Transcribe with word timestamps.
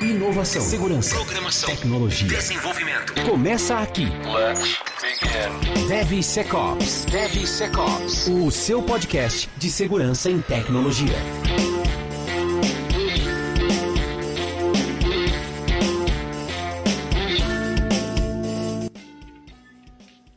Inovação, 0.00 0.62
segurança, 0.62 1.14
programação, 1.14 1.68
tecnologia. 1.68 2.26
desenvolvimento. 2.26 3.12
Começa 3.28 3.76
aqui. 3.76 4.06
Let's 4.06 4.78
begin. 5.02 5.88
DevSecOps. 5.88 7.04
DevSecOps. 7.04 8.28
O 8.28 8.50
seu 8.50 8.82
podcast 8.82 9.50
de 9.58 9.70
segurança 9.70 10.30
em 10.30 10.40
tecnologia. 10.40 11.12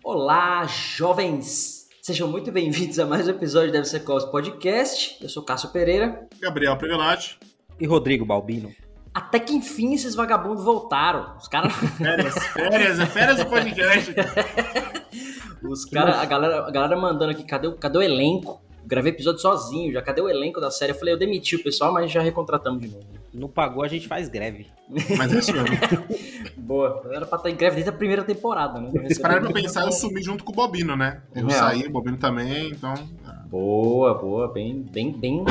Olá, 0.04 0.66
jovens! 0.66 1.88
Sejam 2.02 2.28
muito 2.28 2.52
bem-vindos 2.52 3.00
a 3.00 3.06
mais 3.06 3.28
um 3.28 3.32
episódio 3.32 3.70
do 3.70 3.74
DevSecOps 3.74 4.26
Podcast. 4.26 5.18
Eu 5.22 5.30
sou 5.30 5.42
Cássio 5.42 5.70
Pereira. 5.70 6.28
Gabriel 6.42 6.78
Privilati. 6.78 7.40
E 7.80 7.86
Rodrigo 7.88 8.26
Balbino. 8.26 8.74
Até 9.14 9.40
que 9.40 9.54
enfim 9.54 9.94
esses 9.94 10.14
vagabundos 10.16 10.64
voltaram. 10.64 11.36
Os 11.40 11.48
caras. 11.48 11.74
Férias, 11.74 12.34
férias, 12.48 13.00
é 13.00 13.06
férias 13.06 13.38
do 13.40 13.46
podcast. 13.50 14.14
Os 15.64 15.86
caras, 15.86 16.16
a 16.18 16.26
galera, 16.26 16.68
a 16.68 16.72
galera 16.72 16.96
mandando 16.96 17.32
aqui, 17.32 17.44
cadê, 17.44 17.68
o- 17.68 17.76
cadê 17.76 17.98
o 17.98 18.02
elenco? 18.02 18.62
Gravei 18.86 19.12
episódio 19.12 19.42
sozinho, 19.42 19.92
já 19.92 20.02
cadê 20.02 20.22
o 20.22 20.30
elenco 20.30 20.62
da 20.62 20.72
série? 20.72 20.94
Eu 20.94 20.96
falei, 20.96 21.14
eu 21.14 21.20
demiti 21.20 21.58
o 21.58 21.64
pessoal, 21.64 21.92
mas 21.92 22.10
já 22.10 22.22
recontratamos 22.22 22.80
de 22.82 22.88
novo. 22.88 23.04
Não 23.34 23.50
pagou, 23.50 23.84
a 23.84 23.88
gente 23.88 24.08
faz 24.08 24.30
greve. 24.30 24.68
Mas 25.18 25.34
é 25.34 25.40
isso 25.40 25.52
mesmo. 25.52 25.68
Boa, 26.56 27.02
era 27.12 27.26
pra 27.26 27.38
estar 27.38 27.50
em 27.50 27.56
greve 27.56 27.76
desde 27.76 27.90
a 27.90 27.94
primeira 27.94 28.24
temporada, 28.24 28.80
né? 28.80 28.90
Eles 28.94 29.18
pararam 29.20 29.44
pra 29.44 29.54
pensar, 29.54 29.84
eu 29.84 29.92
sumi 29.92 30.22
junto 30.24 30.44
com 30.46 30.54
o 30.54 30.56
Bobino, 30.56 30.96
né? 30.96 31.22
Eu 31.36 31.48
Real. 31.48 31.60
saí, 31.60 31.86
o 31.86 31.90
Bobino 31.92 32.18
também, 32.18 32.70
então. 32.70 32.94
Boa, 33.48 34.14
boa, 34.14 34.52
bem, 34.54 34.86
bem, 34.90 35.12
bem, 35.12 35.44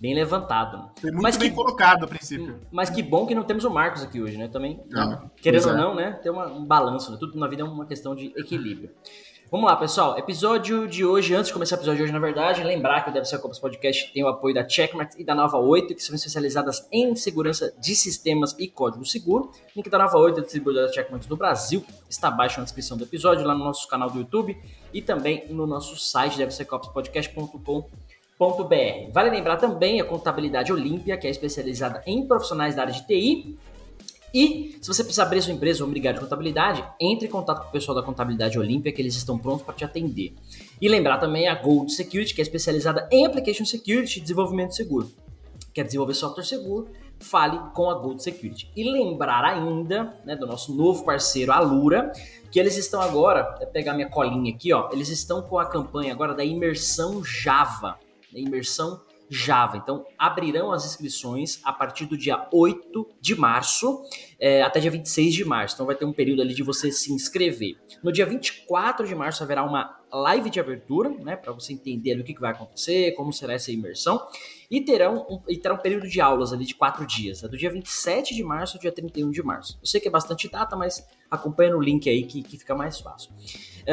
bem 0.00 0.14
levantado. 0.14 0.90
Foi 1.00 1.10
muito 1.10 1.22
Mas 1.22 1.36
bem 1.36 1.50
que- 1.50 1.54
colocado 1.56 2.04
a 2.04 2.08
princípio. 2.08 2.58
Mas 2.72 2.88
que 2.88 3.02
bom 3.02 3.26
que 3.26 3.34
não 3.34 3.42
temos 3.44 3.64
o 3.64 3.70
Marcos 3.70 4.02
aqui 4.02 4.20
hoje, 4.20 4.36
né? 4.38 4.48
Também, 4.48 4.80
Ah, 4.94 5.24
querendo 5.40 5.62
pois 5.62 5.74
ou 5.74 5.78
é. 5.78 5.84
não, 5.84 5.94
né? 5.94 6.12
Ter 6.22 6.30
uma- 6.30 6.46
um 6.46 6.64
balanço, 6.64 7.12
né? 7.12 7.18
Tudo 7.20 7.38
na 7.38 7.46
vida 7.46 7.62
é 7.62 7.64
uma 7.64 7.84
questão 7.86 8.14
de 8.14 8.32
equilíbrio. 8.36 8.90
Vamos 9.50 9.66
lá, 9.68 9.74
pessoal. 9.76 10.16
Episódio 10.16 10.86
de 10.86 11.04
hoje, 11.04 11.34
antes 11.34 11.48
de 11.48 11.52
começar 11.52 11.74
o 11.74 11.78
episódio 11.80 11.98
de 11.98 12.02
hoje, 12.04 12.12
na 12.12 12.20
verdade, 12.20 12.62
lembrar 12.62 13.02
que 13.02 13.10
o 13.10 13.12
Deve 13.12 13.26
Ser 13.26 13.36
Copas 13.40 13.58
Podcast 13.58 14.12
tem 14.12 14.22
o 14.22 14.28
apoio 14.28 14.54
da 14.54 14.66
Checkmate 14.66 15.20
e 15.20 15.24
da 15.24 15.34
Nova 15.34 15.58
8, 15.58 15.92
que 15.92 16.00
são 16.00 16.14
especializadas 16.14 16.86
em 16.92 17.16
segurança 17.16 17.74
de 17.76 17.96
sistemas 17.96 18.54
e 18.60 18.68
código 18.68 19.04
seguro. 19.04 19.50
Link 19.74 19.90
da 19.90 19.98
Nova 19.98 20.16
8, 20.18 20.38
a 20.38 20.42
distribuidora 20.44 20.86
da 20.86 20.92
Checkmate 20.92 21.28
do 21.28 21.36
Brasil, 21.36 21.84
está 22.08 22.28
abaixo 22.28 22.58
na 22.58 22.64
descrição 22.64 22.96
do 22.96 23.02
episódio, 23.02 23.44
lá 23.44 23.52
no 23.52 23.64
nosso 23.64 23.88
canal 23.88 24.08
do 24.08 24.20
YouTube 24.20 24.56
e 24.94 25.02
também 25.02 25.44
no 25.52 25.66
nosso 25.66 25.96
site, 25.98 26.38
Vale 29.12 29.28
lembrar 29.28 29.58
também 29.58 30.00
a 30.00 30.04
Contabilidade 30.04 30.72
Olímpia, 30.72 31.18
que 31.18 31.26
é 31.26 31.30
especializada 31.30 32.02
em 32.06 32.26
profissionais 32.26 32.74
da 32.74 32.80
área 32.80 32.94
de 32.94 33.06
TI. 33.06 33.58
E 34.32 34.78
se 34.80 34.88
você 34.88 35.04
precisar 35.04 35.24
abrir 35.24 35.42
sua 35.42 35.52
empresa 35.52 35.84
ou 35.84 35.90
brigade 35.90 36.16
de 36.16 36.24
contabilidade, 36.24 36.82
entre 36.98 37.26
em 37.26 37.30
contato 37.30 37.60
com 37.60 37.68
o 37.68 37.70
pessoal 37.70 37.94
da 37.94 38.02
Contabilidade 38.02 38.58
Olímpia, 38.58 38.90
que 38.92 39.02
eles 39.02 39.14
estão 39.14 39.36
prontos 39.36 39.62
para 39.62 39.74
te 39.74 39.84
atender. 39.84 40.32
E 40.80 40.88
lembrar 40.88 41.18
também 41.18 41.48
a 41.48 41.54
Gold 41.54 41.92
Security, 41.92 42.34
que 42.34 42.40
é 42.40 42.42
especializada 42.42 43.06
em 43.12 43.26
Application 43.26 43.66
Security 43.66 44.20
e 44.20 44.22
desenvolvimento 44.22 44.74
seguro. 44.74 45.12
Quer 45.74 45.84
desenvolver 45.84 46.14
software 46.14 46.44
seguro? 46.44 46.88
Fale 47.18 47.58
com 47.74 47.90
a 47.90 47.94
Gold 47.98 48.22
Security. 48.22 48.70
E 48.74 48.90
lembrar 48.90 49.44
ainda 49.44 50.18
né, 50.24 50.34
do 50.34 50.46
nosso 50.46 50.74
novo 50.74 51.04
parceiro, 51.04 51.52
a 51.52 51.60
Lura, 51.60 52.10
que 52.50 52.58
eles 52.58 52.78
estão 52.78 53.02
agora, 53.02 53.54
vou 53.58 53.66
pegar 53.66 53.92
minha 53.92 54.08
colinha 54.08 54.54
aqui, 54.54 54.72
ó, 54.72 54.88
eles 54.92 55.10
estão 55.10 55.42
com 55.42 55.58
a 55.58 55.66
campanha 55.66 56.14
agora 56.14 56.32
da 56.32 56.42
imersão 56.42 57.22
Java. 57.22 57.98
Da 58.32 58.38
imersão 58.38 59.00
Java. 59.30 59.76
Então, 59.76 60.04
abrirão 60.18 60.72
as 60.72 60.84
inscrições 60.84 61.60
a 61.62 61.72
partir 61.72 62.04
do 62.04 62.18
dia 62.18 62.48
8 62.52 63.06
de 63.20 63.36
março 63.36 64.02
é, 64.40 64.60
até 64.60 64.80
dia 64.80 64.90
26 64.90 65.32
de 65.32 65.44
março. 65.44 65.76
Então, 65.76 65.86
vai 65.86 65.94
ter 65.94 66.04
um 66.04 66.12
período 66.12 66.42
ali 66.42 66.52
de 66.52 66.64
você 66.64 66.90
se 66.90 67.12
inscrever. 67.12 67.76
No 68.02 68.10
dia 68.10 68.26
24 68.26 69.06
de 69.06 69.14
março 69.14 69.44
haverá 69.44 69.62
uma 69.62 70.00
live 70.12 70.50
de 70.50 70.58
abertura, 70.58 71.10
né, 71.10 71.36
para 71.36 71.52
você 71.52 71.72
entender 71.72 72.12
ali 72.12 72.22
o 72.22 72.24
que, 72.24 72.34
que 72.34 72.40
vai 72.40 72.50
acontecer, 72.50 73.12
como 73.12 73.32
será 73.32 73.54
essa 73.54 73.70
imersão. 73.70 74.20
E, 74.68 74.80
terão 74.80 75.26
um, 75.30 75.40
e 75.48 75.56
terá 75.56 75.74
um 75.74 75.78
período 75.78 76.08
de 76.08 76.20
aulas 76.20 76.52
ali 76.52 76.64
de 76.64 76.74
quatro 76.74 77.06
dias, 77.06 77.42
né, 77.42 77.48
do 77.48 77.56
dia 77.56 77.70
27 77.70 78.34
de 78.34 78.42
março 78.42 78.76
ao 78.76 78.80
dia 78.80 78.90
31 78.90 79.30
de 79.30 79.42
março. 79.42 79.78
Eu 79.80 79.86
sei 79.86 80.00
que 80.00 80.08
é 80.08 80.10
bastante 80.10 80.48
data, 80.48 80.74
mas 80.74 81.06
acompanha 81.30 81.70
no 81.70 81.80
link 81.80 82.08
aí 82.08 82.24
que, 82.24 82.42
que 82.42 82.58
fica 82.58 82.74
mais 82.74 82.98
fácil. 82.98 83.30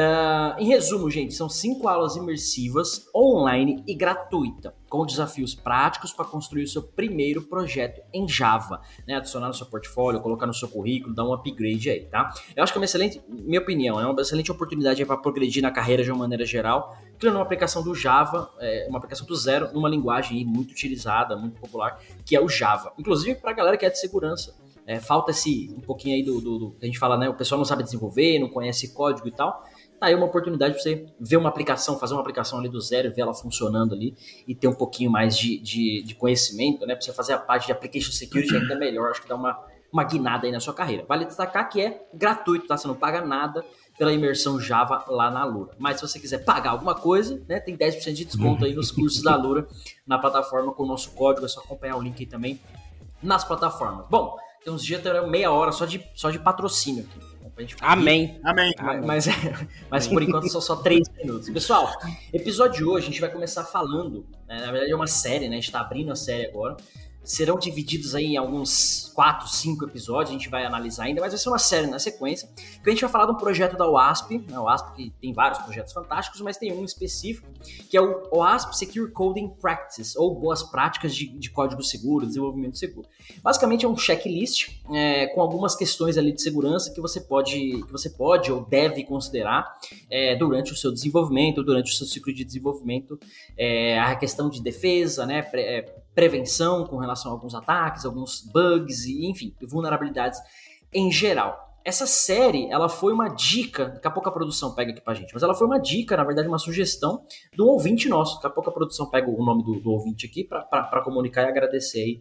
Ah, 0.00 0.54
em 0.60 0.68
resumo, 0.68 1.10
gente, 1.10 1.34
são 1.34 1.48
cinco 1.48 1.88
aulas 1.88 2.14
imersivas, 2.14 3.08
online 3.12 3.82
e 3.84 3.92
gratuita, 3.96 4.72
com 4.88 5.04
desafios 5.04 5.56
práticos 5.56 6.12
para 6.12 6.24
construir 6.24 6.62
o 6.62 6.68
seu 6.68 6.84
primeiro 6.84 7.42
projeto 7.42 8.00
em 8.14 8.28
Java, 8.28 8.80
né? 9.08 9.16
Adicionar 9.16 9.48
no 9.48 9.54
seu 9.54 9.66
portfólio, 9.66 10.20
colocar 10.20 10.46
no 10.46 10.54
seu 10.54 10.68
currículo, 10.68 11.12
dar 11.12 11.24
um 11.24 11.32
upgrade 11.32 11.90
aí, 11.90 12.04
tá? 12.04 12.32
Eu 12.54 12.62
acho 12.62 12.72
que 12.72 12.78
é 12.78 12.80
uma 12.80 12.84
excelente, 12.84 13.20
minha 13.28 13.58
opinião, 13.58 14.00
é 14.00 14.06
uma 14.06 14.20
excelente 14.20 14.52
oportunidade 14.52 15.04
para 15.04 15.16
progredir 15.16 15.64
na 15.64 15.72
carreira 15.72 16.04
de 16.04 16.12
uma 16.12 16.20
maneira 16.20 16.44
geral, 16.44 16.96
criando 17.18 17.34
uma 17.34 17.42
aplicação 17.42 17.82
do 17.82 17.92
Java, 17.92 18.52
é, 18.60 18.86
uma 18.88 18.98
aplicação 18.98 19.26
do 19.26 19.34
zero, 19.34 19.72
numa 19.72 19.88
linguagem 19.88 20.44
muito 20.44 20.70
utilizada, 20.70 21.36
muito 21.36 21.60
popular, 21.60 22.00
que 22.24 22.36
é 22.36 22.40
o 22.40 22.48
Java. 22.48 22.92
Inclusive 22.96 23.34
para 23.40 23.50
a 23.50 23.54
galera 23.54 23.76
que 23.76 23.84
é 23.84 23.90
de 23.90 23.98
segurança. 23.98 24.54
É, 24.86 25.00
falta 25.00 25.32
esse 25.32 25.74
um 25.76 25.80
pouquinho 25.80 26.14
aí 26.14 26.22
do, 26.22 26.40
do, 26.40 26.58
do 26.58 26.76
a 26.80 26.86
gente 26.86 26.98
fala, 26.98 27.18
né? 27.18 27.28
O 27.28 27.34
pessoal 27.34 27.58
não 27.58 27.64
sabe 27.66 27.82
desenvolver, 27.82 28.38
não 28.38 28.48
conhece 28.48 28.94
código 28.94 29.26
e 29.26 29.32
tal. 29.32 29.62
Tá 29.98 30.06
aí 30.06 30.14
uma 30.14 30.26
oportunidade 30.26 30.74
para 30.74 30.82
você 30.82 31.06
ver 31.18 31.36
uma 31.36 31.48
aplicação, 31.48 31.98
fazer 31.98 32.14
uma 32.14 32.20
aplicação 32.20 32.58
ali 32.58 32.68
do 32.68 32.80
zero, 32.80 33.12
ver 33.12 33.22
ela 33.22 33.34
funcionando 33.34 33.94
ali 33.94 34.16
e 34.46 34.54
ter 34.54 34.68
um 34.68 34.74
pouquinho 34.74 35.10
mais 35.10 35.36
de, 35.36 35.58
de, 35.58 36.02
de 36.02 36.14
conhecimento, 36.14 36.86
né? 36.86 36.94
Para 36.94 37.04
você 37.04 37.12
fazer 37.12 37.32
a 37.32 37.38
parte 37.38 37.66
de 37.66 37.72
application 37.72 38.12
security 38.12 38.54
ainda 38.56 38.76
melhor, 38.76 39.10
acho 39.10 39.22
que 39.22 39.28
dá 39.28 39.34
uma, 39.34 39.58
uma 39.92 40.04
guinada 40.04 40.46
aí 40.46 40.52
na 40.52 40.60
sua 40.60 40.72
carreira. 40.72 41.04
Vale 41.08 41.24
destacar 41.24 41.68
que 41.68 41.80
é 41.80 42.06
gratuito, 42.14 42.66
tá? 42.66 42.76
Você 42.76 42.86
não 42.86 42.94
paga 42.94 43.20
nada 43.22 43.64
pela 43.98 44.12
imersão 44.12 44.60
Java 44.60 45.04
lá 45.08 45.30
na 45.30 45.44
Lura. 45.44 45.72
Mas 45.78 45.96
se 45.96 46.02
você 46.06 46.20
quiser 46.20 46.44
pagar 46.44 46.70
alguma 46.70 46.94
coisa, 46.94 47.42
né, 47.48 47.58
tem 47.58 47.76
10% 47.76 48.12
de 48.12 48.24
desconto 48.24 48.64
aí 48.64 48.72
nos 48.72 48.92
cursos 48.92 49.22
da 49.22 49.34
Lura 49.34 49.66
na 50.06 50.18
plataforma 50.18 50.72
com 50.72 50.84
o 50.84 50.86
nosso 50.86 51.10
código, 51.10 51.44
é 51.44 51.48
só 51.48 51.60
acompanhar 51.60 51.96
o 51.96 52.02
link 52.02 52.20
aí 52.20 52.26
também 52.26 52.60
nas 53.20 53.42
plataformas. 53.42 54.06
Bom, 54.08 54.36
tem 54.62 54.72
uns 54.72 54.84
dias 54.84 55.02
terá 55.02 55.26
meia 55.26 55.50
hora 55.50 55.72
só 55.72 55.84
de, 55.84 56.00
só 56.14 56.30
de 56.30 56.38
patrocínio 56.38 57.04
aqui. 57.04 57.37
Amém. 57.80 58.40
Amém. 58.44 58.72
Mas, 58.80 59.26
mas, 59.26 59.26
mas 59.90 60.08
por 60.08 60.22
enquanto 60.22 60.48
são 60.48 60.60
só 60.60 60.76
três 60.76 61.08
minutos. 61.16 61.50
Pessoal, 61.50 61.90
episódio 62.32 62.78
de 62.78 62.84
hoje 62.84 63.06
a 63.06 63.10
gente 63.10 63.20
vai 63.20 63.30
começar 63.30 63.64
falando, 63.64 64.26
né, 64.46 64.60
na 64.60 64.70
verdade 64.70 64.92
é 64.92 64.94
uma 64.94 65.06
série, 65.06 65.48
né? 65.48 65.56
A 65.56 65.60
gente 65.60 65.72
tá 65.72 65.80
abrindo 65.80 66.12
a 66.12 66.16
série 66.16 66.46
agora. 66.46 66.76
Serão 67.28 67.58
divididos 67.58 68.14
aí 68.14 68.24
em 68.24 68.36
alguns 68.38 69.12
quatro, 69.14 69.46
cinco 69.48 69.84
episódios, 69.84 70.30
a 70.30 70.32
gente 70.32 70.48
vai 70.48 70.64
analisar 70.64 71.04
ainda, 71.04 71.20
mas 71.20 71.32
vai 71.32 71.38
ser 71.38 71.48
uma 71.50 71.58
série 71.58 71.86
na 71.86 71.98
sequência, 71.98 72.48
que 72.82 72.88
a 72.88 72.90
gente 72.90 73.02
vai 73.02 73.10
falar 73.10 73.26
de 73.26 73.32
um 73.32 73.36
projeto 73.36 73.76
da 73.76 73.86
OASP, 73.86 74.38
né? 74.48 74.58
OASP 74.58 74.94
que 74.94 75.12
tem 75.20 75.32
vários 75.34 75.58
projetos 75.58 75.92
fantásticos, 75.92 76.40
mas 76.40 76.56
tem 76.56 76.72
um 76.72 76.84
específico, 76.84 77.46
que 77.90 77.96
é 77.96 78.00
o 78.00 78.28
OASP 78.32 78.78
Secure 78.78 79.10
Coding 79.12 79.48
Practice, 79.60 80.16
ou 80.16 80.34
Boas 80.34 80.62
Práticas 80.62 81.14
de, 81.14 81.28
de 81.28 81.50
Código 81.50 81.82
Seguro, 81.82 82.26
Desenvolvimento 82.26 82.78
Seguro. 82.78 83.06
Basicamente 83.42 83.84
é 83.84 83.88
um 83.88 83.96
checklist 83.96 84.70
é, 84.90 85.26
com 85.26 85.42
algumas 85.42 85.76
questões 85.76 86.16
ali 86.16 86.32
de 86.32 86.40
segurança 86.40 86.90
que 86.94 87.00
você 87.00 87.20
pode, 87.20 87.82
que 87.82 87.92
você 87.92 88.08
pode 88.08 88.50
ou 88.50 88.64
deve 88.64 89.04
considerar 89.04 89.76
é, 90.08 90.34
durante 90.34 90.72
o 90.72 90.76
seu 90.76 90.90
desenvolvimento, 90.90 91.62
durante 91.62 91.92
o 91.92 91.94
seu 91.94 92.06
ciclo 92.06 92.32
de 92.32 92.42
desenvolvimento, 92.42 93.20
é, 93.56 93.98
a 93.98 94.16
questão 94.16 94.48
de 94.48 94.62
defesa, 94.62 95.26
né, 95.26 95.42
pre- 95.42 95.62
é, 95.62 95.82
prevenção 96.18 96.84
com 96.84 96.96
relação 96.96 97.30
a 97.30 97.34
alguns 97.34 97.54
ataques, 97.54 98.04
alguns 98.04 98.40
bugs 98.40 99.04
e 99.04 99.30
enfim, 99.30 99.54
vulnerabilidades 99.62 100.40
em 100.92 101.12
geral. 101.12 101.56
Essa 101.84 102.08
série, 102.08 102.68
ela 102.72 102.88
foi 102.88 103.12
uma 103.12 103.28
dica, 103.28 103.90
daqui 103.90 104.08
a 104.08 104.10
pouco 104.10 104.28
a 104.28 104.32
produção 104.32 104.74
pega 104.74 104.90
aqui 104.90 105.00
pra 105.00 105.14
gente, 105.14 105.32
mas 105.32 105.44
ela 105.44 105.54
foi 105.54 105.64
uma 105.64 105.78
dica, 105.78 106.16
na 106.16 106.24
verdade, 106.24 106.48
uma 106.48 106.58
sugestão 106.58 107.24
do 107.56 107.68
ouvinte 107.68 108.08
nosso. 108.08 108.34
Daqui 108.34 108.48
a 108.48 108.50
pouco 108.50 108.68
a 108.68 108.72
produção 108.72 109.08
pega 109.08 109.30
o 109.30 109.44
nome 109.44 109.62
do, 109.62 109.78
do 109.78 109.92
ouvinte 109.92 110.26
aqui 110.26 110.42
pra 110.42 111.00
comunicar 111.04 111.42
e 111.42 111.50
agradecer 111.50 112.00
aí 112.00 112.20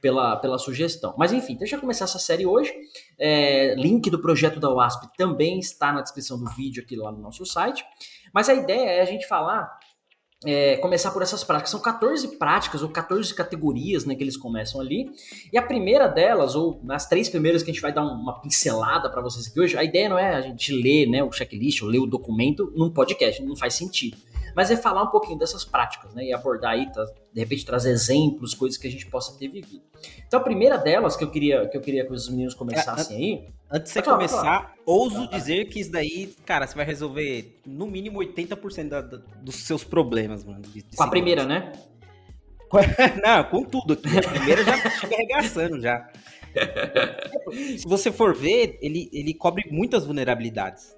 pela, 0.00 0.36
pela 0.38 0.58
sugestão. 0.58 1.14
Mas 1.16 1.32
enfim, 1.32 1.54
deixa 1.56 1.76
eu 1.76 1.80
começar 1.80 2.06
essa 2.06 2.18
série 2.18 2.44
hoje. 2.44 2.74
É, 3.16 3.76
link 3.76 4.10
do 4.10 4.20
projeto 4.20 4.58
da 4.58 4.70
WASP 4.70 5.06
também 5.16 5.60
está 5.60 5.92
na 5.92 6.02
descrição 6.02 6.36
do 6.36 6.50
vídeo 6.50 6.82
aqui 6.82 6.96
lá 6.96 7.12
no 7.12 7.18
nosso 7.18 7.46
site. 7.46 7.84
Mas 8.34 8.48
a 8.48 8.54
ideia 8.54 8.90
é 8.90 9.02
a 9.02 9.04
gente 9.04 9.24
falar 9.28 9.70
é, 10.44 10.76
começar 10.76 11.10
por 11.10 11.22
essas 11.22 11.42
práticas. 11.42 11.70
São 11.70 11.80
14 11.80 12.36
práticas 12.36 12.82
ou 12.82 12.88
14 12.88 13.34
categorias 13.34 14.04
né, 14.04 14.14
que 14.14 14.22
eles 14.22 14.36
começam 14.36 14.80
ali. 14.80 15.10
E 15.52 15.56
a 15.56 15.62
primeira 15.62 16.06
delas, 16.06 16.54
ou 16.54 16.80
nas 16.82 17.08
três 17.08 17.28
primeiras 17.28 17.62
que 17.62 17.70
a 17.70 17.74
gente 17.74 17.82
vai 17.82 17.92
dar 17.92 18.04
uma 18.04 18.40
pincelada 18.40 19.10
para 19.10 19.22
vocês 19.22 19.46
aqui 19.46 19.60
hoje, 19.60 19.76
a 19.76 19.84
ideia 19.84 20.08
não 20.08 20.18
é 20.18 20.34
a 20.34 20.40
gente 20.40 20.72
ler 20.72 21.06
né, 21.06 21.22
o 21.22 21.32
checklist 21.32 21.82
ou 21.82 21.88
ler 21.88 22.00
o 22.00 22.06
documento 22.06 22.72
num 22.76 22.90
podcast, 22.90 23.42
não 23.42 23.56
faz 23.56 23.74
sentido. 23.74 24.16
Mas 24.56 24.70
é 24.70 24.76
falar 24.76 25.02
um 25.02 25.08
pouquinho 25.10 25.38
dessas 25.38 25.66
práticas, 25.66 26.14
né? 26.14 26.24
E 26.24 26.32
abordar 26.32 26.70
aí, 26.72 26.90
tá, 26.90 27.04
de 27.30 27.40
repente, 27.40 27.62
trazer 27.66 27.90
exemplos, 27.90 28.54
coisas 28.54 28.78
que 28.78 28.86
a 28.86 28.90
gente 28.90 29.06
possa 29.06 29.38
ter 29.38 29.48
vivido. 29.48 29.84
Então, 30.26 30.40
a 30.40 30.42
primeira 30.42 30.78
delas 30.78 31.14
que 31.14 31.22
eu 31.22 31.30
queria 31.30 31.68
que, 31.68 31.76
eu 31.76 31.80
queria 31.82 32.06
que 32.06 32.12
os 32.12 32.26
meninos 32.30 32.54
começassem 32.54 33.16
aí. 33.18 33.48
Antes 33.70 33.92
de 33.92 33.98
você 33.98 34.02
falar, 34.02 34.16
começar, 34.16 34.60
pode 34.62 34.80
ouso 34.86 35.28
dizer 35.28 35.66
que 35.66 35.78
isso 35.80 35.92
daí, 35.92 36.34
cara, 36.46 36.66
você 36.66 36.74
vai 36.74 36.86
resolver 36.86 37.60
no 37.66 37.86
mínimo 37.86 38.18
80% 38.20 38.88
da- 38.88 39.02
da- 39.02 39.18
dos 39.42 39.56
seus 39.56 39.84
problemas, 39.84 40.42
mano. 40.42 40.62
de- 40.62 40.82
de 40.82 40.96
Com 40.96 41.02
a 41.02 41.08
primeira, 41.08 41.44
né? 41.44 41.72
Não, 43.22 43.44
com 43.44 43.62
tudo 43.62 43.92
aqui. 43.92 44.08
A 44.18 44.22
primeira 44.30 44.64
já 44.64 44.90
chega 44.90 45.14
arregaçando 45.16 45.80
já. 45.82 46.08
Se 47.78 47.86
você 47.86 48.10
for 48.10 48.34
ver, 48.34 48.78
ele, 48.80 49.10
ele 49.12 49.34
cobre 49.34 49.64
muitas 49.70 50.06
vulnerabilidades. 50.06 50.95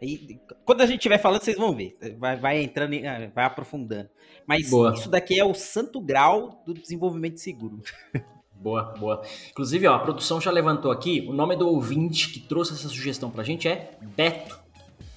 E 0.00 0.38
quando 0.64 0.82
a 0.82 0.86
gente 0.86 0.98
estiver 0.98 1.18
falando, 1.18 1.42
vocês 1.42 1.56
vão 1.56 1.74
ver. 1.74 1.96
Vai, 2.18 2.36
vai 2.36 2.62
entrando, 2.62 2.94
ah, 3.06 3.30
vai 3.34 3.44
aprofundando. 3.44 4.08
Mas 4.46 4.68
Boa. 4.68 4.92
isso 4.92 5.08
daqui 5.08 5.38
é 5.38 5.44
o 5.44 5.54
santo 5.54 6.00
grau 6.00 6.62
do 6.66 6.74
desenvolvimento 6.74 7.38
seguro. 7.38 7.80
Boa, 8.58 8.94
boa. 8.98 9.22
Inclusive, 9.50 9.86
ó, 9.86 9.94
a 9.94 9.98
produção 9.98 10.40
já 10.40 10.50
levantou 10.50 10.90
aqui. 10.90 11.26
O 11.28 11.32
nome 11.32 11.54
do 11.56 11.68
ouvinte 11.68 12.30
que 12.30 12.40
trouxe 12.40 12.72
essa 12.72 12.88
sugestão 12.88 13.30
pra 13.30 13.44
gente 13.44 13.68
é 13.68 13.98
Beto. 14.00 14.58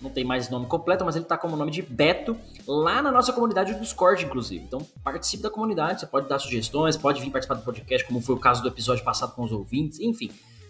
Não 0.02 0.10
tem 0.10 0.24
mais 0.24 0.50
nome 0.50 0.66
completo, 0.66 1.04
mas 1.04 1.16
ele 1.16 1.26
tá 1.26 1.38
como 1.38 1.56
nome 1.58 1.72
de 1.72 1.82
Beto 1.82 2.38
lá 2.68 3.02
na 3.02 3.12
nossa 3.12 3.34
comunidade 3.34 3.74
do 3.74 3.80
Discord, 3.80 4.26
inclusive. 4.26 4.64
Então, 4.64 4.86
participe 5.04 5.44
da 5.44 5.50
comunidade, 5.50 6.02
você 6.02 6.08
pode 6.08 6.28
dar 6.28 6.40
sugestões, 6.40 6.96
pode 6.96 7.22
vir 7.22 7.32
participar 7.32 7.56
do 7.56 7.64
podcast, 7.64 8.08
como 8.08 8.22
foi 8.22 8.36
o 8.36 8.40
caso 8.40 8.62
do 8.62 8.68
episódio 8.68 9.04
passado 9.04 9.34
com 9.34 9.44
os 9.44 9.52
ouvintes, 9.52 10.00
enfim. 10.00 10.30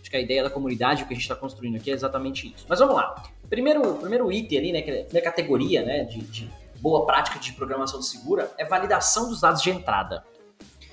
Acho 0.10 0.12
que 0.12 0.18
a 0.18 0.22
ideia 0.22 0.44
da 0.44 0.50
comunidade, 0.50 1.04
o 1.04 1.06
que 1.06 1.14
a 1.14 1.16
gente 1.16 1.22
está 1.22 1.36
construindo 1.36 1.76
aqui 1.76 1.92
é 1.92 1.94
exatamente 1.94 2.48
isso. 2.48 2.66
Mas 2.68 2.80
vamos 2.80 2.96
lá. 2.96 3.24
Primeiro, 3.48 3.94
primeiro 3.96 4.32
item 4.32 4.58
ali, 4.58 4.72
né, 4.72 4.82
que 4.82 4.90
é 4.90 5.20
a 5.20 5.22
categoria, 5.22 5.84
né, 5.84 6.04
de, 6.04 6.20
de 6.22 6.50
boa 6.82 7.06
prática 7.06 7.38
de 7.38 7.54
programação 7.54 8.02
segura 8.02 8.52
é 8.58 8.66
validação 8.66 9.30
dos 9.30 9.42
dados 9.42 9.62
de 9.62 9.70
entrada. 9.70 10.24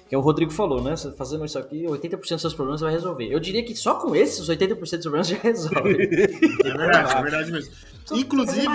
Que 0.06 0.14
é 0.14 0.18
o 0.18 0.20
Rodrigo 0.20 0.52
falou, 0.52 0.82
né? 0.82 0.94
Você 0.94 1.10
fazendo 1.12 1.46
isso 1.46 1.58
aqui, 1.58 1.84
80% 1.84 2.18
dos 2.18 2.40
seus 2.42 2.54
problemas 2.54 2.80
você 2.80 2.84
vai 2.84 2.94
resolver. 2.94 3.26
Eu 3.32 3.40
diria 3.40 3.64
que 3.64 3.74
só 3.74 3.94
com 3.94 4.14
esses, 4.14 4.38
os 4.38 4.50
80% 4.50 4.78
dos 4.78 5.00
problemas 5.00 5.28
já 5.28 5.38
resolve. 5.38 5.96
É 6.62 6.76
verdade, 6.76 7.16
é 7.16 7.22
verdade 7.22 7.52
mesmo. 7.52 7.72
Inclusive, 8.12 8.68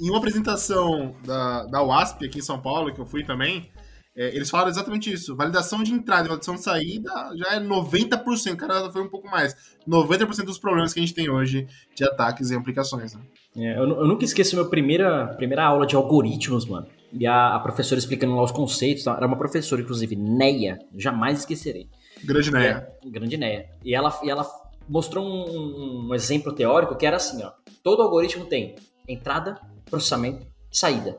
em 0.00 0.10
uma 0.10 0.18
apresentação 0.18 1.16
da, 1.24 1.64
da 1.64 1.82
UASP 1.82 2.26
aqui 2.26 2.38
em 2.40 2.42
São 2.42 2.60
Paulo, 2.60 2.92
que 2.94 3.00
eu 3.00 3.06
fui 3.06 3.24
também, 3.24 3.70
é, 4.14 4.34
eles 4.34 4.50
falaram 4.50 4.70
exatamente 4.70 5.10
isso. 5.10 5.34
Validação 5.34 5.82
de 5.82 5.92
entrada 5.92 6.24
e 6.24 6.28
validação 6.28 6.54
de 6.54 6.62
saída 6.62 7.10
já 7.34 7.54
é 7.54 7.60
90%, 7.60 8.56
cara, 8.56 8.90
foi 8.90 9.02
um 9.02 9.08
pouco 9.08 9.28
mais. 9.28 9.54
90% 9.88 10.44
dos 10.44 10.58
problemas 10.58 10.92
que 10.92 11.00
a 11.00 11.02
gente 11.02 11.14
tem 11.14 11.30
hoje 11.30 11.66
de 11.94 12.04
ataques 12.04 12.50
e 12.50 12.54
aplicações. 12.54 13.14
Né? 13.14 13.20
É, 13.56 13.78
eu, 13.78 13.88
eu 13.88 14.06
nunca 14.06 14.24
esqueço 14.24 14.54
minha 14.54 14.68
primeira, 14.68 15.28
primeira 15.36 15.64
aula 15.64 15.86
de 15.86 15.96
algoritmos, 15.96 16.66
mano. 16.66 16.86
E 17.12 17.26
a, 17.26 17.56
a 17.56 17.60
professora 17.60 17.98
explicando 17.98 18.34
lá 18.34 18.42
os 18.42 18.52
conceitos. 18.52 19.04
tá? 19.04 19.14
Era 19.16 19.26
uma 19.26 19.36
professora, 19.36 19.80
inclusive, 19.80 20.14
Neia. 20.14 20.78
Jamais 20.96 21.40
esquecerei. 21.40 21.88
Grande 22.22 22.50
Neia. 22.50 22.88
É, 23.04 23.10
grande 23.10 23.36
Neia. 23.36 23.70
E 23.84 23.94
ela, 23.94 24.18
e 24.22 24.30
ela 24.30 24.46
mostrou 24.88 25.24
um, 25.24 26.08
um 26.08 26.14
exemplo 26.14 26.52
teórico 26.52 26.96
que 26.96 27.06
era 27.06 27.16
assim, 27.16 27.42
ó. 27.42 27.52
Todo 27.82 28.02
algoritmo 28.02 28.44
tem 28.44 28.76
entrada, 29.08 29.58
processamento, 29.90 30.46
saída. 30.70 31.18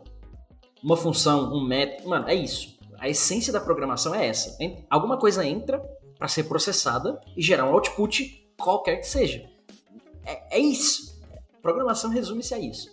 Uma 0.83 0.97
função, 0.97 1.53
um 1.53 1.65
método. 1.65 2.09
Mano, 2.09 2.27
é 2.27 2.35
isso. 2.35 2.72
A 3.03 3.09
essência 3.09 3.51
da 3.51 3.59
programação 3.59 4.15
é 4.15 4.25
essa. 4.27 4.57
Alguma 4.89 5.17
coisa 5.17 5.45
entra 5.45 5.77
para 6.17 6.29
ser 6.29 6.45
processada 6.45 7.19
e 7.35 7.41
gerar 7.41 7.65
um 7.65 7.73
output 7.73 8.49
qualquer 8.57 8.95
que 8.95 9.07
seja. 9.09 9.45
É, 10.25 10.57
é 10.57 10.57
isso. 10.57 11.21
Programação 11.61 12.09
resume-se 12.09 12.53
a 12.53 12.59
isso. 12.59 12.89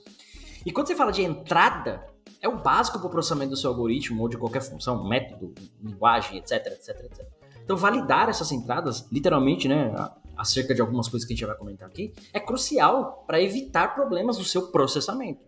E 0.66 0.72
quando 0.72 0.88
você 0.88 0.96
fala 0.96 1.12
de 1.12 1.22
entrada, 1.22 2.04
é 2.42 2.48
o 2.48 2.58
básico 2.58 2.98
para 2.98 3.06
o 3.06 3.10
processamento 3.10 3.50
do 3.50 3.56
seu 3.56 3.70
algoritmo 3.70 4.20
ou 4.20 4.28
de 4.28 4.36
qualquer 4.36 4.62
função, 4.62 5.06
método, 5.06 5.54
linguagem, 5.80 6.38
etc, 6.38 6.66
etc, 6.66 7.04
etc. 7.04 7.26
Então, 7.62 7.76
validar 7.76 8.28
essas 8.28 8.50
entradas, 8.50 9.06
literalmente, 9.12 9.68
né, 9.68 9.94
acerca 10.36 10.74
de 10.74 10.80
algumas 10.80 11.06
coisas 11.06 11.24
que 11.24 11.34
a 11.34 11.36
gente 11.36 11.46
vai 11.46 11.54
comentar 11.54 11.86
aqui, 11.86 12.12
é 12.32 12.40
crucial 12.40 13.22
para 13.28 13.40
evitar 13.40 13.94
problemas 13.94 14.38
no 14.38 14.44
seu 14.44 14.72
processamento. 14.72 15.46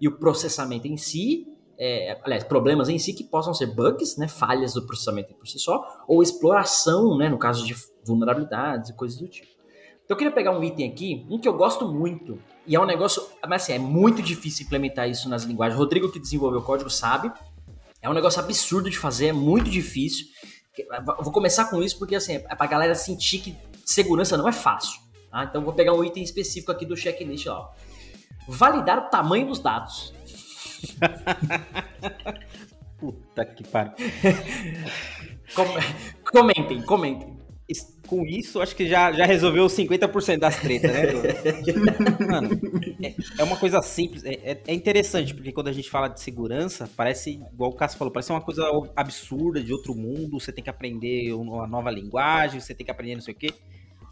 E 0.00 0.06
o 0.06 0.16
processamento 0.16 0.86
em 0.86 0.96
si, 0.96 1.48
é, 1.78 2.20
aliás, 2.22 2.44
problemas 2.44 2.88
em 2.88 2.98
si 2.98 3.12
que 3.12 3.24
possam 3.24 3.52
ser 3.52 3.66
bugs, 3.66 4.16
né, 4.16 4.28
falhas 4.28 4.74
do 4.74 4.86
processamento 4.86 5.34
por 5.34 5.46
si 5.46 5.58
só, 5.58 6.04
ou 6.06 6.22
exploração, 6.22 7.16
né, 7.16 7.28
no 7.28 7.38
caso 7.38 7.66
de 7.66 7.74
vulnerabilidades 8.04 8.90
e 8.90 8.94
coisas 8.94 9.18
do 9.18 9.28
tipo. 9.28 9.52
Então 10.04 10.14
eu 10.14 10.16
queria 10.16 10.32
pegar 10.32 10.50
um 10.50 10.62
item 10.62 10.90
aqui, 10.90 11.26
um 11.30 11.38
que 11.38 11.48
eu 11.48 11.54
gosto 11.54 11.90
muito, 11.90 12.38
e 12.66 12.76
é 12.76 12.80
um 12.80 12.84
negócio, 12.84 13.22
mas 13.48 13.62
assim, 13.62 13.72
é 13.72 13.78
muito 13.78 14.22
difícil 14.22 14.66
implementar 14.66 15.08
isso 15.08 15.28
nas 15.28 15.44
linguagens. 15.44 15.78
O 15.78 15.82
Rodrigo 15.82 16.12
que 16.12 16.18
desenvolveu 16.18 16.60
o 16.60 16.62
código 16.62 16.90
sabe, 16.90 17.32
é 18.02 18.10
um 18.10 18.12
negócio 18.12 18.38
absurdo 18.38 18.90
de 18.90 18.98
fazer, 18.98 19.28
é 19.28 19.32
muito 19.32 19.70
difícil. 19.70 20.26
Vou 21.22 21.32
começar 21.32 21.70
com 21.70 21.82
isso 21.82 21.98
porque 21.98 22.14
assim, 22.14 22.34
é 22.34 22.54
pra 22.54 22.66
galera 22.66 22.94
sentir 22.94 23.38
que 23.38 23.56
segurança 23.84 24.36
não 24.36 24.46
é 24.46 24.52
fácil. 24.52 25.00
Tá? 25.30 25.44
Então 25.44 25.64
vou 25.64 25.72
pegar 25.72 25.94
um 25.94 26.04
item 26.04 26.22
específico 26.22 26.70
aqui 26.70 26.84
do 26.84 26.96
checklist, 26.96 27.46
ó. 27.46 27.70
Validar 28.46 28.98
o 28.98 29.08
tamanho 29.08 29.46
dos 29.46 29.58
dados. 29.58 30.12
Puta 32.98 33.44
que 33.44 33.64
pariu. 33.64 33.92
Com- 35.54 36.30
Comentem, 36.30 36.82
comentem. 36.82 37.34
Com 38.06 38.22
isso, 38.26 38.60
acho 38.60 38.76
que 38.76 38.86
já, 38.86 39.10
já 39.12 39.24
resolveu 39.24 39.66
50% 39.66 40.38
das 40.38 40.60
tretas, 40.60 40.92
né? 40.92 41.06
Mano, 42.30 42.50
é, 43.02 43.14
é 43.38 43.42
uma 43.42 43.56
coisa 43.56 43.80
simples, 43.80 44.22
é, 44.24 44.34
é- 44.34 44.62
é 44.66 44.74
interessante, 44.74 45.34
porque 45.34 45.50
quando 45.50 45.68
a 45.68 45.72
gente 45.72 45.88
fala 45.88 46.08
de 46.08 46.20
segurança, 46.20 46.88
parece, 46.94 47.30
igual 47.50 47.70
o 47.70 47.74
Cássio 47.74 47.98
falou, 47.98 48.12
parece 48.12 48.30
uma 48.30 48.42
coisa 48.42 48.62
absurda 48.94 49.62
de 49.62 49.72
outro 49.72 49.94
mundo, 49.94 50.38
você 50.38 50.52
tem 50.52 50.62
que 50.62 50.68
aprender 50.68 51.32
uma 51.32 51.66
nova 51.66 51.90
linguagem, 51.90 52.60
você 52.60 52.74
tem 52.74 52.84
que 52.84 52.90
aprender 52.90 53.14
não 53.14 53.22
sei 53.22 53.32
o 53.32 53.36
quê. 53.38 53.48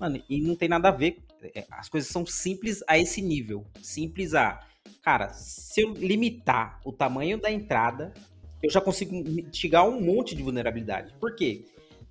Mano, 0.01 0.23
e 0.29 0.41
não 0.41 0.57
tem 0.57 0.71
nada 0.71 0.89
a 0.89 0.93
ver, 0.93 1.19
é, 1.55 1.67
as 1.71 1.91
coisas 1.91 2.09
são 2.09 2.25
simples 2.25 2.83
a 2.89 2.99
esse 2.99 3.21
nível. 3.21 3.67
Simples 3.83 4.33
a, 4.33 4.59
cara, 5.03 5.33
se 5.35 5.83
eu 5.83 5.93
limitar 5.93 6.81
o 6.85 6.93
tamanho 6.93 7.39
da 7.39 7.51
entrada, 7.51 8.15
eu 8.63 8.71
já 8.71 8.81
consigo 8.81 9.15
mitigar 9.15 9.89
um 9.89 10.01
monte 10.01 10.35
de 10.35 10.43
vulnerabilidade. 10.43 11.13
Por 11.19 11.35
quê? 11.35 11.65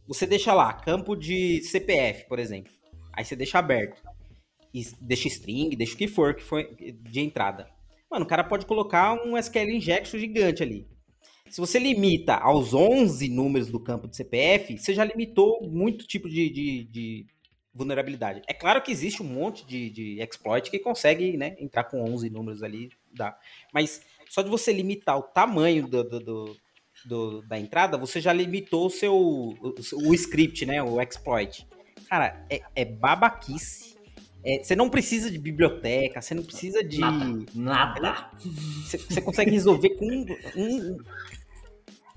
Você 0.08 0.28
deixa 0.28 0.54
lá, 0.54 0.74
campo 0.74 1.16
de 1.16 1.62
CPF, 1.62 2.28
por 2.28 2.38
exemplo. 2.38 2.72
Aí 3.14 3.24
você 3.24 3.36
deixa 3.36 3.60
aberto. 3.60 4.02
E 4.74 4.86
deixa 5.02 5.28
string, 5.28 5.76
deixa 5.76 5.96
o 5.96 5.98
que 5.98 6.08
for 6.08 6.36
que 6.36 6.44
foi 6.44 6.76
de 6.76 7.20
entrada. 7.20 7.68
Mano, 8.10 8.26
o 8.26 8.28
cara 8.28 8.44
pode 8.44 8.66
colocar 8.66 9.14
um 9.26 9.38
SQL 9.38 9.72
injection 9.72 10.20
gigante 10.20 10.62
ali. 10.62 10.88
Se 11.50 11.60
você 11.60 11.80
limita 11.80 12.36
aos 12.36 12.74
11 12.74 13.28
números 13.30 13.70
do 13.70 13.80
campo 13.80 14.08
de 14.08 14.16
CPF, 14.16 14.78
você 14.78 14.94
já 14.94 15.04
limitou 15.04 15.62
muito 15.70 16.08
tipo 16.08 16.30
de, 16.30 16.50
de, 16.50 16.84
de 16.86 17.26
vulnerabilidade. 17.74 18.42
É 18.48 18.54
claro 18.54 18.82
que 18.82 18.92
existe 18.92 19.22
um 19.22 19.26
monte 19.26 19.66
de, 19.66 19.90
de 19.90 20.22
exploit 20.22 20.70
que 20.70 20.80
consegue 20.80 21.38
né, 21.38 21.56
entrar 21.60 21.86
com 21.86 22.04
11 22.04 22.30
números 22.30 22.62
ali, 22.64 22.90
dá. 23.14 23.38
Mas 23.74 24.02
só 24.30 24.42
de 24.42 24.50
você 24.50 24.72
limitar 24.74 25.18
o 25.18 25.24
tamanho 25.24 25.88
do, 25.88 26.04
do- 26.04 26.20
do- 26.20 26.58
do- 27.06 27.42
da 27.44 27.58
entrada, 27.58 27.98
você 27.98 28.20
já 28.22 28.32
limitou 28.34 28.88
o 28.88 28.90
seu 28.90 29.16
o, 29.16 29.74
o 29.94 30.14
script, 30.14 30.66
né, 30.66 30.84
o 30.84 31.02
exploit. 31.02 31.66
Cara, 32.10 32.46
é, 32.50 32.62
é 32.76 32.86
babaquice. 32.86 33.92
É, 34.44 34.64
você 34.64 34.76
não 34.76 34.90
precisa 34.90 35.30
de 35.30 35.38
biblioteca, 35.38 36.20
você 36.22 36.34
não 36.34 36.44
precisa 36.44 36.84
de... 36.84 37.00
Nada. 37.00 37.46
Nada. 37.54 38.32
Você, 38.40 38.98
você 38.98 39.22
consegue 39.22 39.52
resolver 39.52 39.92
com 39.92 40.06
um, 40.06 40.26
um- 40.58 40.98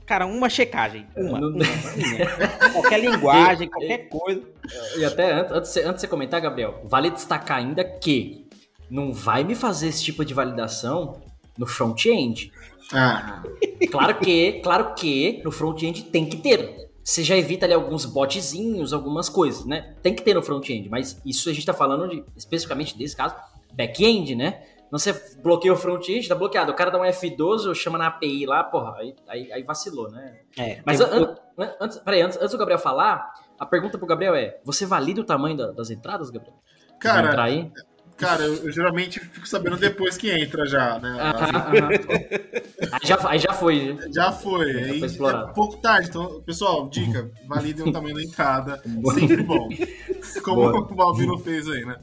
Cara, 0.06 0.26
uma 0.26 0.48
checagem. 0.50 1.06
Uma. 1.16 1.40
Não- 1.40 1.48
uma, 1.48 1.64
uma. 1.64 2.70
Qualquer 2.72 3.00
linguagem, 3.00 3.68
qualquer 3.68 4.08
coisa. 4.08 4.42
E 4.98 5.04
até 5.04 5.32
antes, 5.32 5.52
antes, 5.52 5.68
de 5.70 5.74
você- 5.74 5.80
antes 5.82 5.94
de 5.94 6.00
você 6.02 6.08
comentar, 6.08 6.40
Gabriel, 6.40 6.80
vale 6.84 7.10
destacar 7.10 7.58
ainda 7.58 7.82
que 7.84 8.46
não 8.90 9.12
vai 9.12 9.42
me 9.44 9.54
fazer 9.54 9.88
esse 9.88 10.02
tipo 10.04 10.24
de 10.24 10.34
validação 10.34 11.22
no 11.56 11.66
front-end. 11.66 12.52
Ah, 12.92 13.42
Claro 13.90 14.18
que, 14.18 14.52
claro 14.62 14.94
que 14.94 15.40
no 15.44 15.50
front-end 15.50 16.04
tem 16.04 16.26
que 16.26 16.36
ter. 16.36 16.84
Você 17.02 17.22
já 17.22 17.36
evita 17.36 17.64
ali 17.66 17.72
alguns 17.74 18.04
botzinhos, 18.04 18.92
algumas 18.92 19.28
coisas, 19.28 19.64
né? 19.64 19.94
Tem 20.02 20.14
que 20.14 20.22
ter 20.22 20.34
no 20.34 20.42
front-end, 20.42 20.88
mas 20.88 21.20
isso 21.24 21.48
a 21.48 21.52
gente 21.52 21.64
tá 21.66 21.72
falando 21.74 22.08
de, 22.08 22.24
especificamente 22.36 22.96
desse 22.96 23.14
caso, 23.16 23.34
back-end, 23.72 24.34
né? 24.34 24.62
Não 24.94 24.98
você 25.00 25.12
bloqueia 25.42 25.72
o 25.72 25.76
front-end, 25.76 26.28
tá 26.28 26.36
bloqueado. 26.36 26.70
O 26.70 26.74
cara 26.76 26.88
dá 26.88 27.00
um 27.00 27.04
F12, 27.04 27.74
chama 27.74 27.98
na 27.98 28.06
API 28.06 28.46
lá, 28.46 28.62
porra, 28.62 28.94
aí, 28.96 29.12
aí, 29.26 29.52
aí 29.52 29.62
vacilou, 29.64 30.08
né? 30.08 30.36
É, 30.56 30.80
Mas 30.86 31.00
an- 31.00 31.34
an- 31.58 31.74
antes, 31.80 31.98
peraí, 31.98 32.22
antes, 32.22 32.36
antes 32.38 32.52
do 32.52 32.58
Gabriel 32.58 32.78
falar, 32.78 33.28
a 33.58 33.66
pergunta 33.66 33.98
pro 33.98 34.06
Gabriel 34.06 34.36
é: 34.36 34.60
você 34.62 34.86
valida 34.86 35.20
o 35.20 35.24
tamanho 35.24 35.56
da- 35.56 35.72
das 35.72 35.90
entradas, 35.90 36.30
Gabriel? 36.30 36.54
Vai 37.02 37.18
entrar 37.18 37.32
cara, 37.32 37.42
aí? 37.42 37.72
cara, 38.16 38.44
eu, 38.44 38.54
eu 38.66 38.70
geralmente 38.70 39.18
fico 39.18 39.48
sabendo 39.48 39.76
depois 39.76 40.16
que 40.16 40.30
entra 40.30 40.64
já, 40.64 40.96
né? 41.00 41.16
Ah, 41.18 41.70
aí, 42.92 43.00
já, 43.02 43.28
aí 43.28 43.38
já 43.40 43.52
foi. 43.52 43.94
né? 43.94 44.08
Já 44.14 44.30
foi. 44.30 44.72
Já 44.72 44.78
Aí 44.92 45.08
foi 45.08 45.30
é 45.34 45.52
pouco 45.54 45.76
tarde. 45.78 46.08
Então, 46.08 46.40
pessoal, 46.42 46.88
dica: 46.88 47.32
validem 47.48 47.88
o 47.88 47.92
tamanho 47.92 48.14
da 48.14 48.22
entrada. 48.22 48.80
Sempre 49.12 49.42
bom. 49.42 49.68
Como 50.44 50.70
Boa. 50.70 50.78
o 50.78 50.94
Balbino 50.94 51.36
fez 51.38 51.68
aí, 51.68 51.84
né? 51.84 51.96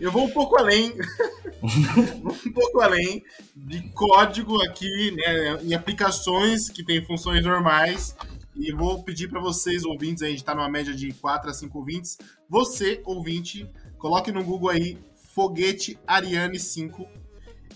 Eu 0.00 0.12
vou 0.12 0.24
um 0.24 0.30
pouco 0.30 0.56
além. 0.56 0.92
um 1.62 2.52
pouco 2.52 2.80
além 2.80 3.22
de 3.54 3.82
código 3.90 4.62
aqui, 4.62 5.10
né? 5.12 5.62
Em 5.62 5.74
aplicações 5.74 6.68
que 6.68 6.84
tem 6.84 7.04
funções 7.04 7.44
normais. 7.44 8.16
E 8.54 8.72
vou 8.72 9.02
pedir 9.04 9.28
para 9.28 9.40
vocês, 9.40 9.84
ouvintes, 9.84 10.22
a 10.22 10.28
gente 10.28 10.42
tá 10.42 10.54
numa 10.54 10.68
média 10.68 10.92
de 10.92 11.12
4 11.12 11.50
a 11.50 11.54
5 11.54 11.78
ouvintes. 11.78 12.18
Você, 12.48 13.00
ouvinte, 13.04 13.70
coloque 13.98 14.32
no 14.32 14.42
Google 14.42 14.70
aí 14.70 14.98
foguete 15.32 15.96
Ariane 16.06 16.58
5 16.58 17.06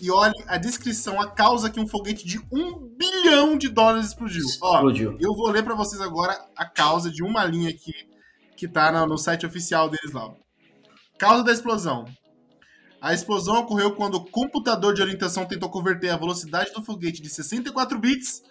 e 0.01 0.11
olhe 0.11 0.33
a 0.47 0.57
descrição, 0.57 1.21
a 1.21 1.31
causa 1.31 1.69
que 1.69 1.79
um 1.79 1.87
foguete 1.87 2.27
de 2.27 2.37
um 2.51 2.77
bilhão 2.97 3.57
de 3.57 3.69
dólares 3.69 4.07
explodiu. 4.07 4.43
Ó, 4.61 4.75
Explodiu. 4.75 5.17
eu 5.17 5.33
vou 5.33 5.49
ler 5.49 5.63
para 5.63 5.75
vocês 5.75 6.01
agora 6.01 6.37
a 6.57 6.65
causa 6.65 7.09
de 7.09 7.23
uma 7.23 7.45
linha 7.45 7.69
aqui 7.69 7.93
que 8.57 8.67
tá 8.67 8.91
no, 8.91 9.07
no 9.07 9.17
site 9.17 9.45
oficial 9.45 9.89
deles 9.89 10.11
lá. 10.11 10.33
Causa 11.17 11.43
da 11.43 11.51
explosão. 11.51 12.05
A 13.01 13.13
explosão 13.13 13.59
ocorreu 13.59 13.91
quando 13.95 14.15
o 14.15 14.23
computador 14.25 14.93
de 14.93 15.01
orientação 15.01 15.45
tentou 15.45 15.69
converter 15.69 16.09
a 16.09 16.17
velocidade 16.17 16.71
do 16.71 16.83
foguete 16.83 17.21
de 17.21 17.29
64 17.29 17.99
bits 17.99 18.41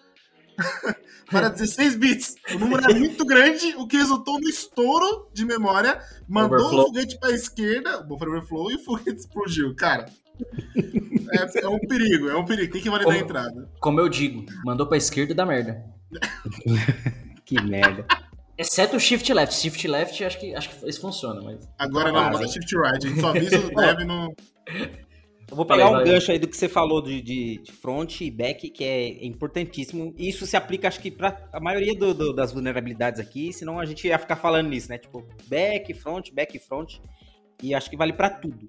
para 1.30 1.48
16 1.48 1.96
bits. 1.96 2.36
O 2.54 2.58
número 2.58 2.84
era 2.84 2.94
muito 2.94 3.24
grande, 3.24 3.74
o 3.78 3.86
que 3.86 3.96
resultou 3.96 4.38
no 4.38 4.48
estouro 4.48 5.30
de 5.32 5.44
memória, 5.46 5.98
mandou 6.28 6.58
Overflow. 6.58 6.82
o 6.82 6.86
foguete 6.86 7.18
para 7.18 7.30
a 7.30 7.34
esquerda, 7.34 8.00
o 8.00 8.04
buffer 8.04 8.28
overflow, 8.28 8.70
e 8.70 8.74
o 8.74 8.78
foguete 8.78 9.20
explodiu. 9.20 9.74
Cara, 9.74 10.06
é, 11.32 11.64
é 11.64 11.68
um 11.68 11.78
perigo, 11.78 12.28
é 12.28 12.36
um 12.36 12.44
perigo. 12.44 12.72
Tem 12.72 12.82
que 12.82 12.90
validar 12.90 13.14
a 13.14 13.18
entrada. 13.18 13.70
Como 13.80 14.00
eu 14.00 14.08
digo, 14.08 14.44
mandou 14.64 14.86
pra 14.86 14.98
esquerda 14.98 15.32
e 15.32 15.34
dá 15.34 15.46
merda. 15.46 15.82
Que 17.44 17.60
merda. 17.60 18.06
Exceto 18.58 18.96
o 18.96 19.00
shift 19.00 19.32
left. 19.32 19.54
Shift 19.54 19.88
left, 19.88 20.24
acho 20.24 20.38
que, 20.38 20.54
acho 20.54 20.68
que 20.68 20.88
isso 20.88 21.00
funciona, 21.00 21.40
mas. 21.42 21.68
Agora 21.78 22.12
não, 22.12 22.30
mas 22.32 22.52
sim. 22.52 22.60
shift 22.60 22.76
right. 22.76 23.06
A 23.06 23.08
gente 23.08 23.20
só 23.20 23.28
avisa 23.30 23.58
o 23.58 23.70
dev 23.74 24.00
no. 24.06 24.34
Eu 25.50 25.56
vou 25.56 25.66
pegar 25.66 25.90
um 25.90 26.02
gancho 26.04 26.32
aí 26.32 26.38
do 26.38 26.48
que 26.48 26.56
você 26.56 26.66
falou 26.68 27.02
de, 27.02 27.20
de- 27.20 27.58
de 27.62 27.72
front 27.72 28.22
e 28.22 28.30
back, 28.30 28.70
que 28.70 28.82
é 28.84 29.26
importantíssimo. 29.26 30.14
E 30.16 30.28
isso 30.28 30.46
se 30.46 30.56
aplica, 30.56 30.88
acho 30.88 30.98
que, 31.00 31.10
para 31.10 31.46
a 31.52 31.60
maioria 31.60 31.94
do- 31.94 32.14
do- 32.14 32.32
das 32.32 32.52
vulnerabilidades 32.52 33.20
aqui, 33.20 33.52
senão 33.52 33.78
a 33.78 33.84
gente 33.84 34.06
ia 34.06 34.18
ficar 34.18 34.36
falando 34.36 34.68
nisso, 34.70 34.88
né? 34.88 34.96
Tipo, 34.96 35.26
back, 35.48 35.92
front, 35.94 36.30
back, 36.32 36.58
front. 36.58 36.94
E 37.62 37.74
acho 37.74 37.90
que 37.90 37.96
vale 37.98 38.12
para 38.14 38.30
tudo. 38.30 38.66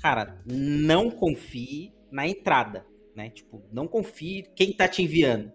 Cara, 0.00 0.40
não 0.46 1.10
confie 1.10 1.92
na 2.10 2.26
entrada, 2.26 2.84
né? 3.16 3.30
Tipo, 3.30 3.62
não 3.72 3.88
confie 3.88 4.44
quem 4.54 4.72
tá 4.72 4.86
te 4.86 5.02
enviando. 5.02 5.50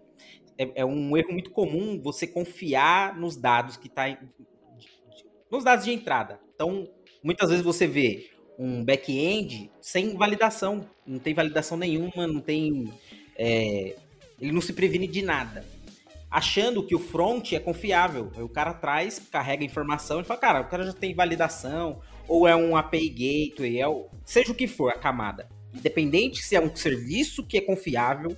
É, 0.58 0.80
é 0.80 0.84
um 0.84 1.16
erro 1.16 1.32
muito 1.32 1.50
comum 1.50 2.00
você 2.02 2.26
confiar 2.26 3.16
nos 3.16 3.36
dados 3.36 3.76
que 3.76 3.88
tá. 3.88 4.08
em- 4.08 4.18
nos 5.50 5.64
dados 5.64 5.84
de 5.84 5.92
entrada. 5.92 6.40
Então, 6.54 6.88
muitas 7.22 7.48
vezes 7.48 7.64
você 7.64 7.86
vê 7.86 8.30
um 8.58 8.84
back-end 8.84 9.70
sem 9.80 10.16
validação. 10.16 10.84
Não 11.06 11.18
tem 11.18 11.32
validação 11.32 11.78
nenhuma, 11.78 12.26
não 12.26 12.40
tem. 12.40 12.92
é, 13.36 13.96
ele 14.40 14.52
não 14.52 14.60
se 14.60 14.72
previne 14.72 15.06
de 15.06 15.22
nada. 15.22 15.64
Achando 16.30 16.82
que 16.86 16.94
o 16.94 16.98
front 16.98 17.52
é 17.52 17.58
confiável. 17.58 18.30
Aí 18.36 18.42
o 18.42 18.48
cara 18.48 18.74
traz, 18.74 19.18
carrega 19.18 19.64
informação 19.64 20.20
e 20.20 20.24
fala, 20.24 20.38
cara, 20.40 20.60
o 20.60 20.68
cara 20.68 20.84
já 20.84 20.92
tem 20.92 21.14
validação, 21.14 22.00
ou 22.26 22.46
é 22.46 22.54
um 22.54 22.76
API 22.76 23.08
gateway, 23.08 23.80
é 23.80 23.88
o, 23.88 24.06
seja 24.24 24.52
o 24.52 24.54
que 24.54 24.66
for 24.66 24.90
a 24.90 24.98
camada. 24.98 25.48
Independente 25.74 26.42
se 26.42 26.54
é 26.54 26.60
um 26.60 26.74
serviço 26.74 27.46
que 27.46 27.56
é 27.56 27.60
confiável, 27.60 28.36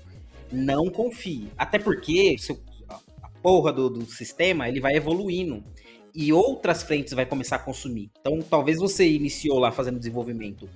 não 0.52 0.88
confie. 0.90 1.48
Até 1.56 1.78
porque 1.78 2.36
se 2.38 2.52
o- 2.52 2.60
a 3.22 3.28
porra 3.42 3.72
do, 3.72 3.88
do 3.88 4.04
sistema 4.06 4.68
ele 4.68 4.80
vai 4.80 4.94
evoluindo 4.96 5.62
e 6.14 6.32
outras 6.32 6.82
frentes 6.82 7.12
vai 7.12 7.24
começar 7.24 7.56
a 7.56 7.60
consumir. 7.60 8.10
Então, 8.20 8.40
talvez 8.42 8.78
você 8.78 9.08
iniciou 9.08 9.58
lá 9.58 9.70
fazendo 9.70 9.98
desenvolvimento 9.98 10.68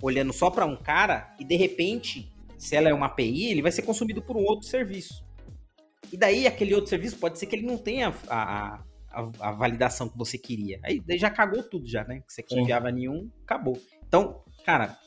olhando 0.00 0.32
só 0.32 0.50
para 0.50 0.66
um 0.66 0.76
cara 0.76 1.32
e 1.38 1.44
de 1.44 1.54
repente, 1.56 2.30
se 2.58 2.74
ela 2.74 2.88
é 2.88 2.94
uma 2.94 3.06
API, 3.06 3.50
ele 3.50 3.62
vai 3.62 3.70
ser 3.72 3.82
consumido 3.82 4.20
por 4.20 4.36
um 4.36 4.44
outro 4.44 4.66
serviço. 4.68 5.24
E 6.12 6.16
daí 6.16 6.46
aquele 6.46 6.74
outro 6.74 6.90
serviço 6.90 7.16
pode 7.18 7.38
ser 7.38 7.46
que 7.46 7.56
ele 7.56 7.66
não 7.66 7.78
tenha 7.78 8.12
a, 8.28 8.82
a, 9.10 9.30
a 9.40 9.52
validação 9.52 10.08
que 10.08 10.18
você 10.18 10.36
queria. 10.36 10.78
Aí 10.82 11.00
daí 11.00 11.18
já 11.18 11.30
cagou 11.30 11.62
tudo 11.62 11.88
já, 11.88 12.04
né? 12.04 12.20
Que 12.26 12.32
você 12.32 12.44
Sim. 12.46 12.56
confiava 12.58 12.90
em 12.90 13.08
um, 13.08 13.30
acabou. 13.44 13.80
Então, 14.06 14.42
cara, 14.64 14.98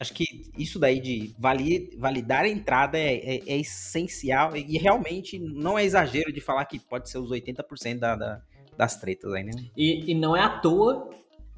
acho 0.00 0.12
que 0.14 0.24
isso 0.56 0.78
daí 0.78 1.00
de 1.00 1.34
vali- 1.38 1.96
validar 1.98 2.44
a 2.44 2.48
entrada 2.48 2.96
é, 2.98 3.14
é- 3.16 3.42
é 3.46 3.58
essencial 3.58 4.56
e 4.56 4.78
realmente 4.78 5.38
não 5.38 5.78
é 5.78 5.84
exagero 5.84 6.32
de 6.32 6.40
falar 6.40 6.64
que 6.66 6.78
pode 6.78 7.10
ser 7.10 7.18
os 7.18 7.30
80% 7.30 7.98
da, 7.98 8.14
da- 8.16 8.40
das 8.76 8.96
tretas 8.96 9.32
aí, 9.32 9.44
né? 9.44 9.50
E, 9.76 10.12
e 10.12 10.14
não 10.14 10.36
é 10.36 10.40
à 10.42 10.48
toa 10.60 11.10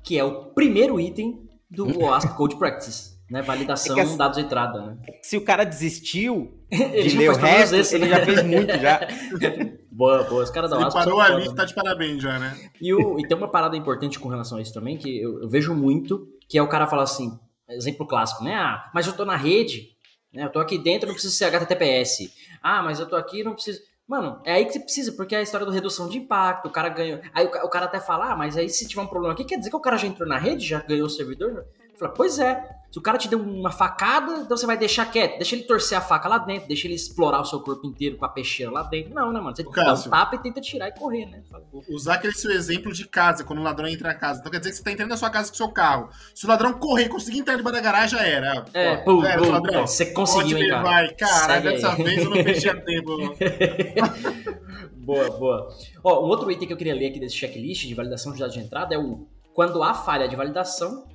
que 0.03 0.19
é 0.19 0.25
o 0.25 0.47
primeiro 0.47 0.99
item 0.99 1.47
do 1.71 1.87
OWASP 1.99 2.35
Code 2.35 2.57
Practice, 2.57 3.19
né? 3.31 3.43
Validação, 3.43 3.93
É 3.95 4.01
que 4.03 4.09
as- 4.11 4.17
dados 4.17 4.39
de 4.39 4.45
entrada, 4.45 4.81
né? 4.87 4.97
Se 5.23 5.37
o 5.37 5.43
cara 5.45 5.65
desistiu 5.65 6.59
de 6.71 7.17
ler 7.19 7.31
o 7.31 7.37
resto, 7.37 7.77
esses, 7.77 7.93
ele 7.93 8.07
né? 8.07 8.17
já 8.19 8.25
fez 8.25 8.43
muito 8.43 8.79
já. 8.79 9.01
Boa, 9.93 10.23
boa. 10.25 10.43
Os 10.45 10.51
caras 10.51 10.71
da 10.71 10.81
Ele 10.81 10.91
parou 10.91 11.21
ali 11.21 11.45
foda, 11.45 11.57
tá 11.57 11.65
de 11.67 11.75
parabéns 11.75 12.23
já, 12.23 12.39
né? 12.39 12.57
E, 12.81 12.95
o- 12.95 13.19
e 13.21 13.29
tem 13.29 13.37
uma 13.37 13.49
parada 13.51 13.77
importante 13.77 14.19
com 14.19 14.31
relação 14.31 14.57
a 14.57 14.63
isso 14.63 14.73
também, 14.73 14.97
que 14.97 15.21
eu, 15.21 15.43
eu 15.43 15.49
vejo 15.49 15.75
muito, 15.75 16.27
que 16.49 16.57
é 16.57 16.63
o 16.63 16.69
cara 16.69 16.87
falar 16.87 17.03
assim, 17.03 17.39
exemplo 17.71 18.07
clássico, 18.07 18.43
né? 18.45 18.55
Ah, 18.55 18.91
mas 18.95 19.07
eu 19.07 19.13
tô 19.15 19.25
na 19.25 19.37
rede, 19.37 19.89
né? 20.33 20.45
Eu 20.45 20.51
tô 20.51 20.59
aqui 20.61 20.79
dentro, 20.79 21.07
não 21.07 21.15
preciso 21.15 21.35
ser 21.35 21.47
HTTPS. 21.47 22.33
Ah, 22.63 22.83
mas 22.83 23.01
eu 23.01 23.09
tô 23.09 23.17
aqui, 23.17 23.43
não 23.43 23.55
preciso... 23.55 23.81
Mano, 24.07 24.41
é 24.45 24.55
aí 24.55 24.65
que 24.65 24.73
você 24.73 24.81
precisa, 24.81 25.13
porque 25.13 25.35
é 25.37 25.39
a 25.39 25.43
história 25.43 25.65
do 25.65 25.71
redução 25.73 26.09
de 26.09 26.19
impacto, 26.19 26.67
o 26.67 26.71
cara 26.71 26.89
ganha... 26.89 27.21
Aí 27.33 27.47
o, 27.47 27.51
ca- 27.51 27.65
o 27.65 27.69
cara 27.69 27.87
até 27.87 28.01
fala, 28.01 28.33
ah, 28.33 28.37
mas 28.37 28.57
aí 28.57 28.69
se 28.69 28.89
tiver 28.89 29.03
um 29.03 29.07
problema 29.07 29.35
aqui, 29.35 29.45
quer 29.45 29.57
dizer 29.57 29.71
que 29.71 29.77
o 29.77 29.81
cara 29.81 29.97
já 29.97 30.07
entrou 30.09 30.29
na 30.29 30.37
rede, 30.37 30.67
já 30.67 30.81
ganhou 30.81 31.07
o 31.07 31.11
servidor? 31.11 31.65
Fala, 31.97 32.13
pois 32.13 32.39
é, 32.41 32.69
se 32.91 32.99
o 32.99 33.03
cara 33.03 33.17
te 33.17 33.29
deu 33.29 33.41
uma 33.41 33.71
facada, 33.71 34.39
então 34.39 34.57
você 34.57 34.67
vai 34.67 34.77
deixar 34.77 35.07
quieto, 35.07 35.37
deixa 35.39 35.55
ele 35.55 35.63
torcer 35.65 35.97
a 35.97 36.01
faca 36.01 36.29
lá 36.29 36.39
dentro, 36.39 36.67
deixa 36.67 36.89
ele 36.89 36.95
explorar 36.95 37.41
o 37.41 37.45
seu 37.45 37.61
corpo 37.61 37.87
inteiro 37.87 38.17
com 38.17 38.25
a 38.25 38.29
peixeira 38.29 38.73
lá 38.73 38.83
dentro. 38.83 39.15
Não, 39.15 39.33
né, 39.33 39.41
mano? 39.41 39.55
Você 39.55 39.63
dá 39.63 39.95
um 39.95 40.03
tapa 40.11 40.35
e 40.35 40.39
tenta 40.41 40.61
tirar 40.61 40.89
e 40.89 40.93
correr, 40.99 41.27
né? 41.27 41.43
Usar 41.89 42.15
aquele 42.15 42.33
seu 42.33 42.51
exemplo 42.51 42.93
de 42.93 43.07
casa, 43.07 43.45
quando 43.45 43.61
o 43.61 43.63
ladrão 43.63 43.87
entra 43.87 44.09
na 44.09 44.15
casa. 44.15 44.41
Então 44.41 44.51
quer 44.51 44.59
dizer 44.59 44.71
que 44.71 44.77
você 44.79 44.83
tá 44.83 44.91
entrando 44.91 45.11
na 45.11 45.17
sua 45.17 45.31
casa 45.31 45.49
com 45.49 45.55
o 45.55 45.57
seu 45.57 45.69
carro. 45.69 46.09
Se 46.35 46.47
o 46.47 46.49
ladrão 46.49 46.73
correr 46.73 47.05
e 47.05 47.09
conseguir 47.09 47.39
entrar 47.39 47.57
debaixo 47.57 47.77
da 47.77 47.83
garagem, 47.83 48.19
já 48.19 48.27
era. 48.27 48.65
É, 48.75 48.97
Pô, 48.97 49.25
era, 49.25 49.41
pum, 49.41 49.51
ladrão. 49.51 49.87
você 49.87 50.07
conseguiu, 50.07 50.59
hein, 50.59 50.69
cara? 50.69 50.83
levar. 50.83 51.15
Cara, 51.15 51.61
dessa 51.61 51.93
aí. 51.93 52.03
vez 52.03 52.25
eu 52.25 52.31
não 52.31 52.43
perdi 52.43 52.69
a 52.69 52.75
tempo. 52.83 53.17
boa, 54.97 55.31
boa. 55.31 55.69
Ó, 56.03 56.25
um 56.25 56.29
outro 56.29 56.51
item 56.51 56.67
que 56.67 56.73
eu 56.73 56.77
queria 56.77 56.95
ler 56.95 57.07
aqui 57.07 57.21
desse 57.21 57.37
checklist 57.37 57.87
de 57.87 57.95
validação 57.95 58.33
de 58.33 58.41
dados 58.41 58.55
de 58.55 58.61
entrada 58.61 58.95
é 58.95 58.99
o 58.99 59.29
quando 59.53 59.83
há 59.83 59.95
falha 59.95 60.29
de 60.29 60.35
validação, 60.35 61.07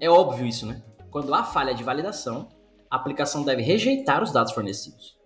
é 0.00 0.08
óbvio 0.08 0.46
isso, 0.46 0.66
né? 0.66 0.82
Quando 1.14 1.32
há 1.32 1.44
falha 1.44 1.72
de 1.72 1.84
validação, 1.84 2.48
a 2.90 2.96
aplicação 2.96 3.44
deve 3.44 3.62
rejeitar 3.62 4.20
os 4.20 4.32
dados 4.32 4.52
fornecidos. 4.52 5.16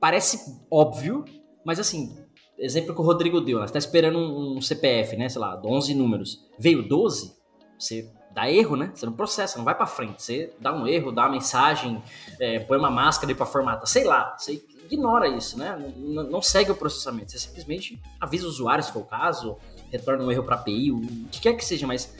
Parece 0.00 0.60
óbvio, 0.68 1.24
mas 1.64 1.78
assim, 1.78 2.18
exemplo 2.58 2.92
que 2.92 3.00
o 3.00 3.04
Rodrigo 3.04 3.40
deu, 3.40 3.60
né? 3.60 3.68
Você 3.68 3.74
tá 3.74 3.78
esperando 3.78 4.18
um, 4.18 4.60
CPF, 4.60 5.16
né? 5.16 5.28
Sei 5.28 5.40
lá, 5.40 5.62
11 5.64 5.94
números. 5.94 6.44
Veio 6.58 6.88
12, 6.88 7.36
você 7.78 8.10
dá 8.34 8.50
erro, 8.50 8.74
né? 8.74 8.90
Você 8.92 9.06
não 9.06 9.12
processa, 9.12 9.58
não 9.58 9.64
vai 9.64 9.76
pra 9.76 9.86
frente. 9.86 10.20
Você 10.20 10.52
dá 10.58 10.74
um 10.74 10.88
erro, 10.88 11.12
dá 11.12 11.22
uma 11.22 11.30
mensagem, 11.30 12.02
é, 12.40 12.58
põe 12.58 12.78
uma 12.78 12.90
máscara 12.90 13.32
pra 13.36 13.46
formatar, 13.46 13.86
sei 13.86 14.02
lá. 14.02 14.36
Você 14.36 14.60
ignora 14.90 15.28
isso, 15.28 15.56
né? 15.56 15.94
Não, 15.96 16.24
não 16.24 16.42
segue 16.42 16.72
o 16.72 16.74
processamento. 16.74 17.30
Você 17.30 17.38
simplesmente 17.38 18.02
avisa 18.18 18.44
o 18.44 18.48
usuário, 18.48 18.82
se 18.82 18.90
for 18.90 19.02
o 19.02 19.06
caso, 19.06 19.56
retorna 19.88 20.24
um 20.24 20.32
erro 20.32 20.42
pra 20.42 20.56
API, 20.56 20.90
o 20.90 21.00
que 21.30 21.42
quer 21.42 21.54
que 21.54 21.64
seja, 21.64 21.86
mas 21.86 22.12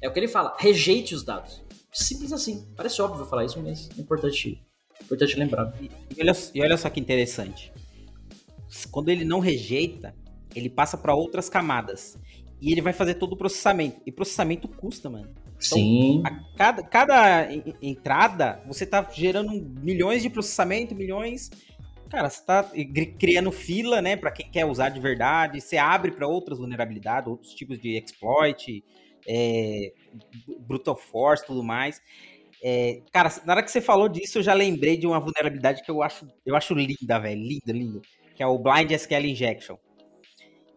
é 0.00 0.08
o 0.08 0.12
que 0.12 0.20
ele 0.20 0.28
fala, 0.28 0.54
rejeite 0.56 1.16
os 1.16 1.24
dados. 1.24 1.68
Simples 1.92 2.32
assim. 2.32 2.66
Parece 2.76 3.00
óbvio 3.02 3.24
falar 3.26 3.44
isso, 3.44 3.60
mas 3.60 3.88
é 3.96 4.00
importante, 4.00 4.62
importante 5.02 5.36
lembrar. 5.36 5.72
E 5.80 6.20
olha, 6.20 6.32
e 6.54 6.62
olha 6.62 6.76
só 6.76 6.88
que 6.88 7.00
interessante. 7.00 7.72
Quando 8.90 9.08
ele 9.08 9.24
não 9.24 9.40
rejeita, 9.40 10.14
ele 10.54 10.68
passa 10.68 10.96
para 10.96 11.14
outras 11.14 11.48
camadas. 11.48 12.16
E 12.60 12.70
ele 12.72 12.82
vai 12.82 12.92
fazer 12.92 13.14
todo 13.14 13.32
o 13.32 13.36
processamento. 13.36 14.00
E 14.06 14.12
processamento 14.12 14.68
custa, 14.68 15.08
mano. 15.08 15.28
Sim. 15.58 16.22
A 16.24 16.30
cada, 16.56 16.82
cada 16.82 17.52
en- 17.52 17.74
entrada, 17.82 18.62
você 18.66 18.86
tá 18.86 19.06
gerando 19.12 19.52
milhões 19.52 20.22
de 20.22 20.30
processamento, 20.30 20.94
milhões. 20.94 21.50
Cara, 22.08 22.28
você 22.28 22.44
tá 22.44 22.70
criando 23.18 23.52
fila, 23.52 24.02
né, 24.02 24.16
para 24.16 24.30
quem 24.32 24.50
quer 24.50 24.64
usar 24.66 24.88
de 24.88 25.00
verdade. 25.00 25.60
Você 25.60 25.76
abre 25.76 26.10
para 26.10 26.26
outras 26.26 26.58
vulnerabilidades, 26.58 27.30
outros 27.30 27.54
tipos 27.54 27.78
de 27.78 27.96
exploit, 27.96 28.82
é, 29.26 29.92
brutal 30.60 30.96
force, 30.96 31.44
tudo 31.44 31.62
mais. 31.62 32.00
É, 32.62 33.00
cara, 33.12 33.32
na 33.44 33.54
hora 33.54 33.62
que 33.62 33.70
você 33.70 33.80
falou 33.80 34.08
disso, 34.08 34.38
eu 34.38 34.42
já 34.42 34.52
lembrei 34.52 34.96
de 34.96 35.06
uma 35.06 35.18
vulnerabilidade 35.18 35.82
que 35.82 35.90
eu 35.90 36.02
acho, 36.02 36.26
eu 36.44 36.54
acho 36.54 36.74
linda, 36.74 37.18
velho, 37.18 37.40
linda, 37.40 37.72
linda, 37.72 38.00
que 38.34 38.42
é 38.42 38.46
o 38.46 38.58
Blind 38.58 38.90
SQL 38.90 39.26
Injection, 39.26 39.76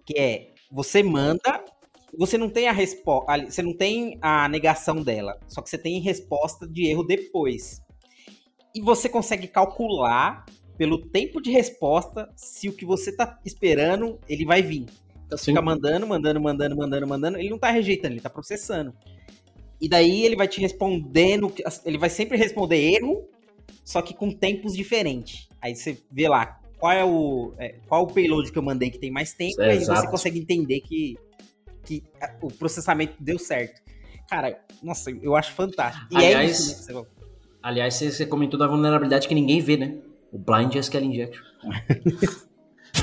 que 0.05 0.17
é 0.17 0.53
você 0.71 1.03
manda 1.03 1.63
você 2.17 2.37
não 2.37 2.49
tem 2.49 2.67
a 2.67 2.71
resposta, 2.71 3.45
você 3.49 3.61
não 3.61 3.75
tem 3.75 4.19
a 4.21 4.47
negação 4.47 5.01
dela, 5.01 5.39
só 5.47 5.61
que 5.61 5.69
você 5.69 5.77
tem 5.77 5.99
resposta 5.99 6.67
de 6.67 6.85
erro 6.85 7.03
depois. 7.03 7.81
E 8.75 8.81
você 8.81 9.09
consegue 9.09 9.47
calcular 9.47 10.45
pelo 10.77 10.99
tempo 11.09 11.41
de 11.41 11.51
resposta 11.51 12.31
se 12.35 12.69
o 12.69 12.73
que 12.73 12.85
você 12.85 13.15
tá 13.15 13.39
esperando, 13.45 14.19
ele 14.27 14.45
vai 14.45 14.61
vir. 14.61 14.85
Então 15.33 15.37
você 15.37 15.45
Sim. 15.45 15.51
fica 15.51 15.61
mandando, 15.61 16.07
mandando, 16.07 16.39
mandando, 16.39 16.75
mandando, 16.75 17.07
mandando, 17.07 17.37
ele 17.37 17.49
não 17.49 17.57
tá 17.57 17.71
rejeitando, 17.71 18.13
ele 18.13 18.21
tá 18.21 18.29
processando. 18.29 18.93
E 19.81 19.89
daí 19.89 20.23
ele 20.23 20.35
vai 20.35 20.47
te 20.47 20.61
respondendo, 20.61 21.51
ele 21.85 21.97
vai 21.97 22.09
sempre 22.09 22.37
responder 22.37 22.77
erro, 22.77 23.27
só 23.83 24.01
que 24.01 24.13
com 24.13 24.31
tempos 24.31 24.75
diferentes. 24.75 25.49
Aí 25.61 25.75
você 25.75 25.97
vê 26.11 26.29
lá 26.29 26.59
qual 26.77 26.91
é 26.91 27.03
o 27.03 27.53
é, 27.57 27.75
qual 27.87 28.03
o 28.03 28.07
payload 28.07 28.51
que 28.51 28.57
eu 28.57 28.61
mandei 28.61 28.89
que 28.89 28.99
tem 28.99 29.11
mais 29.11 29.33
tempo, 29.33 29.61
É, 29.61 29.67
e 29.67 29.69
aí 29.71 29.77
você 29.77 29.91
exato. 29.91 30.09
consegue 30.11 30.39
entender 30.39 30.81
que, 30.81 31.17
que 31.83 32.03
o 32.41 32.47
processamento 32.47 33.15
deu 33.19 33.39
certo. 33.39 33.81
Cara, 34.29 34.59
nossa, 34.81 35.11
eu 35.11 35.35
acho 35.35 35.53
fantástico. 35.53 36.07
E 36.11 36.15
é 36.15 36.27
Aliás, 36.27 36.59
isso, 36.59 36.87
né, 36.87 36.93
você. 36.93 37.07
Aliás, 37.61 37.93
você, 37.95 38.11
você 38.11 38.25
comentou 38.25 38.59
da 38.59 38.67
vulnerabilidade 38.67 39.27
que 39.27 39.33
ninguém 39.35 39.59
vê, 39.59 39.77
né? 39.77 39.97
O 40.31 40.37
Blind 40.37 40.75
SQL 40.75 41.03
Injection. 41.03 41.43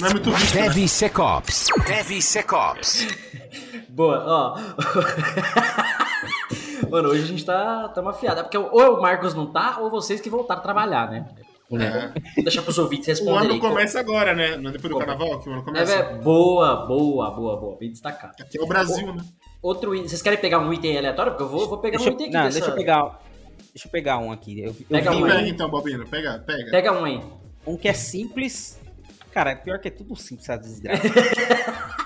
Não 0.01 0.09
é 0.09 0.11
muito 0.13 0.31
visto, 0.31 0.55
né? 0.55 0.63
DevSecOps. 0.69 1.67
DevSecOps. 1.87 3.07
Boa, 3.89 4.25
ó. 4.27 4.59
Mano, 6.91 7.09
hoje 7.11 7.25
a 7.25 7.27
gente 7.27 7.45
tá, 7.45 7.89
tá 7.89 8.03
mafiado. 8.03 8.41
É 8.41 8.43
porque 8.43 8.59
ou 8.59 8.99
o 8.99 9.03
Marcos 9.03 9.35
não 9.35 9.47
tá, 9.47 9.79
ou 9.81 9.91
vocês 9.91 10.21
que 10.21 10.31
voltaram 10.31 10.61
a 10.61 10.63
trabalhar, 10.63 11.11
né? 11.11 11.27
Vou 11.69 11.79
deixar 12.43 12.63
pros 12.63 12.79
ouvintes 12.79 13.07
O 13.07 13.11
responderem. 13.11 13.51
ano 13.53 13.61
começa 13.61 14.01
agora, 14.01 14.35
né? 14.35 14.57
Não 14.57 14.71
é 14.71 14.73
depois 14.73 14.93
do 14.93 14.99
carnaval 14.99 15.39
que 15.39 15.49
o 15.49 15.53
ano 15.53 15.63
É, 15.63 15.65
começa. 15.65 16.03
velho, 16.03 16.23
boa, 16.23 16.87
boa, 16.87 17.31
boa, 17.31 17.57
boa. 17.61 17.77
Bem 17.79 17.91
destacado. 17.91 18.33
Aqui 18.41 18.59
é 18.59 18.63
o 18.63 18.67
Brasil, 18.67 19.15
né? 19.15 19.23
Outro 19.63 19.95
item. 19.95 20.09
Vocês 20.09 20.21
querem 20.23 20.39
pegar 20.41 20.59
um 20.59 20.73
item 20.73 20.99
aleatório? 20.99 21.33
Porque 21.33 21.45
eu 21.45 21.49
vou, 21.49 21.69
vou 21.69 21.79
pegar 21.79 21.99
Deixa 21.99 22.11
um 22.11 22.15
item 22.15 22.27
aqui. 22.27 22.35
não, 22.37 22.45
dessa- 22.45 22.59
deixa 22.59 22.73
eu 22.73 22.77
pegar. 22.77 23.21
Deixa 23.73 23.87
eu 23.87 23.93
pegar 23.93 24.19
um 24.19 24.33
aqui. 24.33 24.61
Eu, 24.61 24.67
eu 24.71 24.75
Pega 24.89 25.13
um 25.15 25.25
aí. 25.27 25.49
Então, 25.49 25.71
Bobino. 25.71 26.05
Pega, 26.09 26.43
pega. 26.45 26.71
Pega 26.73 26.93
um 26.93 27.05
aí. 27.05 27.21
um 27.65 27.77
que 27.77 27.87
é 27.89 27.93
simples. 27.93 28.80
Cara, 29.33 29.57
pior 29.57 29.79
que 29.79 29.89
é 29.89 29.91
tudo 29.91 30.17
simples 30.17 30.49
essa 30.49 30.59
desgraça. 30.61 31.03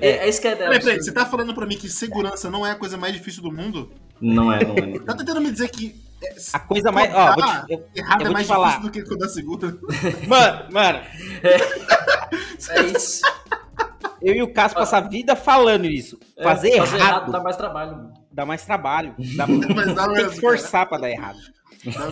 É, 0.00 0.08
é 0.26 0.28
isso 0.28 0.40
que 0.40 0.48
é 0.48 0.56
Peraí, 0.56 0.80
peraí, 0.80 0.96
você 1.00 1.12
tá 1.12 1.24
falando 1.26 1.54
pra 1.54 1.64
mim 1.64 1.76
que 1.76 1.88
segurança 1.88 2.50
não 2.50 2.66
é 2.66 2.72
a 2.72 2.74
coisa 2.74 2.96
mais 2.96 3.12
difícil 3.12 3.40
do 3.42 3.52
mundo? 3.52 3.92
Não 4.20 4.50
é, 4.52 4.64
não 4.64 4.74
é. 4.74 4.80
Não 4.86 4.98
Tá 5.04 5.14
tentando 5.14 5.40
me 5.40 5.52
dizer 5.52 5.68
que 5.68 5.94
é, 6.24 6.34
A 6.54 6.58
coisa 6.58 6.90
mais. 6.90 7.14
Ó, 7.14 7.34
vou 7.34 7.44
te, 7.44 7.72
eu, 7.72 7.86
errado 7.94 8.20
eu 8.20 8.22
é 8.22 8.24
vou 8.24 8.32
mais 8.32 8.46
te 8.46 8.48
falar. 8.48 8.66
difícil 8.68 8.82
do 8.88 8.90
que 8.90 9.02
codar 9.04 9.28
seguro? 9.28 9.80
Mano, 10.26 10.72
mano, 10.72 10.98
É 11.42 12.82
isso. 12.96 13.22
eu 14.20 14.34
e 14.34 14.42
o 14.42 14.52
Cássio 14.52 14.76
passar 14.78 14.98
a 15.04 15.08
vida 15.08 15.36
falando 15.36 15.84
isso. 15.86 16.18
Fazer, 16.42 16.70
É, 16.70 16.76
errado, 16.78 17.30
dá 17.30 17.40
mais 17.40 17.56
trabalho. 17.56 17.92
mano. 17.92 18.14
dá 18.32 18.44
mais 18.46 18.64
trabalho. 18.64 19.14
Dá, 19.36 19.46
dá 19.46 20.04
tem 20.06 20.14
mesmo, 20.14 20.30
que 20.32 20.40
forçar 20.40 20.88
pra 20.88 20.98
dar 20.98 21.10
errado. 21.10 21.38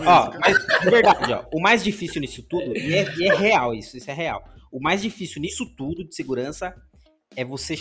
Ó, 0.05 0.31
mas 0.39 0.57
de 0.81 0.89
verdade, 0.89 1.33
ó, 1.33 1.43
o 1.53 1.61
mais 1.61 1.83
difícil 1.83 2.19
nisso 2.21 2.41
tudo, 2.43 2.75
e 2.75 2.93
é, 2.95 3.13
e 3.17 3.27
é 3.29 3.35
real 3.35 3.73
isso, 3.75 3.95
isso 3.97 4.09
é 4.09 4.13
real. 4.13 4.43
O 4.71 4.79
mais 4.81 5.01
difícil 5.01 5.41
nisso 5.41 5.65
tudo 5.77 6.03
de 6.03 6.15
segurança 6.15 6.73
é 7.35 7.43
você 7.45 7.75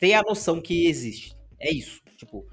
ter 0.00 0.14
a 0.14 0.22
noção 0.22 0.60
que 0.60 0.86
existe. 0.86 1.34
É 1.60 1.72
isso. 1.72 2.00
Tipo, 2.18 2.44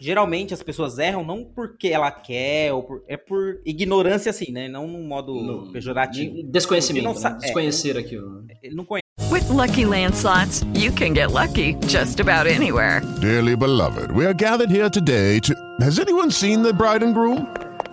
geralmente 0.00 0.52
as 0.52 0.62
pessoas 0.62 0.98
erram 0.98 1.24
não 1.24 1.44
porque 1.44 1.88
ela 1.88 2.10
quer, 2.10 2.72
ou 2.72 2.82
por- 2.82 3.02
é 3.08 3.16
por 3.16 3.60
ignorância 3.64 4.30
assim, 4.30 4.50
né? 4.52 4.68
Não 4.68 4.86
num 4.86 5.06
modo 5.06 5.34
No- 5.34 5.72
pejorativo. 5.72 6.42
Desconhecimento, 6.44 7.04
não 7.04 7.14
né? 7.14 7.30
é. 7.42 7.44
Desconhecer 7.46 7.96
aquilo. 7.96 8.44
Ele 8.62 8.74
não 8.74 8.84
conhece. 8.84 9.04
With 9.30 9.48
Lucky 9.50 9.84
Land 9.86 10.14
slots, 10.16 10.62
you 10.76 10.92
can 10.92 11.14
get 11.14 11.28
lucky 11.32 11.76
just 11.88 12.20
about 12.20 12.48
anywhere. 12.48 13.00
Dearly 13.20 13.56
beloved, 13.56 14.12
we 14.12 14.24
are 14.26 14.34
gathered 14.34 14.70
here 14.72 14.90
today 14.90 15.40
to. 15.40 15.54
Has 15.80 15.98
anyone 15.98 16.30
seen 16.30 16.62
the 16.62 16.72
bride 16.72 17.04
and 17.04 17.12
groom? 17.14 17.46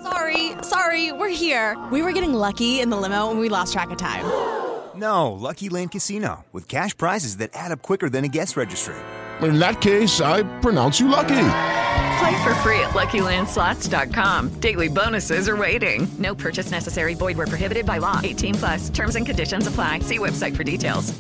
Sorry, 0.04 0.52
sorry, 0.64 1.12
we're 1.12 1.30
here. 1.30 1.78
We 1.92 2.02
were 2.02 2.12
getting 2.12 2.34
lucky 2.34 2.80
in 2.80 2.90
the 2.90 2.98
limo 2.98 3.30
and 3.30 3.40
we 3.40 3.50
lost 3.50 3.74
track 3.74 3.92
of 3.92 3.98
time. 3.98 4.26
No, 4.94 5.32
Lucky 5.32 5.70
Land 5.70 5.92
Casino, 5.92 6.44
with 6.52 6.68
cash 6.68 6.96
prizes 6.96 7.38
that 7.38 7.52
add 7.54 7.72
up 7.72 7.82
quicker 7.82 8.10
than 8.10 8.26
a 8.26 8.28
guest 8.28 8.58
registry. 8.58 8.94
In 9.42 9.58
that 9.58 9.80
case, 9.80 10.20
I 10.20 10.44
pronounce 10.60 11.00
you 11.00 11.08
lucky. 11.08 11.48
Play 12.20 12.44
for 12.44 12.54
free 12.56 12.80
at 12.82 12.92
LuckyLandSlots.com. 12.92 14.50
Daily 14.60 14.90
bonuses 14.90 15.48
are 15.48 15.56
waiting. 15.56 16.08
No 16.20 16.36
purchase 16.36 16.72
necessary. 16.72 17.14
Void 17.16 17.38
were 17.38 17.48
prohibited 17.48 17.86
by 17.86 18.00
law. 18.00 18.20
18 18.22 18.56
plus. 18.56 18.90
Terms 18.90 19.16
and 19.16 19.26
conditions 19.26 19.66
apply. 19.66 20.00
See 20.00 20.20
website 20.20 20.58
for 20.58 20.66
details. 20.66 21.14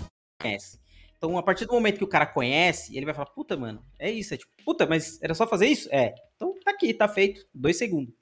Então, 1.17 1.37
a 1.37 1.43
partir 1.43 1.65
do 1.65 1.73
momento 1.73 1.97
que 1.97 2.03
o 2.03 2.07
cara 2.07 2.25
conhece, 2.25 2.95
ele 2.95 3.05
vai 3.05 3.13
falar, 3.13 3.27
puta, 3.27 3.55
mano, 3.55 3.81
é 3.97 4.11
isso. 4.11 4.33
É 4.33 4.37
tipo, 4.37 4.51
puta, 4.65 4.85
mas 4.85 5.17
era 5.21 5.33
só 5.33 5.47
fazer 5.47 5.67
isso? 5.67 5.87
É. 5.91 6.13
Então 6.35 6.53
tá 6.65 6.71
aqui, 6.71 6.93
tá 6.93 7.07
feito. 7.07 7.41
Dois 7.53 7.77
segundos. 7.77 8.13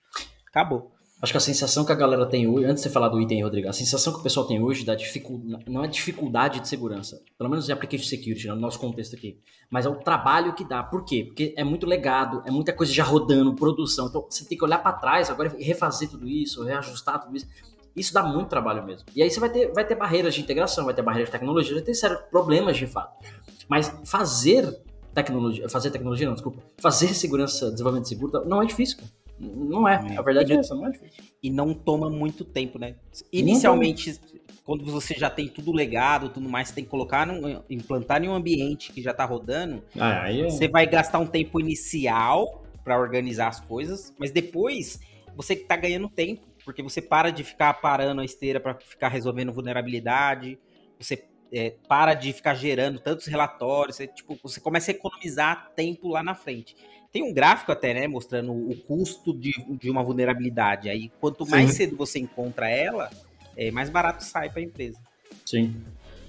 Acabou. 0.49 0.91
Acho 1.21 1.33
que 1.33 1.37
a 1.37 1.41
sensação 1.41 1.83
que 1.83 1.91
a 1.91 1.95
galera 1.95 2.25
tem 2.25 2.47
hoje, 2.47 2.65
antes 2.65 2.81
de 2.81 2.87
você 2.87 2.93
falar 2.93 3.09
do 3.09 3.19
item, 3.19 3.43
Rodrigo, 3.43 3.67
a 3.67 3.73
sensação 3.73 4.13
que 4.13 4.19
o 4.19 4.23
pessoal 4.23 4.47
tem 4.47 4.63
hoje 4.63 4.85
da 4.85 4.95
dificuldade, 4.95 5.65
não 5.67 5.83
é 5.83 5.87
dificuldade 5.87 6.61
de 6.61 6.67
segurança, 6.69 7.21
pelo 7.37 7.49
menos 7.49 7.67
em 7.67 7.73
application 7.73 8.07
security, 8.07 8.47
no 8.47 8.55
nosso 8.55 8.79
contexto 8.79 9.17
aqui, 9.17 9.37
mas 9.69 9.85
é 9.85 9.89
o 9.89 9.95
trabalho 9.95 10.53
que 10.53 10.63
dá. 10.63 10.81
Por 10.81 11.03
quê? 11.03 11.25
Porque 11.25 11.53
é 11.57 11.63
muito 11.63 11.85
legado, 11.85 12.41
é 12.45 12.51
muita 12.51 12.71
coisa 12.71 12.93
já 12.93 13.03
rodando, 13.03 13.53
produção. 13.53 14.07
Então 14.07 14.25
você 14.29 14.45
tem 14.45 14.57
que 14.57 14.63
olhar 14.63 14.77
para 14.77 14.93
trás 14.93 15.29
agora 15.29 15.53
e 15.59 15.63
refazer 15.63 16.09
tudo 16.09 16.25
isso, 16.25 16.63
reajustar 16.63 17.21
tudo 17.21 17.35
isso. 17.35 17.47
Isso 17.93 18.13
dá 18.13 18.23
muito 18.23 18.47
trabalho 18.47 18.85
mesmo. 18.85 19.05
E 19.13 19.21
aí 19.21 19.29
você 19.29 19.41
vai 19.41 19.49
ter, 19.49 19.73
vai 19.73 19.85
ter 19.85 19.95
barreiras 19.95 20.33
de 20.33 20.39
integração, 20.39 20.85
vai 20.85 20.93
ter 20.93 21.01
barreiras 21.01 21.27
de 21.27 21.33
tecnologia, 21.33 21.73
vai 21.73 21.83
ter 21.83 21.95
sérios 21.95 22.21
problemas 22.31 22.77
de 22.77 22.87
fato. 22.87 23.25
Mas 23.67 23.93
fazer 24.05 24.81
tecnologia, 25.13 25.67
fazer 25.67 25.91
tecnologia 25.91 26.27
não, 26.27 26.33
desculpa, 26.33 26.63
fazer 26.77 27.13
segurança, 27.13 27.69
desenvolvimento 27.71 28.07
seguro 28.07 28.45
não 28.45 28.61
é 28.61 28.65
difícil, 28.65 28.99
cara. 28.99 29.18
Não 29.39 29.87
é, 29.87 30.17
a 30.17 30.21
verdade 30.21 30.53
é 30.53 30.57
essa, 30.57 30.75
não 30.75 30.87
é 30.87 30.91
difícil. 30.91 31.23
E 31.41 31.49
não 31.49 31.73
toma 31.73 32.09
muito 32.09 32.43
tempo, 32.43 32.77
né? 32.77 32.95
Inicialmente, 33.31 34.19
quando 34.65 34.83
você 34.85 35.13
já 35.13 35.29
tem 35.29 35.47
tudo 35.47 35.71
legado, 35.71 36.29
tudo 36.29 36.49
mais, 36.49 36.67
você 36.67 36.75
tem 36.75 36.83
que 36.83 36.89
colocar, 36.89 37.25
num, 37.25 37.61
implantar 37.69 38.23
em 38.23 38.27
um 38.27 38.33
ambiente 38.33 38.91
que 38.91 39.01
já 39.01 39.13
tá 39.13 39.23
rodando, 39.23 39.81
Ah, 39.97 40.31
é... 40.31 40.43
você 40.43 40.67
vai 40.67 40.85
gastar 40.85 41.19
um 41.19 41.25
tempo 41.25 41.59
inicial 41.59 42.63
para 42.83 42.99
organizar 42.99 43.47
as 43.47 43.59
coisas, 43.59 44.13
mas 44.19 44.31
depois 44.31 44.99
você 45.35 45.55
tá 45.55 45.77
ganhando 45.77 46.09
tempo, 46.09 46.45
porque 46.65 46.83
você 46.83 47.01
para 47.01 47.31
de 47.31 47.43
ficar 47.43 47.73
parando 47.75 48.21
a 48.21 48.25
esteira 48.25 48.59
para 48.59 48.75
ficar 48.75 49.07
resolvendo 49.07 49.53
vulnerabilidade, 49.53 50.59
você 50.99 51.23
é, 51.51 51.75
para 51.87 52.13
de 52.13 52.31
ficar 52.31 52.53
gerando 52.53 52.99
tantos 52.99 53.25
relatórios, 53.25 53.95
você, 53.95 54.07
tipo, 54.07 54.37
você 54.43 54.59
começa 54.59 54.91
a 54.91 54.93
economizar 54.93 55.71
tempo 55.75 56.09
lá 56.09 56.21
na 56.21 56.35
frente. 56.35 56.75
Tem 57.11 57.23
um 57.23 57.33
gráfico 57.33 57.71
até, 57.71 57.93
né, 57.93 58.07
mostrando 58.07 58.51
o 58.51 58.75
custo 58.75 59.33
de, 59.33 59.51
de 59.79 59.89
uma 59.89 60.03
vulnerabilidade. 60.03 60.89
Aí, 60.89 61.11
quanto 61.19 61.45
mais 61.47 61.71
Sim. 61.71 61.75
cedo 61.77 61.95
você 61.97 62.19
encontra 62.19 62.69
ela, 62.69 63.09
é, 63.57 63.71
mais 63.71 63.89
barato 63.89 64.23
sai 64.23 64.49
para 64.49 64.59
a 64.59 64.63
empresa. 64.63 64.99
Sim. 65.45 65.75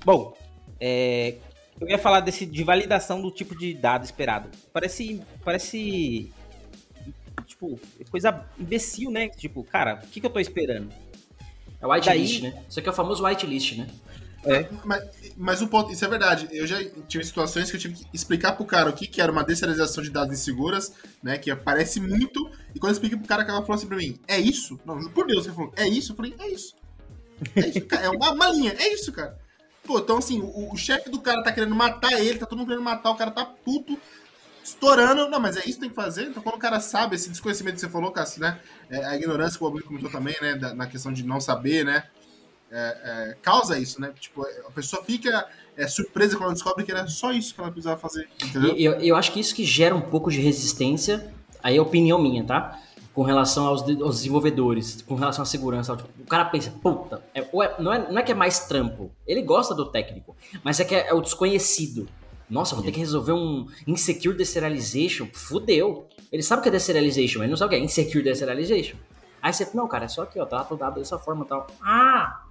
Bom, 0.04 0.34
é, 0.80 1.34
eu 1.78 1.88
ia 1.88 1.98
falar 1.98 2.20
desse 2.20 2.46
de 2.46 2.64
validação 2.64 3.20
do 3.20 3.30
tipo 3.30 3.54
de 3.56 3.74
dado 3.74 4.04
esperado. 4.04 4.48
Parece, 4.72 5.20
parece 5.44 6.32
tipo 7.46 7.78
coisa 8.10 8.46
imbecil, 8.58 9.10
né? 9.10 9.28
Tipo, 9.28 9.62
cara, 9.64 10.00
o 10.02 10.06
que, 10.08 10.20
que 10.20 10.26
eu 10.26 10.30
tô 10.30 10.40
esperando? 10.40 10.90
É 11.80 11.86
o 11.86 11.90
whitelist, 11.90 12.40
Daí- 12.40 12.52
né? 12.52 12.62
Isso 12.68 12.78
aqui 12.78 12.88
é 12.88 12.92
o 12.92 12.94
famoso 12.94 13.24
whitelist, 13.24 13.76
né? 13.76 13.86
Mas, 14.84 15.02
mas 15.36 15.62
o 15.62 15.68
ponto, 15.68 15.92
isso 15.92 16.04
é 16.04 16.08
verdade. 16.08 16.48
Eu 16.50 16.66
já 16.66 16.76
tive 17.08 17.24
situações 17.24 17.70
que 17.70 17.76
eu 17.76 17.80
tive 17.80 17.94
que 17.94 18.06
explicar 18.12 18.52
pro 18.52 18.64
cara 18.64 18.88
o 18.90 18.92
que, 18.92 19.06
que 19.06 19.20
era 19.20 19.30
uma 19.30 19.44
deserialização 19.44 20.02
de 20.02 20.10
dados 20.10 20.32
inseguras, 20.38 20.92
né? 21.22 21.36
Que 21.38 21.50
aparece 21.50 22.00
muito. 22.00 22.50
E 22.74 22.78
quando 22.78 22.90
eu 22.90 22.94
expliquei 22.94 23.18
pro 23.18 23.26
cara, 23.28 23.42
o 23.42 23.46
cara 23.46 23.60
falou 23.60 23.74
assim 23.74 23.86
pra 23.86 23.96
mim: 23.96 24.18
É 24.26 24.38
isso? 24.38 24.80
Não, 24.84 24.98
por 25.10 25.26
Deus, 25.26 25.44
ele 25.46 25.54
falou: 25.54 25.72
É 25.76 25.86
isso? 25.88 26.12
Eu 26.12 26.16
falei: 26.16 26.34
É 26.38 26.48
isso. 26.48 26.74
É 27.56 27.68
isso, 27.68 27.86
cara. 27.86 28.04
É 28.06 28.10
uma, 28.10 28.32
uma 28.32 28.48
linha, 28.50 28.74
é 28.78 28.92
isso, 28.92 29.12
cara. 29.12 29.38
Pô, 29.84 29.98
então 29.98 30.18
assim, 30.18 30.40
o, 30.40 30.72
o 30.72 30.76
chefe 30.76 31.10
do 31.10 31.20
cara 31.20 31.42
tá 31.42 31.52
querendo 31.52 31.74
matar 31.74 32.12
ele, 32.20 32.38
tá 32.38 32.46
todo 32.46 32.58
mundo 32.58 32.68
querendo 32.68 32.84
matar, 32.84 33.10
o 33.10 33.16
cara 33.16 33.30
tá 33.30 33.44
puto, 33.44 33.98
estourando. 34.62 35.28
Não, 35.28 35.40
mas 35.40 35.56
é 35.56 35.60
isso 35.60 35.74
que 35.74 35.80
tem 35.80 35.88
que 35.90 35.94
fazer. 35.96 36.24
Então 36.28 36.42
quando 36.42 36.56
o 36.56 36.58
cara 36.58 36.80
sabe, 36.80 37.16
esse 37.16 37.30
desconhecimento 37.30 37.74
que 37.76 37.80
você 37.80 37.88
falou, 37.88 38.10
Cássio, 38.12 38.40
né? 38.42 38.60
É, 38.90 39.04
a 39.06 39.16
ignorância 39.16 39.58
que 39.58 39.64
o 39.64 39.70
Bob 39.70 39.82
comentou 39.82 40.10
também, 40.10 40.36
né? 40.40 40.54
da- 40.54 40.74
na 40.74 40.86
questão 40.86 41.12
de 41.12 41.24
não 41.24 41.40
saber, 41.40 41.84
né? 41.84 42.04
É, 42.70 43.30
é, 43.30 43.36
causa 43.42 43.78
isso, 43.78 44.00
né? 44.00 44.12
Tipo, 44.18 44.42
a 44.66 44.70
pessoa 44.70 45.02
fica 45.02 45.46
é, 45.76 45.86
surpresa 45.88 46.36
quando 46.36 46.44
ela 46.44 46.52
descobre 46.54 46.84
que 46.84 46.92
era 46.92 47.06
só 47.08 47.32
isso 47.32 47.54
que 47.54 47.60
ela 47.60 47.70
precisava 47.70 47.98
fazer, 48.00 48.28
entendeu? 48.42 48.76
E 48.76 48.84
eu, 48.84 48.92
eu 48.94 49.16
acho 49.16 49.32
que 49.32 49.40
isso 49.40 49.54
que 49.54 49.64
gera 49.64 49.94
um 49.94 50.00
pouco 50.00 50.30
de 50.30 50.40
resistência, 50.40 51.32
aí 51.62 51.76
é 51.76 51.80
opinião 51.80 52.20
minha, 52.20 52.44
tá? 52.44 52.78
Com 53.12 53.22
relação 53.22 53.66
aos, 53.66 53.82
aos 53.82 54.16
desenvolvedores, 54.16 55.02
com 55.02 55.16
relação 55.16 55.42
à 55.42 55.46
segurança. 55.46 55.96
Tipo, 55.96 56.08
o 56.20 56.26
cara 56.26 56.44
pensa, 56.44 56.70
puta, 56.82 57.22
é- 57.34 57.44
não, 57.80 57.92
é, 57.92 58.12
não 58.12 58.18
é 58.18 58.22
que 58.22 58.30
é 58.30 58.34
mais 58.34 58.60
trampo. 58.60 59.10
Ele 59.26 59.42
gosta 59.42 59.74
do 59.74 59.86
técnico, 59.86 60.36
mas 60.62 60.78
é 60.78 60.84
que 60.84 60.94
é, 60.94 61.08
é 61.08 61.14
o 61.14 61.20
desconhecido. 61.20 62.08
Nossa, 62.48 62.74
vou 62.74 62.84
ter 62.84 62.92
que 62.92 62.98
resolver 62.98 63.32
um 63.32 63.66
insecure 63.86 64.36
deserialization. 64.36 65.28
Fudeu. 65.32 66.06
Ele 66.32 66.42
sabe 66.42 66.60
o 66.60 66.62
que 66.62 66.68
é 66.68 66.72
deserialization, 66.72 67.38
mas 67.38 67.44
ele 67.44 67.50
não 67.50 67.56
sabe 67.56 67.74
o 67.74 67.78
que 67.78 67.82
é 67.82 67.84
insecure 67.84 68.22
deserialization. 68.22 68.96
Aí 69.42 69.52
você, 69.52 69.68
não, 69.72 69.88
cara, 69.88 70.04
é 70.04 70.08
só 70.08 70.22
aqui, 70.22 70.38
ó, 70.38 70.44
trata 70.44 70.74
o 70.74 70.76
dado 70.76 70.98
dessa 70.98 71.18
forma 71.18 71.44
e 71.44 71.48
tal. 71.48 71.66
Ah! 71.82 72.42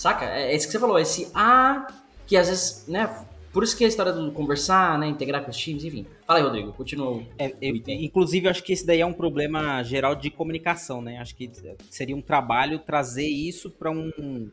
Saca? 0.00 0.24
É, 0.24 0.52
é 0.52 0.56
isso 0.56 0.66
que 0.66 0.72
você 0.72 0.78
falou, 0.78 0.98
esse 0.98 1.30
ah, 1.34 1.86
que 2.26 2.34
às 2.34 2.48
vezes, 2.48 2.86
né, 2.88 3.06
Por 3.52 3.62
isso 3.62 3.76
que 3.76 3.84
a 3.84 3.88
história 3.88 4.12
do 4.14 4.32
conversar, 4.32 4.98
né, 4.98 5.06
integrar 5.06 5.44
com 5.44 5.50
os 5.50 5.56
times, 5.58 5.84
enfim. 5.84 6.06
Fala 6.26 6.38
aí, 6.38 6.44
Rodrigo, 6.44 6.72
continua. 6.72 7.22
É, 7.36 7.54
eu, 7.60 7.76
inclusive, 7.86 8.46
eu 8.46 8.50
acho 8.50 8.62
que 8.62 8.72
esse 8.72 8.86
daí 8.86 9.02
é 9.02 9.04
um 9.04 9.12
problema 9.12 9.82
geral 9.82 10.14
de 10.14 10.30
comunicação, 10.30 11.02
né? 11.02 11.18
Acho 11.18 11.36
que 11.36 11.50
seria 11.90 12.16
um 12.16 12.22
trabalho 12.22 12.78
trazer 12.78 13.26
isso 13.26 13.70
para 13.70 13.90
um 13.90 14.50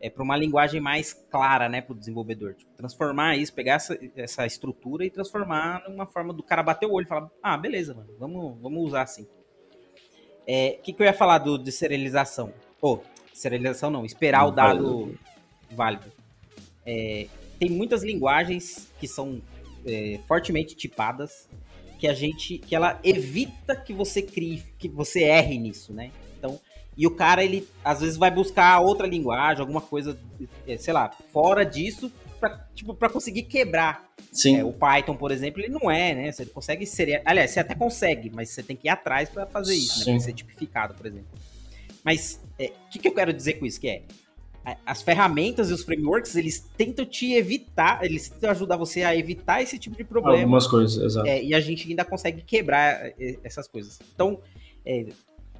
é, 0.00 0.08
para 0.08 0.22
uma 0.22 0.36
linguagem 0.36 0.80
mais 0.80 1.12
clara, 1.12 1.68
né, 1.68 1.82
para 1.82 1.92
o 1.92 1.98
desenvolvedor. 1.98 2.54
Tipo, 2.54 2.72
transformar 2.74 3.36
isso, 3.36 3.52
pegar 3.52 3.74
essa, 3.74 3.98
essa 4.16 4.46
estrutura 4.46 5.04
e 5.04 5.10
transformar 5.10 5.82
numa 5.90 6.06
forma 6.06 6.32
do 6.32 6.42
cara 6.42 6.62
bater 6.62 6.86
o 6.86 6.92
olho 6.92 7.04
e 7.04 7.08
falar, 7.08 7.30
ah, 7.42 7.58
beleza, 7.58 7.92
mano, 7.92 8.14
vamos, 8.18 8.58
vamos 8.62 8.82
usar 8.82 9.02
assim. 9.02 9.24
O 9.24 9.28
é, 10.46 10.70
que, 10.82 10.94
que 10.94 11.02
eu 11.02 11.06
ia 11.06 11.12
falar 11.12 11.38
do, 11.38 11.58
de 11.58 11.70
serialização? 11.70 12.52
Ou, 12.80 13.02
oh, 13.02 13.15
serialização 13.38 13.90
não, 13.90 14.04
esperar 14.04 14.42
não, 14.42 14.48
o 14.48 14.50
dado 14.50 15.18
válido. 15.70 16.12
É, 16.84 17.26
tem 17.58 17.70
muitas 17.70 18.02
linguagens 18.02 18.88
que 19.00 19.08
são 19.08 19.40
é, 19.86 20.18
fortemente 20.26 20.74
tipadas 20.74 21.48
que 21.98 22.06
a 22.06 22.14
gente 22.14 22.58
que 22.58 22.74
ela 22.74 23.00
evita 23.02 23.74
que 23.74 23.92
você 23.92 24.20
crie 24.20 24.62
que 24.78 24.86
você 24.86 25.22
erre 25.22 25.56
nisso 25.56 25.94
né 25.94 26.10
então 26.38 26.60
e 26.96 27.06
o 27.06 27.10
cara, 27.10 27.44
ele 27.44 27.68
às 27.84 28.00
vezes 28.00 28.16
vai 28.16 28.30
buscar 28.30 28.80
outra 28.80 29.06
linguagem, 29.06 29.60
alguma 29.60 29.82
coisa, 29.82 30.18
é, 30.66 30.78
sei 30.78 30.94
lá, 30.94 31.10
fora 31.30 31.62
disso, 31.62 32.10
pra, 32.40 32.66
tipo, 32.74 32.94
pra 32.94 33.10
conseguir 33.10 33.42
quebrar. 33.42 34.06
Sim. 34.32 34.56
É, 34.56 34.64
o 34.64 34.72
Python, 34.72 35.14
por 35.14 35.30
exemplo, 35.30 35.60
ele 35.60 35.68
não 35.68 35.90
é, 35.90 36.14
né? 36.14 36.32
Você 36.32 36.46
consegue 36.46 36.86
ser. 36.86 37.20
Aliás, 37.24 37.50
você 37.50 37.60
até 37.60 37.74
consegue, 37.74 38.30
mas 38.34 38.48
você 38.48 38.62
tem 38.62 38.74
que 38.74 38.88
ir 38.88 38.90
atrás 38.90 39.28
para 39.28 39.44
fazer 39.44 39.74
isso, 39.74 40.04
Sim. 40.04 40.12
né? 40.12 40.16
Pra 40.16 40.24
ser 40.24 40.32
tipificado, 40.32 40.94
por 40.94 41.04
exemplo. 41.04 41.28
Mas 42.06 42.40
o 42.44 42.62
é, 42.62 42.72
que, 42.88 43.00
que 43.00 43.08
eu 43.08 43.12
quero 43.12 43.32
dizer 43.32 43.54
com 43.54 43.66
isso? 43.66 43.80
Que 43.80 43.88
é. 43.88 44.02
As 44.84 45.02
ferramentas 45.02 45.70
e 45.70 45.72
os 45.72 45.84
frameworks, 45.84 46.34
eles 46.34 46.60
tentam 46.76 47.04
te 47.04 47.34
evitar, 47.34 48.04
eles 48.04 48.28
tentam 48.28 48.50
ajudar 48.50 48.76
você 48.76 49.02
a 49.02 49.14
evitar 49.14 49.62
esse 49.62 49.78
tipo 49.78 49.96
de 49.96 50.02
problema. 50.02 50.38
Algumas 50.38 50.66
coisas, 50.66 51.02
exato. 51.02 51.26
É, 51.26 51.42
e 51.42 51.54
a 51.54 51.60
gente 51.60 51.88
ainda 51.88 52.04
consegue 52.04 52.42
quebrar 52.42 53.12
é, 53.18 53.38
essas 53.44 53.68
coisas. 53.68 54.00
Então, 54.12 54.40
é, 54.84 55.06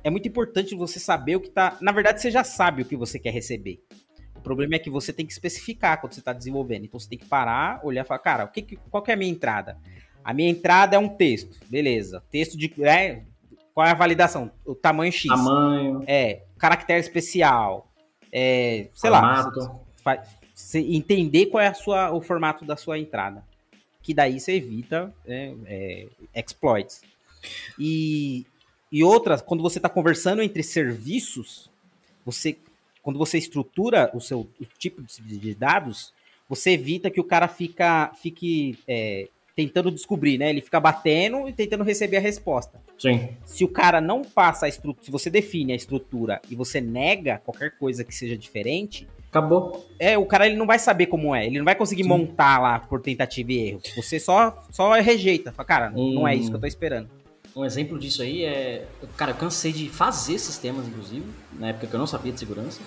é 0.03 0.11
muito 0.11 0.27
importante 0.27 0.75
você 0.75 0.99
saber 0.99 1.37
o 1.37 1.41
que 1.41 1.51
tá. 1.51 1.77
Na 1.81 1.93
verdade, 1.93 2.21
você 2.21 2.33
já 2.33 2.43
sabe 2.43 2.83
o 2.83 2.85
que 2.85 2.97
você 2.97 3.19
quer 3.19 3.33
receber. 3.33 3.81
O 4.37 4.41
problema 4.41 4.75
é 4.75 4.79
que 4.79 4.91
você 4.91 5.13
tem 5.13 5.27
que 5.27 5.33
especificar 5.33 6.01
quando 6.01 6.15
você 6.15 6.21
está 6.21 6.33
desenvolvendo. 6.33 6.85
Então 6.85 6.99
você 6.99 7.09
tem 7.09 7.19
que 7.19 7.27
parar, 7.27 7.81
olhar 7.85 8.05
e 8.05 8.09
falar, 8.09 8.21
cara, 8.21 8.45
o 8.45 8.49
que, 8.49 8.77
qual 8.91 9.03
que 9.03 9.11
é 9.13 9.15
a 9.15 9.17
minha 9.17 9.31
entrada? 9.31 9.79
A 10.25 10.35
minha 10.35 10.51
entrada 10.51 10.97
é 10.97 10.99
um 10.99 11.09
texto, 11.09 11.59
beleza. 11.69 12.23
Texto 12.31 12.59
de. 12.59 12.73
É, 12.83 13.23
qual 13.77 13.87
é 13.87 13.91
a 13.91 13.95
validação? 13.95 14.51
O 14.65 14.75
tamanho 14.75 15.13
X. 15.13 15.27
Tamanho. 15.27 16.03
É, 16.07 16.45
caractere 16.57 16.99
especial. 16.99 17.93
É, 18.33 18.89
sei 18.95 19.11
formato. 19.11 19.83
lá. 20.03 20.25
Você 20.55 20.79
entender 20.79 21.45
qual 21.47 21.63
é 21.63 21.67
a 21.67 21.75
sua, 21.75 22.11
o 22.11 22.23
formato 22.23 22.65
da 22.65 22.75
sua 22.75 22.99
entrada. 22.99 23.45
Que 24.03 24.15
daí 24.15 24.41
você 24.41 24.53
evita 24.53 25.13
é, 25.27 25.53
é, 25.67 26.07
exploits. 26.35 27.03
E 27.79 28.47
e 28.91 29.05
outra, 29.05 29.39
quando 29.39 29.63
você 29.63 29.79
está 29.79 29.91
conversando 29.91 30.41
entre 30.41 30.63
serviços, 30.63 31.71
você, 32.25 32.57
quando 33.03 33.19
você 33.19 33.37
estrutura 33.37 34.11
o 34.15 34.23
seu 34.23 34.49
o 34.59 34.65
tipo 34.79 35.03
de 35.03 35.55
dados, 35.55 36.15
você 36.49 36.71
evita 36.71 37.11
que 37.11 37.21
o 37.21 37.25
cara 37.25 37.47
fica, 37.47 38.11
fique 38.15 38.79
é, 38.89 39.29
tentando 39.57 39.91
descobrir, 39.91 40.37
né? 40.37 40.51
Ele 40.51 40.61
fica 40.61 40.79
batendo 40.79 41.49
e 41.49 41.53
tentando 41.53 41.83
receber 41.83 42.19
a 42.19 42.21
resposta. 42.21 42.79
Sim. 42.99 43.31
Se 43.47 43.65
o 43.65 43.69
cara 43.69 44.03
não 44.03 44.23
passa 44.23 44.67
a 44.67 44.69
estrutura, 44.69 45.05
se 45.05 45.11
você 45.11 45.31
define 45.31 45.73
a 45.73 45.77
estrutura 45.77 46.41
e 46.51 46.55
você 46.55 46.79
nega 46.79 47.41
qualquer 47.43 47.79
coisa 47.79 48.05
que 48.05 48.15
seja 48.15 48.37
diferente, 48.37 49.09
acabou. 49.31 49.89
É, 49.99 50.19
o 50.19 50.27
cara 50.27 50.47
ele 50.47 50.57
não 50.57 50.67
vai 50.67 50.79
saber 50.79 51.07
como 51.07 51.35
é, 51.35 51.47
ele 51.47 51.57
não 51.57 51.65
vai 51.65 51.75
conseguir 51.75 52.03
Sim. 52.03 52.11
montar 52.11 52.61
lá 52.61 52.79
por 52.79 53.01
tentativa 53.01 53.51
e 53.51 53.69
erro. 53.69 53.81
Você 53.97 54.21
só 54.21 54.63
só 54.71 54.93
rejeita, 54.93 55.51
fala, 55.53 55.67
cara, 55.67 55.93
hum. 55.97 56.15
não 56.15 56.29
é 56.29 56.37
isso 56.37 56.51
que 56.51 56.57
eu 56.57 56.61
tô 56.61 56.67
esperando. 56.67 57.09
Um 57.55 57.65
exemplo 57.65 57.99
disso 57.99 58.21
aí 58.21 58.45
é. 58.45 58.87
Cara, 59.17 59.31
eu 59.31 59.37
cansei 59.37 59.73
de 59.73 59.89
fazer 59.89 60.39
sistemas, 60.39 60.87
inclusive, 60.87 61.25
na 61.59 61.69
época 61.69 61.87
que 61.87 61.95
eu 61.95 61.99
não 61.99 62.07
sabia 62.07 62.31
de 62.31 62.39
segurança, 62.39 62.83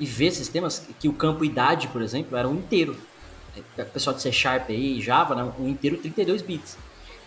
e 0.00 0.06
ver 0.06 0.30
sistemas 0.30 0.88
que 0.98 1.06
o 1.06 1.12
campo 1.12 1.44
idade, 1.44 1.88
por 1.88 2.00
exemplo, 2.00 2.34
era 2.34 2.48
um 2.48 2.54
inteiro. 2.54 2.96
Pessoal 3.92 4.14
de 4.14 4.22
C 4.22 4.32
Sharp 4.32 4.70
aí, 4.70 5.00
Java, 5.00 5.34
né, 5.34 5.52
um 5.58 5.68
inteiro 5.68 5.96
32 5.98 6.42
bits. 6.42 6.76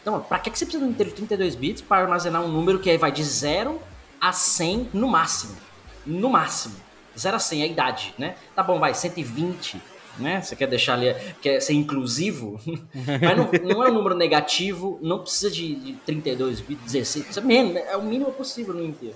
Então, 0.01 0.21
pra 0.21 0.39
que 0.39 0.49
você 0.49 0.65
precisa 0.65 0.83
de 0.83 0.89
um 0.89 0.91
inteiro 0.91 1.11
32 1.11 1.55
bits 1.55 1.81
para 1.81 2.01
armazenar 2.01 2.41
um 2.41 2.47
número 2.47 2.79
que 2.79 2.89
aí 2.89 2.97
vai 2.97 3.11
de 3.11 3.23
0 3.23 3.81
a 4.19 4.31
100 4.31 4.89
no 4.93 5.07
máximo? 5.07 5.55
No 6.05 6.29
máximo. 6.29 6.75
0 7.17 7.35
a 7.35 7.39
100 7.39 7.61
é 7.61 7.63
a 7.63 7.67
idade, 7.67 8.13
né? 8.17 8.35
Tá 8.55 8.63
bom, 8.63 8.79
vai, 8.79 8.93
120 8.93 9.81
né? 10.19 10.41
Você 10.41 10.55
quer 10.55 10.67
deixar 10.67 10.93
ali, 10.93 11.15
quer 11.41 11.59
ser 11.61 11.73
inclusivo, 11.73 12.59
mas 13.21 13.37
não, 13.37 13.75
não, 13.75 13.83
é 13.85 13.89
um 13.89 13.93
número 13.93 14.15
negativo, 14.15 14.99
não 15.01 15.19
precisa 15.19 15.51
de, 15.51 15.75
de 15.75 15.93
32 16.05 16.61
bits, 16.61 16.91
16, 16.91 17.25
precisa 17.25 17.45
menos, 17.45 17.75
é 17.75 17.95
o 17.95 18.03
mínimo 18.03 18.31
possível 18.31 18.73
no 18.73 18.83
inteiro. 18.83 19.15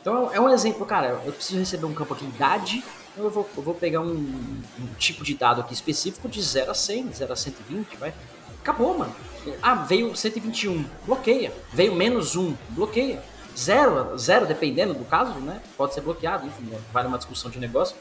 Então 0.00 0.32
é 0.32 0.40
um 0.40 0.48
exemplo, 0.48 0.84
cara, 0.84 1.20
eu 1.24 1.32
preciso 1.32 1.58
receber 1.58 1.86
um 1.86 1.94
campo 1.94 2.14
aqui 2.14 2.24
idade, 2.24 2.82
então 3.12 3.24
eu 3.24 3.30
vou, 3.30 3.48
eu 3.56 3.62
vou 3.62 3.74
pegar 3.74 4.00
um, 4.00 4.14
um, 4.14 4.94
tipo 4.98 5.22
de 5.22 5.34
dado 5.34 5.60
aqui 5.60 5.74
específico 5.74 6.28
de 6.28 6.42
0 6.42 6.70
a 6.70 6.74
100, 6.74 7.12
0 7.12 7.32
a 7.32 7.36
120, 7.36 7.96
vai. 7.96 8.14
Acabou, 8.60 8.96
mano. 8.96 9.14
Ah, 9.60 9.74
veio 9.74 10.16
121, 10.16 10.84
bloqueia. 11.04 11.52
Veio 11.72 11.94
menos 11.94 12.36
1, 12.36 12.54
bloqueia. 12.70 13.22
Zero, 13.56 14.16
zero, 14.16 14.46
dependendo 14.46 14.94
do 14.94 15.04
caso, 15.04 15.38
né? 15.40 15.60
Pode 15.76 15.92
ser 15.92 16.00
bloqueado, 16.00 16.46
enfim, 16.46 16.70
vai 16.92 17.02
numa 17.02 17.18
discussão 17.18 17.50
de 17.50 17.58
negócio. 17.58 17.96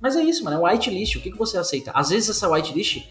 Mas 0.00 0.14
é 0.16 0.22
isso, 0.22 0.44
mano, 0.44 0.64
é 0.64 0.72
whitelist. 0.72 1.16
O 1.16 1.20
que, 1.20 1.32
que 1.32 1.38
você 1.38 1.58
aceita? 1.58 1.90
Às 1.92 2.10
vezes 2.10 2.28
essa 2.30 2.48
whitelist 2.48 3.04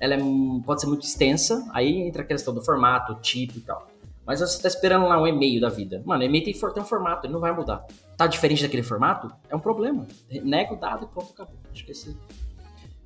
ela 0.00 0.14
é, 0.14 0.18
pode 0.64 0.80
ser 0.80 0.86
muito 0.86 1.06
extensa, 1.06 1.64
aí 1.72 2.02
entra 2.02 2.22
a 2.22 2.24
questão 2.24 2.52
do 2.52 2.64
formato, 2.64 3.14
tipo 3.20 3.58
e 3.58 3.60
tal. 3.60 3.88
Mas 4.26 4.40
você 4.40 4.60
tá 4.60 4.66
esperando 4.66 5.06
lá 5.06 5.22
um 5.22 5.26
e-mail 5.26 5.60
da 5.60 5.68
vida. 5.68 6.02
Mano, 6.04 6.22
o 6.22 6.26
e-mail 6.26 6.44
tem, 6.44 6.52
tem 6.52 6.82
um 6.82 6.86
formato, 6.86 7.26
ele 7.26 7.32
não 7.32 7.40
vai 7.40 7.52
mudar. 7.52 7.86
Tá 8.16 8.26
diferente 8.26 8.62
daquele 8.62 8.82
formato? 8.82 9.30
É 9.48 9.54
um 9.54 9.60
problema. 9.60 10.06
Nega 10.42 10.74
o 10.74 10.76
dado 10.76 11.04
e 11.04 11.14
pronto, 11.14 11.32
acabou. 11.32 11.54
Acho 11.72 11.84
que 11.84 11.92
esse, 11.92 12.16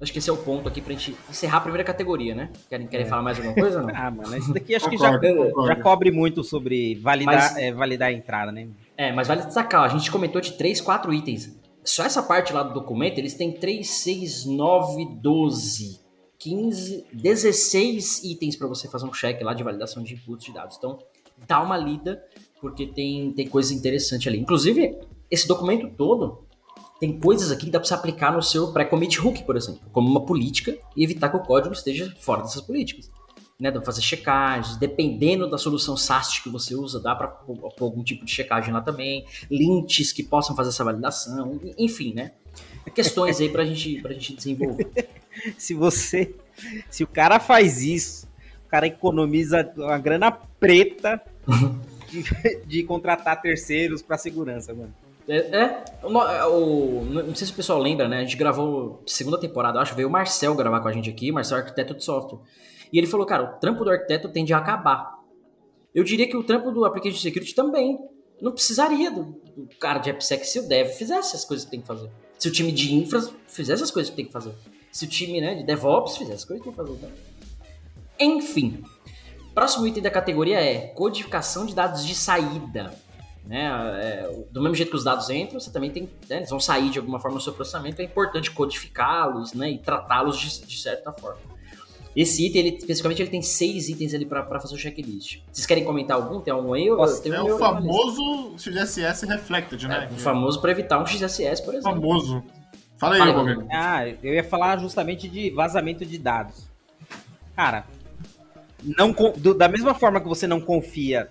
acho 0.00 0.12
que 0.12 0.18
esse 0.18 0.30
é 0.30 0.33
o 0.33 0.37
ponto 0.38 0.66
aqui 0.66 0.80
pra 0.80 0.94
gente 0.94 1.14
encerrar 1.28 1.59
a 1.59 1.61
primeira 1.61 1.85
categoria, 1.85 2.35
né? 2.35 2.48
Querem, 2.70 2.87
querem 2.87 3.04
é. 3.04 3.09
falar 3.09 3.22
mais 3.22 3.37
alguma 3.37 3.54
coisa? 3.54 3.83
Não? 3.83 3.90
ah, 3.94 4.11
mano, 4.11 4.35
isso 4.35 4.52
daqui 4.54 4.74
acho 4.74 4.88
concordo, 4.88 5.20
que 5.20 5.66
já, 5.66 5.66
já 5.66 5.76
cobre 5.76 6.11
muito 6.11 6.42
sobre 6.42 6.94
validar, 6.94 7.35
mas, 7.35 7.56
é, 7.59 7.70
validar 7.70 8.09
a 8.09 8.12
entrada, 8.12 8.50
né? 8.50 8.68
É, 8.96 9.12
mas 9.12 9.28
vale 9.28 9.42
destacar, 9.42 9.83
a 9.83 9.88
gente 9.88 10.11
comentou 10.11 10.40
de 10.40 10.52
3, 10.52 10.80
4 10.80 11.12
itens. 11.12 11.61
Só 11.85 12.04
essa 12.04 12.22
parte 12.22 12.52
lá 12.52 12.62
do 12.62 12.72
documento, 12.72 13.18
eles 13.18 13.35
têm 13.35 13.52
3, 13.52 13.88
6, 13.88 14.46
9, 14.46 15.16
12, 15.20 16.00
15, 16.40 17.07
16 17.12 18.24
itens 18.24 18.57
para 18.57 18.66
você 18.66 18.88
fazer 18.88 19.05
um 19.05 19.12
check 19.12 19.40
lá 19.42 19.55
de 19.55 19.62
validação 19.62 20.03
de 20.03 20.14
inputs 20.14 20.46
de 20.46 20.53
dados. 20.53 20.76
Então, 20.76 20.98
dá 21.46 21.62
uma 21.62 21.76
lida, 21.76 22.22
porque 22.61 22.87
tem, 22.87 23.33
tem 23.33 23.46
coisa 23.46 23.72
interessante 23.72 24.29
ali. 24.29 24.38
Inclusive, 24.38 24.98
esse 25.31 25.46
documento 25.46 25.88
todo 25.96 26.44
tem 26.98 27.18
coisas 27.18 27.50
aqui 27.50 27.66
que 27.66 27.70
dá 27.70 27.79
para 27.79 27.87
você 27.87 27.94
aplicar 27.94 28.33
no 28.33 28.42
seu 28.42 28.72
pré-commit 28.72 29.20
hook, 29.20 29.44
por 29.44 29.57
exemplo, 29.57 29.83
como 29.92 30.11
uma 30.11 30.24
política 30.24 30.76
e 30.96 31.05
evitar 31.05 31.29
que 31.29 31.37
o 31.37 31.40
código 31.40 31.74
esteja 31.74 32.14
fora 32.18 32.42
dessas 32.42 32.62
políticas 32.62 33.11
né, 33.61 33.70
dá 33.70 33.83
fazer 33.83 34.01
checagens, 34.01 34.77
dependendo 34.79 35.49
da 35.49 35.59
solução 35.59 35.96
SAST 35.96 36.42
que 36.42 36.49
você 36.49 36.75
usa, 36.75 36.99
dá 36.99 37.14
para 37.14 37.29
pôr 37.29 37.73
algum 37.79 38.03
tipo 38.03 38.25
de 38.25 38.33
checagem 38.33 38.73
lá 38.73 38.81
também, 38.81 39.27
lints 39.51 40.12
que 40.12 40.23
possam 40.23 40.57
fazer 40.57 40.70
essa 40.70 40.83
validação, 40.83 41.61
enfim, 41.77 42.14
né? 42.14 42.33
Questões 42.94 43.40
aí 43.40 43.51
pra 43.51 43.64
gente, 43.64 44.01
pra 44.01 44.12
gente 44.14 44.35
desenvolver. 44.35 44.88
se 45.59 45.75
você, 45.75 46.35
se 46.88 47.05
o 47.05 47.07
cara 47.07 47.38
faz 47.38 47.83
isso, 47.83 48.27
o 48.66 48.68
cara 48.68 48.87
economiza 48.87 49.70
uma 49.77 49.99
grana 49.99 50.33
preta 50.33 51.23
de, 52.09 52.64
de 52.66 52.83
contratar 52.83 53.40
terceiros 53.40 54.01
para 54.01 54.16
segurança, 54.16 54.75
mano. 54.75 54.94
É, 55.29 55.37
é 55.37 56.46
o, 56.46 57.05
não 57.05 57.35
sei 57.35 57.46
se 57.46 57.53
o 57.53 57.57
pessoal 57.57 57.79
lembra, 57.79 58.09
né? 58.09 58.18
A 58.18 58.23
gente 58.23 58.37
gravou 58.37 59.03
segunda 59.07 59.38
temporada, 59.38 59.79
acho, 59.79 59.94
veio 59.94 60.09
o 60.09 60.11
Marcel 60.11 60.55
gravar 60.57 60.81
com 60.81 60.88
a 60.88 60.92
gente 60.92 61.09
aqui, 61.09 61.31
Marcel 61.31 61.59
é 61.59 61.61
arquiteto 61.61 61.94
de 61.94 62.03
software. 62.03 62.40
E 62.92 62.98
ele 62.98 63.07
falou, 63.07 63.26
cara, 63.26 63.44
o 63.44 63.59
trampo 63.59 63.85
do 63.85 63.90
arquiteto 63.90 64.29
tende 64.29 64.53
a 64.53 64.59
acabar. 64.59 65.20
Eu 65.94 66.05
diria 66.05 66.29
que 66.29 66.37
o 66.37 66.42
trampo 66.42 66.70
do 66.70 66.85
Application 66.85 67.20
Security 67.20 67.55
também. 67.55 67.98
Não 68.40 68.53
precisaria 68.53 69.11
do, 69.11 69.24
do 69.57 69.68
cara 69.79 69.98
de 69.98 70.11
AppSec 70.11 70.46
se 70.46 70.59
o 70.61 70.66
dev 70.66 70.88
fizesse 70.88 71.37
as 71.37 71.44
coisas 71.44 71.64
que 71.64 71.70
tem 71.70 71.81
que 71.81 71.87
fazer. 71.87 72.11
Se 72.38 72.48
o 72.48 72.50
time 72.50 72.72
de 72.72 72.94
infra 72.94 73.20
fizesse 73.46 73.83
as 73.83 73.90
coisas 73.90 74.09
que 74.09 74.16
tem 74.16 74.24
que 74.24 74.33
fazer. 74.33 74.55
Se 74.90 75.05
o 75.05 75.09
time 75.09 75.40
né, 75.40 75.57
de 75.57 75.64
DevOps 75.64 76.16
fizesse 76.16 76.37
as 76.37 76.44
coisas 76.44 76.64
que 76.64 76.70
tem 76.70 76.72
que 76.72 76.76
fazer. 76.76 77.07
Né? 77.07 77.12
Enfim. 78.18 78.83
Próximo 79.55 79.87
item 79.87 80.03
da 80.03 80.11
categoria 80.11 80.59
é 80.59 80.87
codificação 80.88 81.66
de 81.66 81.74
dados 81.74 82.07
de 82.07 82.14
saída. 82.14 82.94
Né? 83.44 83.66
É, 84.00 84.44
do 84.50 84.62
mesmo 84.62 84.74
jeito 84.74 84.90
que 84.90 84.96
os 84.96 85.05
dados 85.05 85.29
entram, 85.29 85.61
você 85.61 85.70
também 85.70 85.90
tem. 85.90 86.05
Né, 86.29 86.38
eles 86.38 86.50
vão 86.50 86.61
sair 86.61 86.88
de 86.88 86.98
alguma 86.98 87.18
forma 87.18 87.37
do 87.37 87.42
seu 87.42 87.53
processamento, 87.53 88.00
é 88.00 88.05
importante 88.05 88.50
codificá-los 88.50 89.53
né, 89.53 89.70
e 89.72 89.79
tratá-los 89.79 90.38
de, 90.38 90.66
de 90.66 90.81
certa 90.81 91.12
forma. 91.12 91.40
Esse 92.14 92.46
item, 92.46 92.66
ele, 92.66 92.77
especificamente, 92.77 93.23
ele 93.23 93.31
tem 93.31 93.40
seis 93.42 93.88
itens 93.88 94.12
ali 94.14 94.27
para 94.27 94.44
fazer 94.61 94.75
o 94.75 94.79
checklist. 94.79 95.38
Vocês 95.53 95.64
querem 95.66 95.85
comentar 95.85 96.16
algum? 96.16 96.40
Tem 96.40 96.53
algum 96.53 96.73
aí? 96.73 96.87
Tem 97.23 97.33
é 97.33 97.40
um 97.42 97.55
o 97.55 97.59
famoso 97.59 98.55
XSS 98.59 99.27
Reflected, 99.27 99.87
né? 99.87 100.09
É, 100.11 100.14
o 100.14 100.18
famoso 100.18 100.61
para 100.61 100.73
evitar 100.73 101.01
um 101.01 101.07
XSS, 101.07 101.62
por 101.64 101.75
exemplo. 101.75 102.01
Famoso. 102.01 102.42
Fala 102.99 103.14
aí, 103.14 103.20
Fala, 103.33 103.66
Ah, 103.73 104.09
eu 104.23 104.35
ia 104.35 104.42
falar 104.44 104.79
justamente 104.79 105.29
de 105.29 105.51
vazamento 105.51 106.05
de 106.05 106.18
dados. 106.18 106.68
cara, 107.55 107.87
não 108.83 109.12
do- 109.37 109.55
da 109.55 109.68
mesma 109.68 109.94
forma 109.94 110.20
que 110.20 110.27
você 110.29 110.46
não 110.46 110.61
confia 110.61 111.29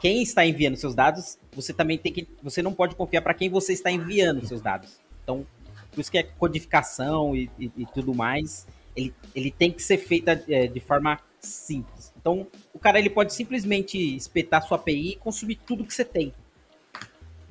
quem 0.00 0.22
está 0.22 0.44
enviando 0.44 0.76
seus 0.76 0.94
dados, 0.94 1.38
você 1.52 1.72
também 1.72 1.96
tem 1.98 2.12
que, 2.12 2.28
você 2.42 2.60
não 2.62 2.72
pode 2.72 2.94
confiar 2.94 3.22
para 3.22 3.34
quem 3.34 3.48
você 3.48 3.72
está 3.72 3.90
enviando 3.90 4.46
seus 4.46 4.60
dados. 4.60 4.98
Então, 5.24 5.46
por 5.92 6.00
isso 6.00 6.10
que 6.10 6.18
é 6.18 6.22
codificação 6.22 7.34
e, 7.34 7.50
e- 7.58 7.70
e 7.78 7.86
tudo 7.86 8.14
mais, 8.14 8.66
ele, 8.98 9.14
ele 9.34 9.50
tem 9.50 9.70
que 9.70 9.82
ser 9.82 9.98
feita 9.98 10.42
é, 10.48 10.66
de 10.66 10.80
forma 10.80 11.18
simples. 11.40 12.12
Então, 12.20 12.46
o 12.74 12.78
cara 12.78 12.98
ele 12.98 13.08
pode 13.08 13.32
simplesmente 13.32 13.96
espetar 14.16 14.62
sua 14.62 14.76
API 14.76 15.12
e 15.12 15.16
consumir 15.16 15.56
tudo 15.64 15.84
que 15.84 15.94
você 15.94 16.04
tem. 16.04 16.34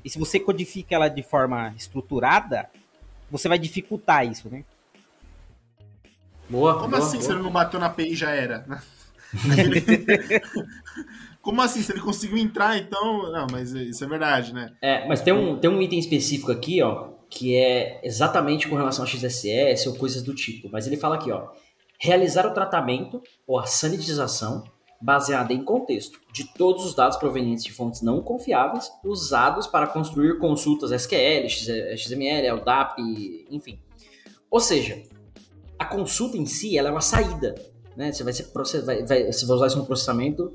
E 0.04 0.10
se 0.10 0.18
você 0.18 0.38
codifica 0.38 0.94
ela 0.94 1.08
de 1.08 1.22
forma 1.22 1.74
estruturada, 1.76 2.68
você 3.30 3.48
vai 3.48 3.58
dificultar 3.58 4.26
isso, 4.26 4.48
né? 4.48 4.64
Boa, 6.48 6.78
Como 6.78 6.90
boa, 6.90 7.02
assim, 7.02 7.16
boa. 7.16 7.22
se 7.22 7.32
ele 7.32 7.42
não 7.42 7.50
bateu 7.50 7.80
na 7.80 7.86
API 7.86 8.14
já 8.14 8.30
era? 8.30 8.64
Como 11.42 11.62
assim? 11.62 11.82
Se 11.82 11.92
ele 11.92 12.00
conseguiu 12.00 12.38
entrar, 12.38 12.78
então. 12.78 13.32
Não, 13.32 13.46
mas 13.50 13.72
isso 13.72 14.04
é 14.04 14.06
verdade, 14.06 14.52
né? 14.52 14.72
É, 14.82 15.08
mas 15.08 15.22
tem 15.22 15.32
um, 15.32 15.58
tem 15.58 15.70
um 15.70 15.80
item 15.80 15.98
específico 15.98 16.52
aqui, 16.52 16.82
ó, 16.82 17.10
que 17.30 17.54
é 17.56 18.00
exatamente 18.02 18.68
com 18.68 18.76
relação 18.76 19.04
ao 19.04 19.08
XSS 19.10 19.88
ou 19.88 19.94
coisas 19.96 20.22
do 20.22 20.34
tipo. 20.34 20.68
Mas 20.70 20.86
ele 20.86 20.96
fala 20.96 21.16
aqui, 21.16 21.30
ó, 21.30 21.48
realizar 22.00 22.46
o 22.46 22.54
tratamento 22.54 23.22
ou 23.46 23.58
a 23.58 23.66
sanitização 23.66 24.64
baseada 25.00 25.52
em 25.52 25.62
contexto 25.62 26.18
de 26.32 26.44
todos 26.54 26.84
os 26.84 26.94
dados 26.94 27.16
provenientes 27.16 27.62
de 27.64 27.72
fontes 27.72 28.02
não 28.02 28.20
confiáveis 28.20 28.90
usados 29.04 29.66
para 29.66 29.86
construir 29.86 30.38
consultas 30.38 30.90
SQL, 30.90 31.48
XML, 31.96 32.48
LDAP, 32.50 32.98
enfim. 33.50 33.78
Ou 34.50 34.58
seja, 34.58 35.00
a 35.78 35.84
consulta 35.84 36.36
em 36.36 36.46
si 36.46 36.76
ela 36.76 36.88
é 36.88 36.90
uma 36.90 37.00
saída, 37.00 37.54
né? 37.96 38.10
Você 38.12 38.24
vai, 38.24 38.32
ser, 38.32 38.44
proce- 38.44 38.80
vai, 38.80 39.04
vai, 39.04 39.30
você 39.30 39.46
vai 39.46 39.56
usar 39.56 39.66
isso 39.68 39.78
no 39.78 39.86
processamento 39.86 40.52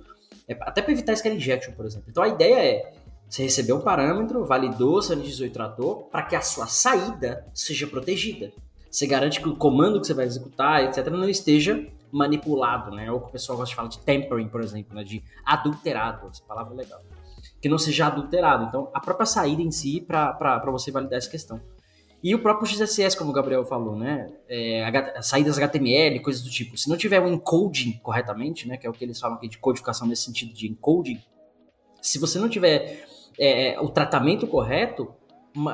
é, 0.47 0.53
até 0.59 0.81
para 0.81 0.91
evitar 0.91 1.13
SQL 1.13 1.35
injection, 1.35 1.73
por 1.73 1.85
exemplo. 1.85 2.07
Então 2.09 2.21
a 2.23 2.27
ideia 2.27 2.55
é 2.55 2.93
você 3.29 3.43
recebeu 3.43 3.77
um 3.77 3.81
parâmetro, 3.81 4.45
validou, 4.45 5.01
sanitizou 5.01 5.45
e 5.45 5.49
tratou, 5.49 6.03
para 6.11 6.23
que 6.23 6.35
a 6.35 6.41
sua 6.41 6.67
saída 6.67 7.47
seja 7.53 7.87
protegida. 7.87 8.51
Você 8.89 9.07
garante 9.07 9.41
que 9.41 9.49
o 9.49 9.55
comando 9.55 9.99
que 9.99 10.05
você 10.05 10.13
vai 10.13 10.25
executar, 10.25 10.83
etc., 10.83 11.07
não 11.07 11.27
esteja 11.27 11.87
manipulado, 12.11 12.91
né? 12.91 13.11
Ou 13.11 13.19
que 13.21 13.29
o 13.29 13.31
pessoal 13.31 13.57
gosta 13.57 13.71
de 13.71 13.75
falar 13.75 13.89
de 13.89 13.97
tempering, 13.99 14.47
por 14.47 14.61
exemplo, 14.61 14.95
né? 14.95 15.03
de 15.03 15.23
adulterado. 15.43 16.27
Essa 16.27 16.43
palavra 16.43 16.75
é 16.75 16.77
legal. 16.77 17.01
Que 17.59 17.67
não 17.67 17.79
seja 17.79 18.05
adulterado. 18.05 18.65
Então, 18.65 18.91
a 18.93 18.99
própria 18.99 19.25
saída 19.25 19.63
em 19.63 19.71
si, 19.71 19.99
para 19.99 20.61
você 20.67 20.91
validar 20.91 21.17
essa 21.17 21.29
questão. 21.29 21.59
E 22.23 22.33
o 22.35 22.39
próprio 22.39 22.67
XSS, 22.67 23.17
como 23.17 23.31
o 23.31 23.33
Gabriel 23.33 23.65
falou, 23.65 23.97
né? 23.97 24.31
É, 24.47 24.87
saídas 25.21 25.57
HTML, 25.57 26.19
coisas 26.21 26.43
do 26.43 26.49
tipo. 26.49 26.77
Se 26.77 26.87
não 26.87 26.95
tiver 26.95 27.19
o 27.19 27.27
encoding 27.27 27.99
corretamente, 28.03 28.67
né? 28.67 28.77
Que 28.77 28.85
é 28.85 28.89
o 28.89 28.93
que 28.93 29.03
eles 29.03 29.19
falam 29.19 29.37
aqui 29.37 29.49
de 29.49 29.57
codificação 29.57 30.07
nesse 30.07 30.23
sentido 30.23 30.53
de 30.53 30.67
encoding. 30.67 31.19
Se 32.03 32.19
você 32.19 32.37
não 32.37 32.49
tiver 32.49 33.05
é, 33.39 33.79
o 33.79 33.87
tratamento 33.87 34.45
correto, 34.45 35.11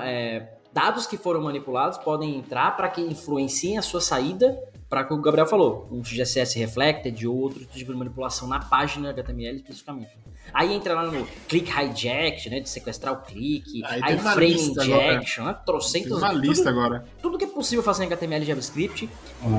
é, 0.03 0.45
dados 0.71 1.07
que 1.07 1.17
foram 1.17 1.41
manipulados 1.41 1.97
podem 1.97 2.37
entrar 2.37 2.77
para 2.77 2.87
que 2.87 3.01
influenciem 3.01 3.77
a 3.77 3.81
sua 3.81 3.99
saída 3.99 4.57
para 4.87 5.03
que 5.03 5.13
o 5.13 5.17
Gabriel 5.21 5.45
falou, 5.45 5.87
um 5.91 6.03
XSS 6.03 6.57
reflected 6.57 7.27
ou 7.27 7.35
outro 7.37 7.59
tipo 7.65 7.91
de 7.91 7.97
manipulação 7.97 8.47
na 8.47 8.59
página 8.59 9.09
HTML 9.11 9.57
especificamente. 9.57 10.09
Aí 10.51 10.73
entra 10.73 10.95
lá 10.95 11.03
no 11.03 11.25
click 11.47 11.69
hijack, 11.71 12.49
né, 12.49 12.59
de 12.59 12.67
sequestrar 12.69 13.13
o 13.13 13.17
clique, 13.21 13.83
Aí 13.85 14.01
aí 14.03 14.13
tem 14.15 14.19
uma 14.19 14.31
frame 14.33 14.53
lista 14.53 14.83
agora. 14.83 15.13
injection, 15.13 15.45
né, 15.45 15.53
Tem 15.53 15.63
trocentos, 15.65 16.11
uma 16.17 16.29
tudo- 16.31 16.41
lista 16.41 16.69
agora. 16.69 17.05
tudo 17.21 17.37
que 17.37 17.43
é 17.43 17.47
possível 17.47 17.83
fazer 17.83 18.03
em 18.03 18.07
HTML 18.07 18.43
e 18.43 18.47
JavaScript 18.47 19.09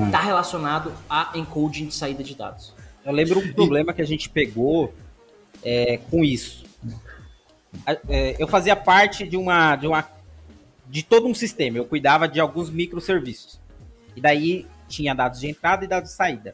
está 0.05 0.19
relacionado 0.19 0.91
a 1.09 1.31
encoding 1.35 1.85
de 1.87 1.95
saída 1.95 2.23
de 2.23 2.35
dados. 2.35 2.73
Eu 3.05 3.13
lembro 3.13 3.39
um 3.39 3.53
problema 3.53 3.93
que 3.93 4.01
a 4.01 4.05
gente 4.05 4.29
pegou 4.29 4.93
é, 5.63 5.97
com 6.09 6.23
isso. 6.23 6.63
É, 8.09 8.35
eu 8.37 8.47
fazia 8.47 8.75
parte 8.75 9.27
de 9.27 9.37
uma, 9.37 9.75
de 9.75 9.87
uma. 9.87 10.07
de 10.87 11.03
todo 11.03 11.27
um 11.27 11.33
sistema. 11.33 11.77
Eu 11.77 11.85
cuidava 11.85 12.27
de 12.27 12.39
alguns 12.39 12.69
microserviços. 12.69 13.59
E 14.15 14.21
daí 14.21 14.67
tinha 14.87 15.15
dados 15.15 15.39
de 15.39 15.47
entrada 15.47 15.85
e 15.85 15.87
dados 15.87 16.11
de 16.11 16.15
saída. 16.15 16.53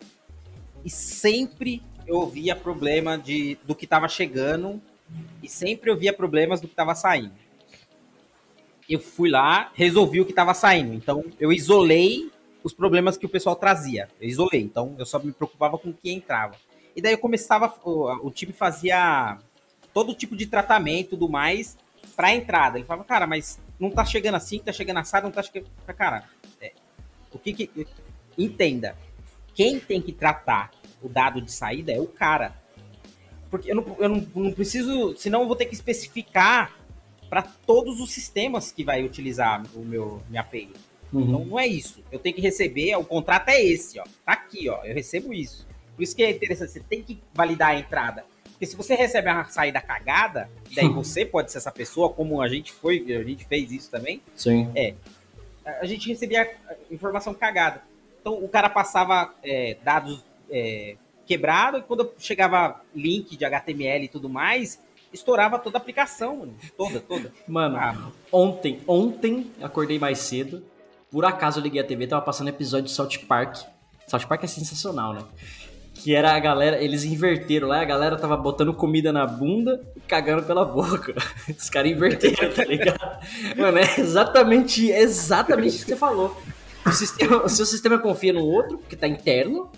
E 0.86 0.90
sempre 0.90 1.82
eu 2.06 2.26
via 2.28 2.56
problema 2.56 3.18
de, 3.18 3.58
do 3.66 3.76
que 3.76 3.86
estava 3.86 4.08
chegando 4.08 4.82
e 5.42 5.50
sempre 5.50 5.90
eu 5.90 5.98
via 5.98 6.14
problemas 6.14 6.62
do 6.62 6.68
que 6.68 6.74
estava 6.74 6.96
saindo. 6.96 7.34
Eu 8.88 9.00
fui 9.00 9.30
lá, 9.30 9.72
resolvi 9.74 10.22
o 10.22 10.26
que 10.26 10.32
estava 10.32 10.54
saindo. 10.54 10.94
Então 10.94 11.26
eu 11.40 11.52
isolei 11.52 12.32
os 12.64 12.74
problemas 12.74 13.18
que 13.18 13.26
o 13.26 13.30
pessoal 13.30 13.56
trazia. 13.56 14.08
Eu 14.20 14.30
isolei, 14.30 14.62
então 14.62 14.96
eu 14.98 15.06
só 15.06 15.20
me 15.20 15.32
preocupava 15.32 15.78
com 15.78 15.90
o 15.90 15.94
que 15.94 16.12
entrava. 16.12 16.56
E 16.98 17.02
daí 17.02 17.14
eu 17.14 17.20
começava, 17.20 17.72
o, 17.84 18.28
o 18.28 18.32
time 18.32 18.52
fazia 18.52 19.38
todo 19.94 20.16
tipo 20.16 20.36
de 20.36 20.48
tratamento 20.48 21.06
e 21.06 21.10
tudo 21.10 21.30
mais 21.30 21.78
para 22.16 22.34
entrada. 22.34 22.80
Ele 22.80 22.88
falava, 22.88 23.06
cara, 23.06 23.28
mas 23.28 23.60
não 23.80 23.92
tá 23.92 24.04
chegando 24.04 24.34
assim, 24.34 24.58
tá 24.58 24.74
chegando 24.74 24.98
assado, 24.98 25.26
não 25.26 25.32
tá 25.32 25.44
chegando. 25.44 25.70
Cara, 25.96 26.24
é, 26.60 26.74
o 27.32 27.38
que 27.38 27.54
que. 27.54 27.88
Entenda. 28.36 28.98
Quem 29.54 29.80
tem 29.80 30.02
que 30.02 30.12
tratar 30.12 30.72
o 31.00 31.08
dado 31.08 31.40
de 31.40 31.52
saída 31.52 31.92
é 31.92 32.00
o 32.00 32.08
cara. 32.08 32.56
Porque 33.52 33.72
eu 33.72 33.76
não, 33.76 33.96
eu 34.00 34.10
não, 34.10 34.28
não 34.34 34.52
preciso. 34.52 35.16
Senão 35.18 35.42
eu 35.42 35.48
vou 35.48 35.56
ter 35.56 35.68
que 35.68 35.76
especificar 35.76 36.80
para 37.30 37.44
todos 37.44 38.00
os 38.00 38.12
sistemas 38.12 38.72
que 38.72 38.84
vai 38.84 39.04
utilizar 39.04 39.64
o 39.76 39.86
meu 39.86 40.24
minha 40.28 40.42
API. 40.42 40.74
Então 41.14 41.46
não 41.46 41.60
é 41.60 41.68
isso. 41.68 42.04
Eu 42.12 42.18
tenho 42.18 42.34
que 42.34 42.42
receber, 42.42 42.96
o 42.96 43.06
contrato 43.06 43.50
é 43.50 43.64
esse, 43.64 44.00
ó. 44.00 44.04
Tá 44.26 44.34
aqui, 44.34 44.68
ó. 44.68 44.84
Eu 44.84 44.96
recebo 44.96 45.32
isso. 45.32 45.67
Por 45.98 46.04
isso 46.04 46.16
que 46.16 46.22
é 46.22 46.30
interessante, 46.30 46.74
você 46.74 46.80
tem 46.80 47.02
que 47.02 47.20
validar 47.34 47.72
a 47.72 47.76
entrada. 47.80 48.24
Porque 48.52 48.68
se 48.68 48.76
você 48.76 48.94
recebe 48.94 49.30
uma 49.30 49.46
saída 49.46 49.82
cagada, 49.82 50.48
daí 50.76 50.88
você 50.88 51.26
pode 51.26 51.52
ser 51.52 51.58
essa 51.58 51.72
pessoa, 51.72 52.14
como 52.14 52.40
a 52.40 52.48
gente 52.48 52.72
foi, 52.72 53.04
a 53.16 53.24
gente 53.24 53.46
fez 53.46 53.72
isso 53.72 53.90
também. 53.90 54.22
Sim. 54.36 54.72
É. 54.76 54.94
A 55.66 55.86
gente 55.88 56.08
recebia 56.08 56.50
informação 56.92 57.34
cagada. 57.34 57.82
Então 58.22 58.36
o 58.36 58.48
cara 58.48 58.70
passava 58.70 59.34
é, 59.44 59.76
dados 59.84 60.24
é, 60.52 60.96
quebrados, 61.26 61.82
e 61.82 61.84
quando 61.84 62.14
chegava 62.20 62.80
link 62.96 63.36
de 63.36 63.44
HTML 63.44 64.06
e 64.06 64.08
tudo 64.08 64.30
mais, 64.30 64.80
estourava 65.12 65.58
toda 65.58 65.78
a 65.78 65.82
aplicação, 65.82 66.38
mano. 66.38 66.56
Toda, 66.78 67.00
toda. 67.00 67.34
Mano, 67.48 67.76
Ah, 67.78 68.12
ontem, 68.32 68.80
ontem, 68.88 69.52
acordei 69.62 69.98
mais 69.98 70.20
cedo. 70.20 70.64
Por 71.10 71.26
acaso 71.26 71.60
eu 71.60 71.64
liguei 71.64 71.82
a 71.82 71.84
TV, 71.84 72.06
tava 72.08 72.22
passando 72.22 72.50
episódio 72.50 72.86
de 72.86 72.92
South 72.92 73.26
Park. 73.28 73.58
South 74.08 74.28
Park 74.28 74.44
é 74.44 74.48
sensacional, 74.48 75.14
né? 75.14 75.24
Que 76.00 76.16
era 76.16 76.34
a 76.34 76.40
galera, 76.40 76.82
eles 76.82 77.04
inverteram 77.04 77.68
lá, 77.68 77.82
a 77.82 77.86
galera 77.86 78.16
tava 78.18 78.38
botando 78.38 78.74
comida 78.74 79.12
na 79.12 79.26
bunda 79.26 79.82
e 79.96 80.00
cagando 80.00 80.44
pela 80.44 80.64
boca. 80.64 81.14
Os 81.50 81.70
caras 81.70 81.92
inverteram, 81.92 82.54
tá 82.54 82.64
ligado? 82.64 83.20
Mano, 83.58 83.78
é 83.80 84.00
exatamente, 84.00 84.90
exatamente 84.90 85.76
isso 85.76 85.86
que 85.86 85.92
você 85.92 85.98
falou. 85.98 86.40
O, 86.86 86.92
sistema, 86.92 87.44
o 87.44 87.50
seu 87.50 87.66
sistema 87.66 87.98
confia 87.98 88.32
no 88.32 88.46
outro, 88.46 88.78
porque 88.78 88.96
tá 88.96 89.08
interno. 89.08 89.70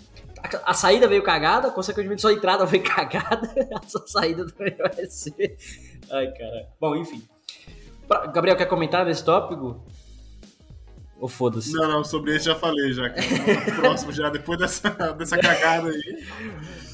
A, 0.42 0.70
a 0.70 0.74
saída 0.74 1.08
veio 1.08 1.22
cagada, 1.22 1.70
consequentemente 1.70 2.20
sua 2.20 2.32
entrada 2.32 2.64
veio 2.66 2.84
cagada, 2.84 3.50
a 3.74 3.88
sua 3.88 4.06
saída 4.06 4.46
também 4.46 4.76
vai 4.76 5.06
ser. 5.06 5.56
Ai, 6.10 6.26
cara. 6.32 6.68
Bom, 6.78 6.96
enfim. 6.96 7.22
Gabriel, 8.32 8.56
quer 8.56 8.66
comentar 8.66 9.04
desse 9.04 9.24
tópico? 9.24 9.84
Ou 11.20 11.28
foda-se? 11.28 11.72
Não, 11.74 11.86
não, 11.86 12.02
sobre 12.02 12.34
esse 12.34 12.46
já 12.46 12.54
falei 12.54 12.94
já. 12.94 13.10
cara. 13.10 13.76
Próximo 13.76 14.10
já, 14.10 14.30
depois 14.30 14.58
dessa, 14.58 14.88
dessa 15.12 15.36
cagada 15.36 15.90
aí. 15.90 16.24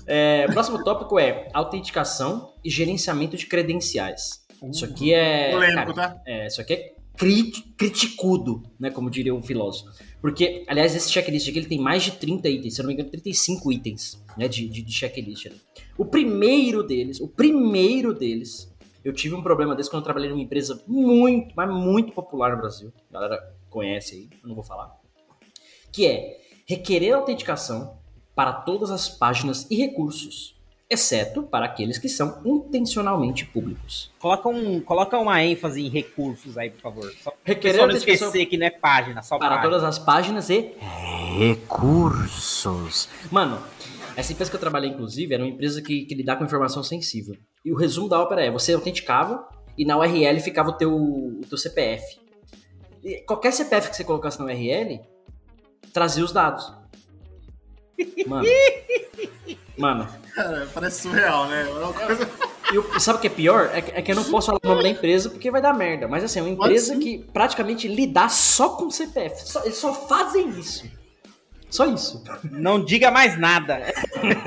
É, 0.05 0.47
próximo 0.49 0.83
tópico 0.83 1.17
é 1.17 1.49
autenticação 1.55 2.53
e 2.65 2.69
gerenciamento 2.69 3.37
de 3.37 3.47
credenciais. 3.47 4.45
Isso 4.69 4.85
aqui 4.85 5.15
é. 5.15 5.53
Polêmico, 5.53 5.95
tá? 5.95 6.21
É, 6.27 6.49
isso 6.49 6.61
aqui 6.61 6.73
é 6.75 6.95
crit, 7.17 7.63
criticudo, 7.77 8.65
né? 8.81 8.91
Como 8.91 9.09
diria 9.09 9.33
um 9.33 9.43
filósofo. 9.43 9.93
Porque, 10.21 10.65
aliás, 10.67 10.97
esse 10.97 11.13
checklist 11.13 11.49
aqui 11.49 11.59
ele 11.61 11.69
tem 11.69 11.79
mais 11.79 12.03
de 12.03 12.13
30 12.13 12.49
itens, 12.49 12.75
se 12.75 12.81
eu 12.81 12.83
não 12.83 12.89
me 12.89 12.95
engano, 12.95 13.11
35 13.11 13.71
itens 13.71 14.25
né, 14.37 14.49
de, 14.49 14.69
de, 14.69 14.83
de 14.83 14.93
checklist. 14.93 15.47
ali. 15.47 15.61
O 15.97 16.05
primeiro 16.05 16.83
deles, 16.83 17.21
o 17.21 17.29
primeiro 17.29 18.13
deles, 18.13 18.75
eu 19.05 19.13
tive 19.13 19.37
um 19.37 19.43
problema 19.43 19.77
desse 19.77 19.89
quando 19.89 20.01
eu 20.01 20.05
trabalhei 20.05 20.31
numa 20.31 20.43
empresa 20.43 20.83
muito, 20.87 21.55
mas 21.55 21.71
muito 21.71 22.13
popular 22.13 22.53
no 22.53 22.59
Brasil. 22.59 22.93
A 23.11 23.13
galera 23.13 23.56
conhece 23.77 24.15
aí, 24.15 24.29
eu 24.43 24.49
não 24.49 24.55
vou 24.55 24.65
falar. 24.65 24.91
Que 25.93 26.07
é 26.07 26.41
requerer 26.67 27.15
autenticação 27.15 27.99
para 28.35 28.51
todas 28.55 28.91
as 28.91 29.07
páginas 29.07 29.67
e 29.71 29.77
recursos, 29.77 30.57
exceto 30.89 31.43
para 31.43 31.67
aqueles 31.67 31.99
que 31.99 32.09
são 32.09 32.41
intencionalmente 32.43 33.45
públicos. 33.45 34.11
Coloca, 34.19 34.49
um, 34.49 34.81
coloca 34.81 35.19
uma 35.19 35.45
ênfase 35.45 35.85
em 35.85 35.91
recursos 35.91 36.57
aí, 36.57 36.71
por 36.71 36.81
favor. 36.81 37.13
Só 37.23 37.35
Requerer 37.45 37.73
pessoal 37.73 37.89
não 37.89 37.97
esquecer 37.97 38.47
que 38.47 38.57
não 38.57 38.67
é 38.67 38.71
página, 38.71 39.21
só 39.21 39.37
para 39.37 39.57
página. 39.57 39.69
todas 39.69 39.85
as 39.85 39.99
páginas 39.99 40.49
e 40.49 40.73
recursos. 41.39 43.11
Mano, 43.31 43.63
essa 44.17 44.33
empresa 44.33 44.51
que 44.51 44.57
eu 44.57 44.61
trabalhei, 44.61 44.89
inclusive, 44.89 45.35
era 45.35 45.43
uma 45.43 45.51
empresa 45.51 45.83
que, 45.83 46.07
que 46.07 46.15
lidar 46.15 46.37
com 46.37 46.45
informação 46.45 46.83
sensível. 46.83 47.37
E 47.63 47.71
o 47.71 47.77
resumo 47.77 48.09
da 48.09 48.23
ópera 48.23 48.43
é, 48.43 48.51
você 48.51 48.73
autenticava 48.73 49.47
e 49.77 49.85
na 49.85 49.99
URL 49.99 50.41
ficava 50.41 50.71
o 50.71 50.73
teu, 50.73 50.95
o 50.95 51.43
teu 51.47 51.59
CPF. 51.59 52.26
Qualquer 53.27 53.53
CPF 53.53 53.91
que 53.91 53.97
você 53.97 54.05
colocasse 54.05 54.39
na 54.39 54.45
URL, 54.47 55.01
trazia 55.93 56.25
os 56.25 56.33
dados. 56.33 56.73
Mano. 58.27 58.47
Mano. 59.79 60.09
Cara, 60.35 60.69
parece 60.75 61.03
surreal, 61.03 61.47
né? 61.49 61.63
É 61.69 61.73
uma 61.73 61.93
coisa... 61.93 62.29
E 62.97 63.01
sabe 63.01 63.19
o 63.19 63.21
que 63.21 63.29
é 63.29 63.31
pior? 63.31 63.71
É, 63.73 63.81
que- 63.81 63.93
é 63.93 64.03
que 64.03 64.11
eu 64.11 64.17
não 64.17 64.25
posso 64.25 64.47
falar 64.49 64.59
o 64.63 64.69
nome 64.69 64.83
da 64.83 64.89
empresa 64.89 65.31
porque 65.31 65.51
vai 65.53 65.63
dar 65.63 65.73
merda. 65.73 66.09
Mas 66.09 66.25
assim, 66.25 66.41
é 66.41 66.43
uma 66.43 66.51
empresa 66.51 66.97
que 66.97 67.19
praticamente 67.33 67.87
lidar 67.87 68.29
só 68.29 68.71
com 68.71 68.91
CPF. 68.91 69.49
Só- 69.49 69.63
eles 69.63 69.77
só 69.77 69.95
fazem 69.95 70.49
isso. 70.51 70.85
Só 71.77 71.87
isso. 71.87 72.25
Não 72.53 72.83
diga 72.83 73.11
mais 73.11 73.39
nada. 73.39 73.83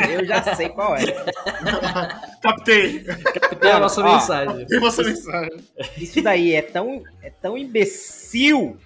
Eu 0.09 0.25
já 0.25 0.41
sei 0.55 0.69
qual 0.69 0.95
é. 0.95 1.01
Captei. 2.41 3.03
Tem 3.59 3.71
a 3.71 3.79
nossa 3.79 4.01
ó, 4.01 4.13
mensagem. 4.13 4.65
Tem 4.65 4.79
você 4.79 5.03
mensagem. 5.03 5.57
Isso 5.97 6.21
daí 6.23 6.55
é 6.55 6.61
tão, 6.61 7.03
é 7.21 7.29
tão 7.29 7.57
imbecil 7.57 8.77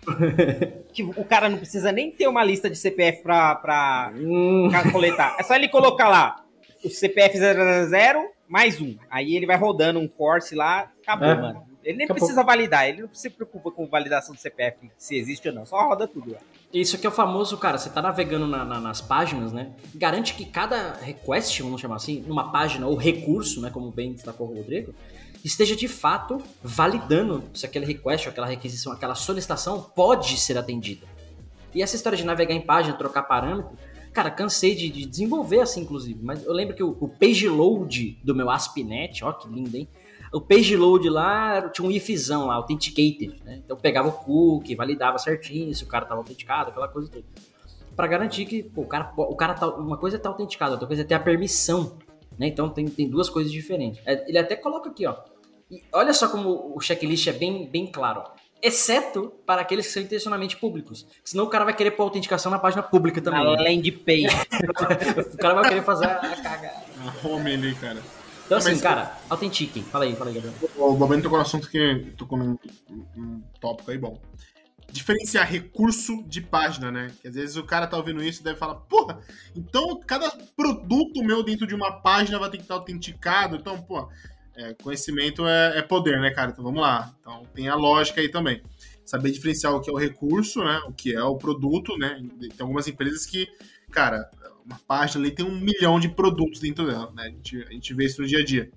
que 0.93 1.03
o 1.03 1.23
cara 1.23 1.47
não 1.47 1.57
precisa 1.57 1.91
nem 1.91 2.11
ter 2.11 2.27
uma 2.27 2.43
lista 2.43 2.69
de 2.69 2.75
CPF 2.77 3.23
pra, 3.23 3.55
pra 3.55 4.11
Hum, 4.15 4.69
coletar. 4.91 5.35
É 5.39 5.43
só 5.43 5.55
ele 5.55 5.69
colocar 5.69 6.09
lá 6.09 6.35
o 6.83 6.89
CPF 6.89 7.37
000 7.37 7.53
mais 8.47 8.81
um. 8.81 8.95
Aí 9.09 9.35
ele 9.35 9.45
vai 9.45 9.55
rodando 9.57 9.99
um 9.99 10.09
force 10.09 10.53
lá, 10.53 10.91
acabou, 11.01 11.29
É. 11.29 11.35
mano. 11.35 11.72
Ele 11.83 11.97
nem 11.97 12.05
Acabou. 12.05 12.19
precisa 12.21 12.43
validar, 12.43 12.87
ele 12.87 13.01
não 13.03 13.09
se 13.13 13.29
preocupa 13.29 13.69
com 13.71 13.85
validação 13.87 14.33
do 14.33 14.39
CPF, 14.39 14.89
se 14.97 15.15
existe 15.17 15.47
ou 15.49 15.53
não. 15.53 15.65
Só 15.65 15.77
roda 15.87 16.07
tudo 16.07 16.31
lá. 16.31 16.39
Isso 16.73 16.95
aqui 16.95 17.05
é 17.05 17.09
o 17.09 17.13
famoso, 17.13 17.57
cara, 17.57 17.77
você 17.77 17.89
tá 17.89 18.01
navegando 18.01 18.47
na- 18.47 18.63
na- 18.65 18.79
nas 18.79 19.01
páginas, 19.01 19.51
né? 19.51 19.71
Garante 19.93 20.33
que 20.33 20.45
cada 20.45 20.93
request, 20.93 21.61
vamos 21.61 21.79
chamar 21.81 21.97
assim, 21.97 22.21
numa 22.27 22.51
página 22.51 22.87
ou 22.87 22.95
recurso, 22.95 23.61
né? 23.61 23.69
Como 23.69 23.91
bem 23.91 24.13
destacou 24.13 24.49
o 24.49 24.55
Rodrigo, 24.55 24.93
esteja 25.43 25.75
de 25.75 25.87
fato 25.87 26.41
validando 26.63 27.43
se 27.53 27.65
aquele 27.65 27.85
request, 27.85 28.27
aquela 28.29 28.47
requisição, 28.47 28.91
aquela 28.91 29.13
solicitação 29.15 29.81
pode 29.81 30.37
ser 30.39 30.57
atendida. 30.57 31.05
E 31.75 31.81
essa 31.83 31.95
história 31.95 32.17
de 32.17 32.23
navegar 32.25 32.53
em 32.55 32.61
página, 32.61 32.95
trocar 32.97 33.23
parâmetro, 33.23 33.71
cara, 34.11 34.29
cansei 34.31 34.73
de, 34.75 34.89
de 34.89 35.05
desenvolver 35.05 35.59
assim, 35.59 35.81
inclusive. 35.81 36.19
Mas 36.23 36.43
eu 36.45 36.53
lembro 36.53 36.75
que 36.75 36.83
o, 36.83 36.95
o 36.99 37.07
page 37.07 37.47
load 37.49 38.17
do 38.23 38.33
meu 38.33 38.49
ASP.NET, 38.49 39.23
ó 39.23 39.31
que 39.33 39.47
lindo, 39.49 39.75
hein? 39.75 39.87
O 40.33 40.41
page 40.41 40.75
load 40.75 41.07
lá 41.09 41.69
tinha 41.69 41.87
um 41.87 41.91
ifzão 41.91 42.47
lá, 42.47 42.55
authenticated, 42.55 43.39
né? 43.45 43.61
Então 43.63 43.77
eu 43.77 43.81
pegava 43.81 44.07
o 44.07 44.11
cookie, 44.11 44.73
validava 44.75 45.19
certinho 45.19 45.73
se 45.75 45.83
o 45.83 45.87
cara 45.87 46.05
tava 46.05 46.21
autenticado, 46.21 46.71
aquela 46.71 46.87
coisa 46.87 47.09
toda. 47.11 47.23
Pra 47.95 48.07
garantir 48.07 48.45
que 48.45 48.63
pô, 48.63 48.81
o 48.81 48.87
cara, 48.87 49.13
o 49.15 49.35
cara 49.35 49.53
tá, 49.53 49.67
uma 49.67 49.97
coisa 49.97 50.15
é 50.15 50.17
estar 50.17 50.29
autenticado, 50.29 50.71
outra 50.71 50.87
coisa 50.87 51.03
é 51.03 51.05
ter 51.05 51.13
a 51.13 51.19
permissão, 51.19 51.97
né? 52.37 52.47
Então 52.47 52.67
tem, 52.67 52.87
tem 52.87 53.07
duas 53.07 53.29
coisas 53.29 53.51
diferentes. 53.51 54.01
É, 54.05 54.27
Ele 54.27 54.39
até 54.39 54.55
coloca 54.55 54.89
aqui, 54.89 55.05
ó. 55.05 55.15
E 55.69 55.83
olha 55.93 56.13
só 56.13 56.27
como 56.27 56.75
o 56.75 56.79
checklist 56.79 57.27
é 57.27 57.33
bem, 57.33 57.67
bem 57.67 57.85
claro, 57.85 58.23
ó. 58.25 58.31
Exceto 58.59 59.33
para 59.45 59.61
aqueles 59.61 59.85
que 59.85 59.91
são 59.91 60.01
intencionalmente 60.01 60.55
públicos. 60.57 61.05
Senão 61.23 61.43
o 61.43 61.49
cara 61.49 61.65
vai 61.65 61.75
querer 61.75 61.91
pôr 61.91 62.03
autenticação 62.03 62.49
na 62.49 62.57
página 62.57 62.81
pública 62.81 63.21
também. 63.21 63.43
Na 63.43 63.51
landing 63.61 63.91
page. 63.91 64.35
o 65.33 65.37
cara 65.37 65.53
vai 65.53 65.67
querer 65.67 65.83
fazer 65.83 66.05
a 66.05 66.15
a 66.15 66.41
cagada. 66.41 66.83
A 66.97 67.27
home 67.27 67.53
ali, 67.53 67.75
cara. 67.75 68.01
Então, 68.53 68.65
Mas- 68.65 68.67
assim, 68.67 68.83
cara, 68.83 69.17
autentiquem. 69.29 69.83
Fala 69.83 70.05
aí, 70.05 70.15
fala 70.15 70.29
aí, 70.29 70.35
Gabriel. 70.35 70.53
O 70.77 70.93
Bobano 70.93 71.23
tocou 71.23 71.37
no 71.37 71.43
assunto 71.43 71.69
que 71.69 72.13
tocou 72.17 72.37
num, 72.37 72.57
num 73.15 73.41
tópico 73.59 73.89
aí 73.89 73.97
bom. 73.97 74.21
Diferenciar 74.91 75.49
recurso 75.49 76.23
de 76.27 76.39
página, 76.39 76.91
né? 76.91 77.11
Que 77.19 77.27
às 77.27 77.33
vezes 77.33 77.55
o 77.55 77.63
cara 77.63 77.87
tá 77.87 77.97
ouvindo 77.97 78.23
isso 78.23 78.41
e 78.41 78.43
deve 78.43 78.59
falar, 78.59 78.75
porra, 78.75 79.19
então 79.55 79.99
cada 80.05 80.29
produto 80.55 81.23
meu 81.23 81.41
dentro 81.41 81.65
de 81.65 81.73
uma 81.73 81.91
página 81.91 82.37
vai 82.37 82.49
ter 82.51 82.57
que 82.57 82.63
estar 82.63 82.75
autenticado. 82.75 83.55
Então, 83.55 83.81
pô, 83.81 84.07
é, 84.55 84.75
conhecimento 84.75 85.47
é, 85.47 85.79
é 85.79 85.81
poder, 85.81 86.19
né, 86.21 86.29
cara? 86.29 86.51
Então 86.51 86.63
vamos 86.63 86.81
lá. 86.81 87.11
Então 87.19 87.47
tem 87.55 87.67
a 87.69 87.75
lógica 87.75 88.21
aí 88.21 88.29
também. 88.29 88.61
Saber 89.03 89.31
diferenciar 89.31 89.73
o 89.73 89.81
que 89.81 89.89
é 89.89 89.93
o 89.93 89.97
recurso, 89.97 90.63
né? 90.63 90.79
O 90.87 90.93
que 90.93 91.15
é 91.15 91.23
o 91.23 91.37
produto, 91.37 91.97
né? 91.97 92.21
Tem 92.39 92.51
algumas 92.59 92.87
empresas 92.87 93.25
que, 93.25 93.47
cara, 93.91 94.29
uma 94.65 94.79
página 94.87 95.23
ali 95.25 95.31
tem 95.31 95.45
um 95.45 95.59
milhão 95.59 95.99
de 95.99 96.09
produtos 96.09 96.59
dentro 96.59 96.85
dela, 96.85 97.11
né? 97.15 97.23
A 97.23 97.29
gente, 97.29 97.63
a 97.69 97.71
gente 97.71 97.93
vê 97.93 98.05
isso 98.05 98.21
no 98.21 98.27
dia 98.27 98.39
a 98.39 98.45
dia. 98.45 98.71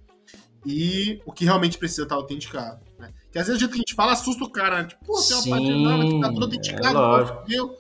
E 0.65 1.21
o 1.25 1.33
que 1.33 1.45
realmente 1.45 1.79
precisa 1.79 2.03
estar 2.03 2.17
autenticado, 2.17 2.81
né? 2.99 3.13
Que 3.31 3.39
às 3.39 3.47
vezes 3.47 3.57
o 3.57 3.61
jeito 3.61 3.73
que 3.73 3.79
a 3.79 3.83
gente 3.87 3.95
fala 3.95 4.13
assusta 4.13 4.43
o 4.45 4.51
cara, 4.51 4.83
né? 4.83 4.89
Tipo, 4.89 5.05
pô, 5.05 5.13
tem 5.23 5.37
uma 5.37 5.43
Sim, 5.43 5.51
página 5.51 5.77
nova 5.77 6.05
que 6.05 6.21
tá 6.21 6.29
tudo 6.29 6.41
é 6.41 6.45
autenticado, 6.45 6.95
lógico. 6.99 7.37
pô, 7.37 7.43
fudeu. 7.43 7.77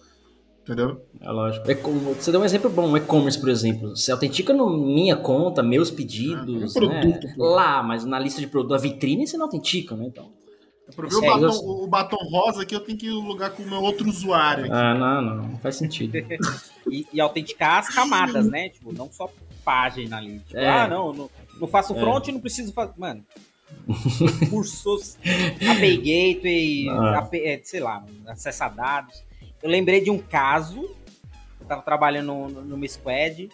Entendeu? 0.62 1.06
É 1.20 1.30
lógico. 1.30 1.64
Você 2.18 2.32
deu 2.32 2.40
um 2.40 2.44
exemplo 2.44 2.68
bom, 2.68 2.90
o 2.90 2.96
e-commerce, 2.96 3.38
por 3.38 3.48
exemplo. 3.48 3.96
Você 3.96 4.10
autentica 4.10 4.52
no 4.52 4.68
minha 4.68 5.14
conta, 5.16 5.62
meus 5.62 5.92
pedidos, 5.92 6.76
Ah, 6.76 6.80
é 6.80 6.84
um 6.84 6.88
produto, 6.88 7.26
né? 7.26 7.34
Lá, 7.38 7.82
mas 7.84 8.04
na 8.04 8.18
lista 8.18 8.40
de 8.40 8.48
produto, 8.48 8.74
a 8.74 8.78
vitrine 8.78 9.26
você 9.26 9.36
não 9.36 9.44
autentica, 9.46 9.94
né? 9.96 10.06
Então. 10.06 10.32
Pra 10.94 11.08
ver 11.08 11.16
o 11.16 11.24
É, 11.24 11.28
batom, 11.28 11.42
eu- 11.46 11.82
o 11.82 11.86
batom 11.86 12.16
rosa 12.30 12.62
aqui, 12.62 12.74
eu 12.74 12.80
tenho 12.80 12.96
que 12.96 13.10
lugar 13.10 13.50
com 13.50 13.62
o 13.62 13.66
meu 13.68 13.82
outro 13.82 14.08
usuário. 14.08 14.64
aqui. 14.66 14.72
Ah, 14.72 14.94
não, 14.94 15.20
não, 15.22 15.36
não 15.48 15.58
faz 15.58 15.76
sentido. 15.76 16.16
e, 16.90 17.06
e 17.12 17.20
autenticar 17.20 17.78
as 17.80 17.88
camadas, 17.92 18.46
né? 18.48 18.68
Tipo, 18.68 18.92
não 18.92 19.10
só 19.10 19.28
página 19.64 20.18
ali. 20.18 20.38
Tipo, 20.40 20.58
É. 20.58 20.68
ah, 20.68 20.86
não, 20.88 21.12
não, 21.12 21.30
não 21.60 21.66
faço 21.68 21.92
É. 21.96 22.00
front, 22.00 22.28
não 22.28 22.40
preciso 22.40 22.72
fazer. 22.72 22.92
Mano. 22.96 23.24
Cursos, 24.50 25.16
API 25.70 25.96
Gateway, 25.96 26.88
Ah. 26.88 27.18
AP, 27.18 27.34
é, 27.34 27.60
sei 27.64 27.80
lá, 27.80 28.04
acessar 28.28 28.74
dados. 28.74 29.24
Eu 29.62 29.68
lembrei 29.70 30.00
de 30.00 30.10
um 30.10 30.18
caso, 30.18 30.82
eu 31.60 31.66
tava 31.66 31.82
trabalhando 31.82 32.26
no, 32.26 32.48
no, 32.48 32.62
numa 32.62 32.86
squad, 32.88 33.48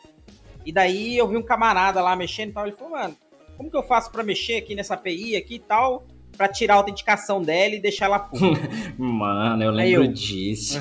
e 0.66 0.72
daí 0.72 1.16
eu 1.16 1.26
vi 1.28 1.36
um 1.36 1.42
camarada 1.42 2.02
lá 2.02 2.14
mexendo 2.14 2.50
e 2.50 2.52
tal, 2.52 2.66
ele 2.66 2.76
falou, 2.76 2.92
mano, 2.92 3.16
como 3.56 3.70
que 3.70 3.76
eu 3.76 3.82
faço 3.82 4.10
pra 4.10 4.22
mexer 4.22 4.56
aqui 4.58 4.74
nessa 4.74 4.94
API 4.94 5.36
aqui 5.36 5.54
e 5.54 5.58
tal, 5.58 6.04
pra 6.36 6.48
tirar 6.48 6.74
a 6.74 6.76
autenticação 6.78 7.42
dela 7.42 7.74
e 7.74 7.80
deixar 7.80 8.06
ela 8.06 8.18
pública? 8.18 8.68
Mano, 8.98 9.62
eu 9.62 9.70
lembro 9.70 10.04
eu- 10.04 10.12
disso. 10.12 10.80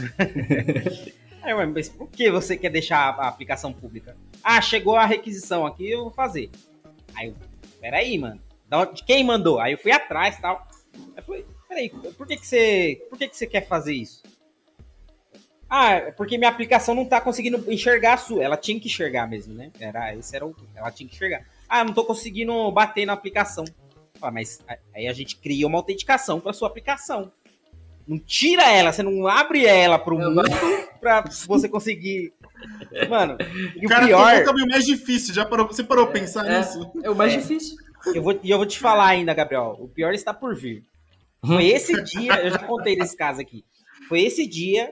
Aí, 1.44 1.54
ué, 1.54 1.66
mas 1.66 1.90
por 1.90 2.08
que 2.10 2.30
você 2.30 2.56
quer 2.56 2.70
deixar 2.70 2.98
a 3.20 3.28
aplicação 3.28 3.74
pública? 3.74 4.16
Ah, 4.44 4.62
chegou 4.62 4.96
a 4.96 5.06
requisição 5.06 5.66
aqui, 5.66 5.90
eu 5.90 6.04
vou 6.04 6.12
fazer. 6.12 6.50
Aí 7.16 7.28
eu, 7.30 7.36
peraí, 7.80 8.18
mano. 8.18 8.40
De 8.94 9.04
quem 9.04 9.24
mandou? 9.24 9.60
Aí 9.60 9.74
eu 9.74 9.78
fui 9.78 9.92
atrás 9.92 10.38
e 10.38 10.42
tal. 10.42 10.66
Aí 11.18 11.24
falei, 11.24 11.46
peraí, 11.68 11.90
por 11.90 12.26
que, 12.28 12.38
que 12.38 12.48
você. 12.48 13.06
Por 13.10 13.18
que, 13.18 13.28
que 13.28 13.36
você 13.36 13.46
quer 13.48 13.68
fazer 13.68 13.94
isso? 13.94 14.22
Ah, 15.70 15.94
é 15.94 16.12
porque 16.12 16.38
minha 16.38 16.50
aplicação 16.50 16.94
não 16.94 17.06
tá 17.06 17.20
conseguindo 17.20 17.72
enxergar 17.72 18.14
a 18.14 18.18
sua. 18.18 18.44
Ela 18.44 18.58
tinha 18.58 18.80
que 18.80 18.88
enxergar 18.88 19.26
mesmo, 19.28 19.54
né? 19.54 19.72
Era, 19.80 20.16
esse 20.16 20.36
era 20.36 20.46
o. 20.46 20.56
Ela 20.76 20.92
tinha 20.92 21.08
que 21.10 21.16
enxergar. 21.16 21.44
Ah, 21.68 21.84
não 21.84 21.94
tô 21.94 22.04
conseguindo 22.06 22.70
bater 22.72 23.06
na 23.06 23.14
aplicação. 23.14 23.66
Ah, 24.22 24.32
mas 24.32 24.60
aí 24.94 25.08
a 25.08 25.14
gente 25.14 25.36
cria 25.38 25.66
uma 25.68 25.78
autenticação 25.78 26.40
para 26.40 26.54
sua 26.54 26.68
aplicação. 26.68 27.32
Não 28.08 28.20
tira 28.20 28.64
ela, 28.70 28.92
você 28.92 29.04
não 29.04 29.28
abre 29.28 29.66
ela 29.66 29.98
pro 29.98 30.18
mundo 30.18 30.42
pra 31.00 31.24
você 31.48 31.70
conseguir. 31.70 32.34
Mano, 33.10 33.38
e 33.76 33.84
O 33.84 33.86
o 33.86 33.90
cara 33.90 34.06
pior. 34.06 34.28
tomou 34.30 34.42
o 34.42 34.46
caminho 34.46 34.68
mais 34.68 34.86
difícil. 34.86 35.34
Já 35.34 35.46
parou, 35.46 35.68
você 35.68 35.84
parou 35.84 36.08
pra 36.08 36.20
pensar 36.20 36.46
É, 36.46 36.60
nisso? 36.60 36.92
é 37.04 37.10
o 37.10 37.16
mais 37.16 37.32
difícil. 37.34 37.78
Eu 38.14 38.22
vou, 38.24 38.40
e 38.44 38.50
eu 38.50 38.58
vou 38.58 38.66
te 38.66 38.80
falar 38.80 39.08
ainda, 39.08 39.34
Gabriel. 39.34 39.78
O 39.80 39.88
pior 39.88 40.14
está 40.14 40.34
por 40.34 40.56
vir. 40.56 40.84
Foi 41.46 41.66
esse 41.68 41.94
dia, 42.04 42.34
eu 42.44 42.52
já 42.52 42.60
contei 42.60 42.96
desse 42.96 43.16
caso 43.16 43.40
aqui. 43.42 43.64
Foi 44.08 44.22
esse 44.22 44.46
dia. 44.48 44.92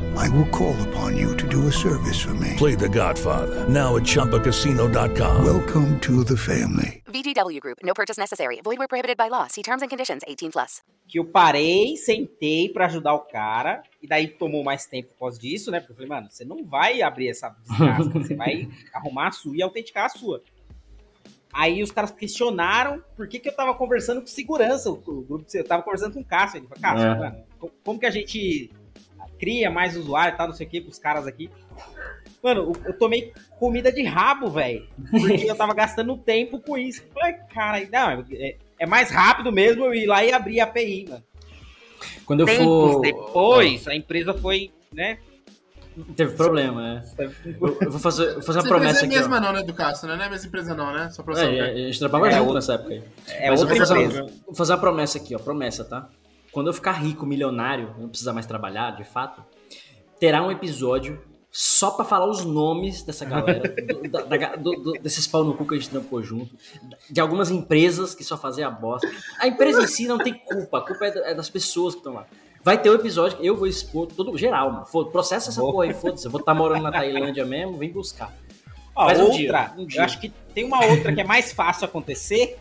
I 0.17 0.29
will 0.29 0.47
call 0.49 0.75
upon 0.89 1.17
you 1.17 1.35
to 1.37 1.47
do 1.47 1.67
a 1.67 1.71
service 1.71 2.19
for 2.21 2.33
me. 2.33 2.55
Play 2.57 2.75
The 2.75 2.89
Godfather 2.89 3.67
now 3.67 3.95
at 3.97 4.03
ChumbaCasino.com. 4.03 5.43
Welcome 5.45 5.99
to 6.01 6.23
the 6.23 6.37
family. 6.37 7.01
VGW 7.07 7.59
Group. 7.59 7.77
No 7.83 7.93
purchase 7.93 8.17
necessary. 8.19 8.59
Void 8.63 8.77
where 8.77 8.87
prohibited 8.87 9.17
by 9.17 9.29
law. 9.29 9.47
See 9.47 9.61
terms 9.63 9.81
and 9.81 9.89
conditions. 9.89 10.21
18 10.27 10.51
plus. 10.51 10.81
Que 11.07 11.19
eu 11.19 11.25
parei, 11.25 11.97
sentei 11.97 12.69
pra 12.69 12.85
ajudar 12.85 13.13
o 13.13 13.19
cara. 13.19 13.83
E 14.01 14.07
daí 14.07 14.27
tomou 14.27 14.63
mais 14.63 14.85
tempo 14.85 15.09
por 15.09 15.19
causa 15.19 15.39
disso, 15.39 15.69
né? 15.71 15.79
Porque 15.79 15.91
eu 15.91 15.95
falei, 15.95 16.09
mano, 16.09 16.27
você 16.29 16.45
não 16.45 16.63
vai 16.63 17.01
abrir 17.01 17.29
essa 17.29 17.49
desgraça. 17.67 18.09
você 18.09 18.35
vai 18.35 18.69
arrumar 18.93 19.27
a 19.27 19.31
sua 19.31 19.55
e 19.55 19.61
autenticar 19.61 20.05
a 20.05 20.09
sua. 20.09 20.41
Aí 21.53 21.83
os 21.83 21.91
caras 21.91 22.11
questionaram 22.11 23.03
por 23.17 23.27
que, 23.27 23.37
que 23.39 23.49
eu 23.49 23.55
tava 23.55 23.73
conversando 23.73 24.21
com 24.21 24.27
segurança. 24.27 24.89
O, 24.89 24.95
grupo, 24.95 25.45
eu 25.53 25.63
tava 25.65 25.83
conversando 25.83 26.13
com 26.13 26.21
o 26.21 26.25
Cássio. 26.25 26.59
Ele 26.59 26.67
falou, 26.67 26.81
Cássio, 26.81 27.07
É. 27.07 27.19
mano, 27.19 27.43
co- 27.59 27.71
como 27.83 27.99
que 27.99 28.05
a 28.05 28.11
gente 28.11 28.71
cria 29.41 29.69
mais 29.71 29.97
usuário 29.97 30.35
e 30.35 30.37
tal, 30.37 30.47
não 30.47 30.53
sei 30.53 30.67
o 30.67 30.69
que, 30.69 30.79
pros 30.79 30.97
caras 30.99 31.25
aqui. 31.27 31.49
Mano, 32.43 32.61
eu- 32.61 32.81
eu 32.91 32.97
tomei 32.97 33.33
comida 33.59 33.91
de 33.91 34.03
rabo, 34.03 34.49
velho. 34.49 34.87
Porque 35.09 35.43
eu 35.49 35.55
tava 35.55 35.73
gastando 35.73 36.15
tempo 36.17 36.59
com 36.59 36.77
isso. 36.77 37.01
Eu 37.03 37.11
Falei, 37.13 37.33
cara, 37.53 37.79
não, 37.91 38.25
é, 38.31 38.55
é 38.79 38.85
mais 38.85 39.11
rápido 39.11 39.51
mesmo 39.51 39.83
eu 39.85 39.93
ir 39.93 40.05
lá 40.05 40.23
e 40.23 40.31
abrir 40.31 40.59
a 40.59 40.63
API, 40.65 41.07
mano. 41.09 41.23
Quando 42.25 42.39
eu 42.41 42.45
Tempos 42.45 42.65
for. 42.93 43.01
depois, 43.01 43.87
a 43.87 43.95
empresa 43.95 44.33
foi, 44.33 44.71
né? 44.93 45.17
Teve 46.15 46.35
problema, 46.35 47.03
é. 47.17 47.23
Eu, 47.25 47.77
eu 47.81 47.91
vou 47.91 47.99
fazer, 47.99 48.23
eu 48.29 48.33
vou 48.35 48.41
fazer 48.43 48.59
uma 48.59 48.61
Essa 48.61 48.67
promessa 48.69 48.89
empresa 48.91 49.05
aqui. 49.05 49.13
é 49.13 49.17
a 49.17 49.21
mesma 49.21 49.37
ó. 49.37 49.39
não, 49.41 49.53
né, 49.59 49.63
do 49.63 49.73
Cássio, 49.73 50.07
né? 50.07 50.15
Não 50.15 50.23
é 50.23 50.27
a 50.27 50.29
mesma 50.29 50.47
empresa 50.47 50.73
não, 50.73 50.93
né? 50.93 51.09
Só 51.11 51.21
pra 51.21 51.33
É, 51.33 51.37
saber. 51.37 51.61
a 51.61 51.75
gente 51.75 51.99
trabalhava 51.99 52.33
É, 52.33 52.37
junto 52.39 52.51
o- 52.51 52.53
nessa 52.53 52.73
época 52.75 52.93
aí. 52.93 53.03
é 53.27 53.49
Mas 53.49 53.59
eu 53.61 53.67
outra 53.67 53.67
vou 53.67 53.77
fazer, 53.77 54.01
empresa. 54.01 54.23
uma- 54.23 54.31
vou 54.45 54.55
fazer 54.55 54.71
uma 54.73 54.79
promessa 54.79 55.17
aqui, 55.17 55.35
ó. 55.35 55.39
Promessa, 55.39 55.83
tá? 55.83 56.09
Quando 56.51 56.67
eu 56.67 56.73
ficar 56.73 56.93
rico, 56.93 57.25
milionário, 57.25 57.95
não 57.97 58.09
precisar 58.09 58.33
mais 58.33 58.45
trabalhar, 58.45 58.91
de 58.91 59.03
fato, 59.03 59.43
terá 60.19 60.43
um 60.45 60.51
episódio 60.51 61.21
só 61.53 61.91
pra 61.91 62.05
falar 62.05 62.27
os 62.29 62.45
nomes 62.45 63.03
dessa 63.03 63.25
galera, 63.25 63.73
do- 63.85 64.09
da- 64.09 64.55
do- 64.55 64.75
do- 64.75 64.93
desses 64.93 65.27
pau 65.27 65.43
no 65.43 65.53
cu 65.53 65.65
que 65.67 65.75
a 65.75 65.77
gente 65.77 65.89
trampou 65.89 66.21
junto, 66.23 66.55
de 67.09 67.19
algumas 67.19 67.51
empresas 67.51 68.15
que 68.15 68.23
só 68.23 68.37
fazem 68.37 68.63
a 68.63 68.69
bosta. 68.69 69.09
A 69.39 69.47
empresa 69.47 69.83
em 69.83 69.87
si 69.87 70.07
não 70.07 70.17
tem 70.17 70.33
culpa, 70.33 70.77
a 70.77 70.81
culpa 70.81 71.05
é 71.05 71.31
é 71.31 71.33
das 71.33 71.49
pessoas 71.49 71.93
que 71.93 71.99
estão 71.99 72.13
lá. 72.13 72.25
Vai 72.63 72.79
ter 72.81 72.89
um 72.91 72.93
episódio 72.93 73.37
que 73.37 73.45
eu 73.47 73.55
vou 73.57 73.65
expor 73.67 74.07
todo 74.07 74.37
geral, 74.37 74.71
mano. 74.71 74.85
Foda, 74.85 75.09
processa 75.09 75.49
essa 75.49 75.59
porra 75.59 75.85
aí, 75.85 75.93
foda-se. 75.93 76.25
Eu 76.25 76.31
vou 76.31 76.39
estar 76.39 76.53
morando 76.53 76.83
na 76.83 76.91
Tailândia 76.91 77.43
mesmo, 77.43 77.75
vem 77.77 77.91
buscar. 77.91 78.31
Ó, 78.95 79.05
Mas 79.05 79.19
um 79.19 79.23
outra, 79.23 79.37
dia, 79.37 79.73
um 79.77 79.85
dia. 79.85 79.99
eu 80.01 80.05
acho 80.05 80.19
que 80.21 80.29
tem 80.53 80.63
uma 80.65 80.85
outra 80.85 81.11
que 81.13 81.21
é 81.21 81.23
mais 81.23 81.51
fácil 81.51 81.85
acontecer. 81.85 82.57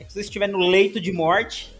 É 0.00 0.04
que 0.04 0.10
se 0.10 0.14
você 0.14 0.20
estiver 0.20 0.46
no 0.48 0.58
leito 0.58 0.98
de 1.00 1.12
morte, 1.12 1.73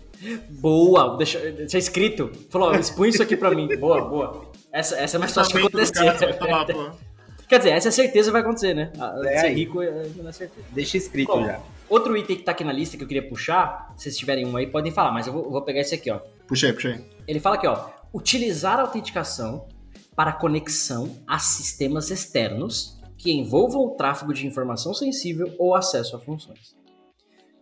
Boa, 0.50 1.16
deixa, 1.16 1.38
deixa 1.52 1.78
escrito. 1.78 2.30
Falou, 2.50 2.74
expõe 2.74 3.08
isso 3.08 3.22
aqui 3.22 3.36
pra 3.36 3.50
mim. 3.50 3.68
Boa, 3.78 4.00
boa. 4.04 4.50
Essa, 4.72 4.96
essa 4.96 5.16
é 5.16 5.20
mais 5.20 5.32
fácil 5.32 5.52
de 5.58 5.66
acontecer. 5.66 5.94
Quer 7.48 7.58
dizer, 7.58 7.70
essa 7.70 7.88
é 7.88 7.90
certeza 7.90 8.32
vai 8.32 8.40
acontecer, 8.40 8.72
né? 8.74 8.90
Ah, 8.98 9.14
É 9.26 9.40
Ser 9.40 9.46
aí. 9.46 9.54
rico 9.54 9.82
é, 9.82 10.06
não 10.16 10.28
é 10.28 10.32
certeza. 10.32 10.66
deixa 10.70 10.96
escrito 10.96 11.30
Bom, 11.30 11.44
já. 11.44 11.60
outro 11.90 12.16
item 12.16 12.36
que 12.36 12.42
tá 12.42 12.52
aqui 12.52 12.64
na 12.64 12.72
lista 12.72 12.96
que 12.96 13.04
eu 13.04 13.06
queria 13.06 13.28
puxar, 13.28 13.92
se 13.96 14.04
vocês 14.04 14.16
tiverem 14.16 14.46
um 14.46 14.56
aí, 14.56 14.66
podem 14.66 14.90
falar, 14.90 15.12
mas 15.12 15.26
eu 15.26 15.32
vou, 15.34 15.50
vou 15.50 15.60
pegar 15.62 15.80
esse 15.80 15.94
aqui, 15.94 16.10
ó. 16.10 16.20
Puxa 16.48 16.66
aí, 16.68 16.72
puxa 16.72 16.88
aí. 16.88 17.04
Ele 17.28 17.38
fala 17.38 17.56
aqui, 17.56 17.66
ó. 17.66 17.86
Utilizar 18.14 18.78
a 18.78 18.82
autenticação 18.82 19.68
para 20.16 20.32
conexão 20.32 21.18
a 21.26 21.38
sistemas 21.38 22.10
externos 22.10 22.98
que 23.18 23.30
envolvam 23.30 23.82
o 23.82 23.90
tráfego 23.90 24.32
de 24.32 24.46
informação 24.46 24.94
sensível 24.94 25.54
ou 25.58 25.74
acesso 25.74 26.16
a 26.16 26.20
funções. 26.20 26.74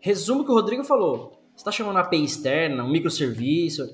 Resumo 0.00 0.42
o 0.42 0.44
que 0.44 0.50
o 0.52 0.54
Rodrigo 0.54 0.84
falou. 0.84 1.41
Está 1.62 1.70
chamando 1.70 1.94
uma 1.94 2.00
API 2.00 2.24
externa, 2.24 2.82
um 2.82 2.90
microserviço, 2.90 3.88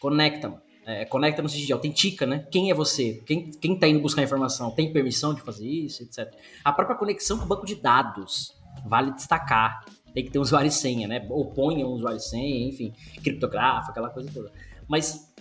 conecta. 0.00 0.60
É, 0.84 1.04
conecta 1.04 1.40
no 1.40 1.48
sentido 1.48 1.68
de 1.68 1.72
autentica, 1.72 2.26
né? 2.26 2.44
Quem 2.50 2.72
é 2.72 2.74
você? 2.74 3.22
Quem, 3.24 3.52
quem 3.52 3.78
tá 3.78 3.86
indo 3.86 4.00
buscar 4.00 4.24
informação? 4.24 4.72
Tem 4.72 4.92
permissão 4.92 5.32
de 5.32 5.40
fazer 5.40 5.64
isso, 5.64 6.02
etc. 6.02 6.34
A 6.64 6.72
própria 6.72 6.96
conexão 6.96 7.38
com 7.38 7.44
o 7.44 7.46
banco 7.46 7.64
de 7.64 7.76
dados, 7.76 8.52
vale 8.84 9.12
destacar. 9.12 9.84
Tem 10.12 10.24
que 10.24 10.30
ter 10.32 10.40
um 10.40 10.42
usuário 10.42 10.66
e 10.66 10.72
senha, 10.72 11.06
né? 11.06 11.24
Ou 11.30 11.52
ponha 11.52 11.86
um 11.86 11.90
usuário 11.90 12.18
e 12.18 12.20
senha, 12.20 12.68
enfim, 12.68 12.92
criptográfico, 13.22 13.92
aquela 13.92 14.10
coisa 14.10 14.28
toda. 14.34 14.50
Mas 14.88 15.32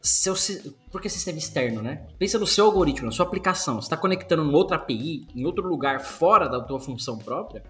seu, 0.00 0.34
que 1.02 1.08
sistema 1.08 1.38
externo, 1.38 1.82
né? 1.82 2.06
Pensa 2.20 2.38
no 2.38 2.46
seu 2.46 2.66
algoritmo, 2.66 3.06
na 3.06 3.12
sua 3.12 3.26
aplicação. 3.26 3.80
Você 3.80 3.86
está 3.86 3.96
conectando 3.96 4.48
em 4.48 4.54
outra 4.54 4.76
API, 4.76 5.26
em 5.34 5.44
outro 5.44 5.66
lugar 5.68 6.00
fora 6.00 6.48
da 6.48 6.60
tua 6.60 6.78
função 6.78 7.18
própria, 7.18 7.64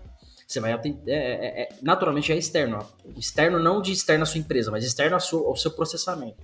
você 0.47 0.61
vai 0.61 0.73
é, 0.73 0.79
é- 1.07 1.63
é- 1.63 1.69
naturalmente 1.83 2.33
é 2.33 2.37
externo. 2.37 2.79
Externo 3.17 3.59
não 3.59 3.83
de 3.83 3.93
externo 3.93 4.23
à 4.23 4.27
sua 4.27 4.39
empresa, 4.39 4.71
mas 4.71 4.85
externo 4.85 5.15
ao 5.15 5.21
seu, 5.21 5.47
ao 5.47 5.57
seu 5.57 5.73
processamento. 5.73 6.37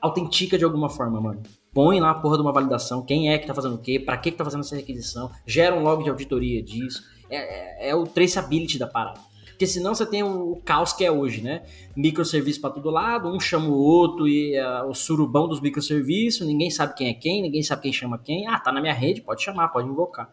Autentica 0.00 0.56
de 0.56 0.64
alguma 0.64 0.88
forma, 0.88 1.20
mano. 1.20 1.42
Põe 1.74 2.00
lá 2.00 2.10
a 2.10 2.14
porra 2.14 2.36
de 2.36 2.42
uma 2.42 2.52
validação, 2.52 3.02
quem 3.04 3.30
é 3.30 3.38
que 3.38 3.46
tá 3.46 3.54
fazendo 3.54 3.74
o 3.74 3.78
quê, 3.78 4.00
pra 4.00 4.16
que 4.16 4.30
que 4.30 4.36
tá 4.38 4.44
fazendo 4.44 4.62
essa 4.62 4.74
requisição, 4.74 5.30
gera 5.46 5.76
um 5.76 5.82
log 5.82 6.02
de 6.02 6.08
auditoria 6.08 6.62
disso. 6.62 7.02
É, 7.28 7.86
é- 7.86 7.90
é 7.90 7.94
o 7.94 8.04
traceability 8.04 8.78
da 8.78 8.86
parada. 8.86 9.20
Porque 9.44 9.66
senão 9.66 9.94
você 9.94 10.06
tem 10.06 10.22
o, 10.22 10.52
o 10.52 10.56
caos 10.62 10.94
que 10.94 11.04
é 11.04 11.12
hoje, 11.12 11.42
né? 11.42 11.62
Microserviço 11.94 12.62
pra 12.62 12.70
todo 12.70 12.88
lado, 12.88 13.28
um 13.28 13.38
chama 13.38 13.68
o 13.68 13.74
outro 13.78 14.26
e 14.26 14.56
ah, 14.56 14.86
o 14.86 14.94
surubão 14.94 15.46
dos 15.46 15.60
microserviços, 15.60 16.46
ninguém 16.46 16.70
sabe 16.70 16.94
quem 16.94 17.08
é 17.08 17.12
quem, 17.14 17.42
ninguém 17.42 17.62
sabe 17.62 17.82
quem 17.82 17.92
chama 17.92 18.16
quem. 18.18 18.46
Ah, 18.48 18.58
tá 18.58 18.72
na 18.72 18.80
minha 18.80 18.94
rede, 18.94 19.20
pode 19.20 19.42
chamar, 19.42 19.68
pode 19.68 19.86
invocar. 19.86 20.30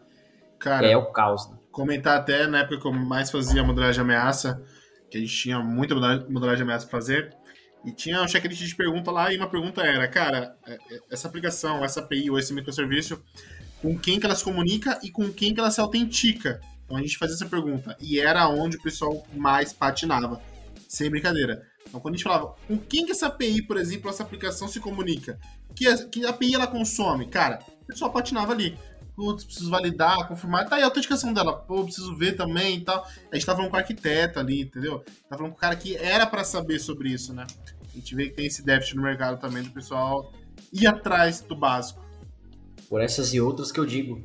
Cara, 0.58 0.86
é 0.86 0.96
o 0.96 1.12
caos, 1.12 1.46
né? 1.50 1.57
Comentar 1.78 2.18
até 2.18 2.48
na 2.48 2.58
época 2.58 2.80
que 2.80 2.86
eu 2.88 2.92
mais 2.92 3.30
fazia 3.30 3.62
modelagem 3.62 3.94
de 3.94 4.00
ameaça, 4.00 4.60
que 5.08 5.16
a 5.16 5.20
gente 5.20 5.32
tinha 5.32 5.60
muita 5.60 5.94
modelagem 5.94 6.56
de 6.56 6.62
ameaça 6.62 6.88
pra 6.88 6.98
fazer, 6.98 7.32
e 7.84 7.92
tinha 7.92 8.20
um 8.20 8.26
checklist 8.26 8.60
de 8.66 8.74
pergunta 8.74 9.12
lá, 9.12 9.32
e 9.32 9.36
uma 9.36 9.48
pergunta 9.48 9.80
era, 9.82 10.08
cara, 10.08 10.56
é- 10.66 10.72
é- 10.72 11.00
essa 11.08 11.28
aplicação, 11.28 11.84
essa 11.84 12.00
API 12.00 12.28
ou 12.30 12.38
esse 12.38 12.52
microserviço, 12.52 13.22
com 13.80 13.96
quem 13.96 14.18
que 14.18 14.26
ela 14.26 14.34
se 14.34 14.42
comunica 14.42 14.98
e 15.04 15.10
com 15.10 15.32
quem 15.32 15.54
que 15.54 15.60
ela 15.60 15.70
se 15.70 15.80
autentica? 15.80 16.60
Então 16.84 16.96
a 16.96 17.00
gente 17.00 17.16
fazia 17.16 17.36
essa 17.36 17.46
pergunta, 17.46 17.96
e 18.00 18.18
era 18.18 18.48
onde 18.48 18.76
o 18.76 18.82
pessoal 18.82 19.24
mais 19.36 19.72
patinava, 19.72 20.42
sem 20.88 21.08
brincadeira. 21.08 21.62
Então 21.86 22.00
quando 22.00 22.14
a 22.14 22.16
gente 22.16 22.24
falava, 22.24 22.56
com 22.66 22.76
quem 22.76 23.06
que 23.06 23.12
essa 23.12 23.28
API, 23.28 23.62
por 23.62 23.76
exemplo, 23.76 24.10
essa 24.10 24.24
aplicação 24.24 24.66
se 24.66 24.80
comunica? 24.80 25.38
Que, 25.76 26.08
que 26.08 26.26
API 26.26 26.56
ela 26.56 26.66
consome? 26.66 27.28
Cara, 27.28 27.60
o 27.82 27.86
pessoal 27.86 28.10
patinava 28.12 28.52
ali 28.52 28.76
putz, 29.18 29.42
preciso 29.42 29.68
validar, 29.68 30.28
confirmar. 30.28 30.68
Tá 30.68 30.76
aí 30.76 30.82
a 30.82 30.84
autenticação 30.84 31.32
dela, 31.32 31.52
pô, 31.52 31.82
preciso 31.82 32.16
ver 32.16 32.36
também 32.36 32.76
e 32.76 32.80
tal. 32.84 33.04
A 33.32 33.34
gente 33.34 33.44
tá 33.44 33.52
falando 33.52 33.68
com 33.68 33.76
o 33.76 33.80
arquiteto 33.80 34.38
ali, 34.38 34.60
entendeu? 34.62 35.00
Tá 35.28 35.36
falando 35.36 35.50
com 35.50 35.58
o 35.58 35.60
cara 35.60 35.74
que 35.74 35.96
era 35.96 36.24
pra 36.24 36.44
saber 36.44 36.78
sobre 36.78 37.08
isso, 37.10 37.34
né? 37.34 37.44
A 37.92 37.96
gente 37.96 38.14
vê 38.14 38.28
que 38.28 38.36
tem 38.36 38.46
esse 38.46 38.64
déficit 38.64 38.94
no 38.94 39.02
mercado 39.02 39.40
também 39.40 39.64
do 39.64 39.70
pessoal 39.70 40.32
ir 40.72 40.86
atrás 40.86 41.40
do 41.40 41.56
básico. 41.56 42.00
Por 42.88 43.00
essas 43.00 43.34
e 43.34 43.40
outras 43.40 43.72
que 43.72 43.80
eu 43.80 43.84
digo. 43.84 44.22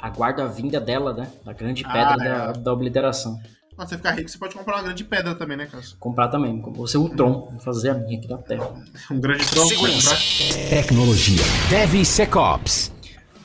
Aguardo 0.00 0.42
a 0.42 0.46
vinda 0.48 0.80
dela, 0.80 1.14
né? 1.14 1.30
Da 1.44 1.52
grande 1.52 1.84
Ah, 1.86 1.92
pedra 1.92 2.24
é. 2.24 2.28
da, 2.28 2.52
da 2.52 2.72
obliteração. 2.72 3.40
Quando 3.76 3.88
você 3.88 3.96
ficar 3.96 4.10
rico, 4.12 4.28
você 4.28 4.38
pode 4.38 4.54
comprar 4.54 4.76
uma 4.76 4.82
grande 4.82 5.04
pedra 5.04 5.34
também, 5.34 5.56
né, 5.56 5.66
Cássio? 5.66 5.96
Comprar 5.98 6.28
também. 6.28 6.60
Vou 6.60 6.86
ser 6.86 6.98
o 6.98 7.08
Tron. 7.08 7.48
Vou 7.50 7.60
fazer 7.60 7.90
a 7.90 7.94
minha 7.94 8.18
aqui 8.18 8.26
da 8.28 8.38
terra. 8.38 8.72
Um 9.10 9.20
grande 9.20 9.46
tronco 9.46 9.68
pra 9.68 9.76
Segurança. 9.76 10.10
comprar. 10.10 10.68
Tecnologia. 10.70 11.42
DevSecOps. 11.70 12.93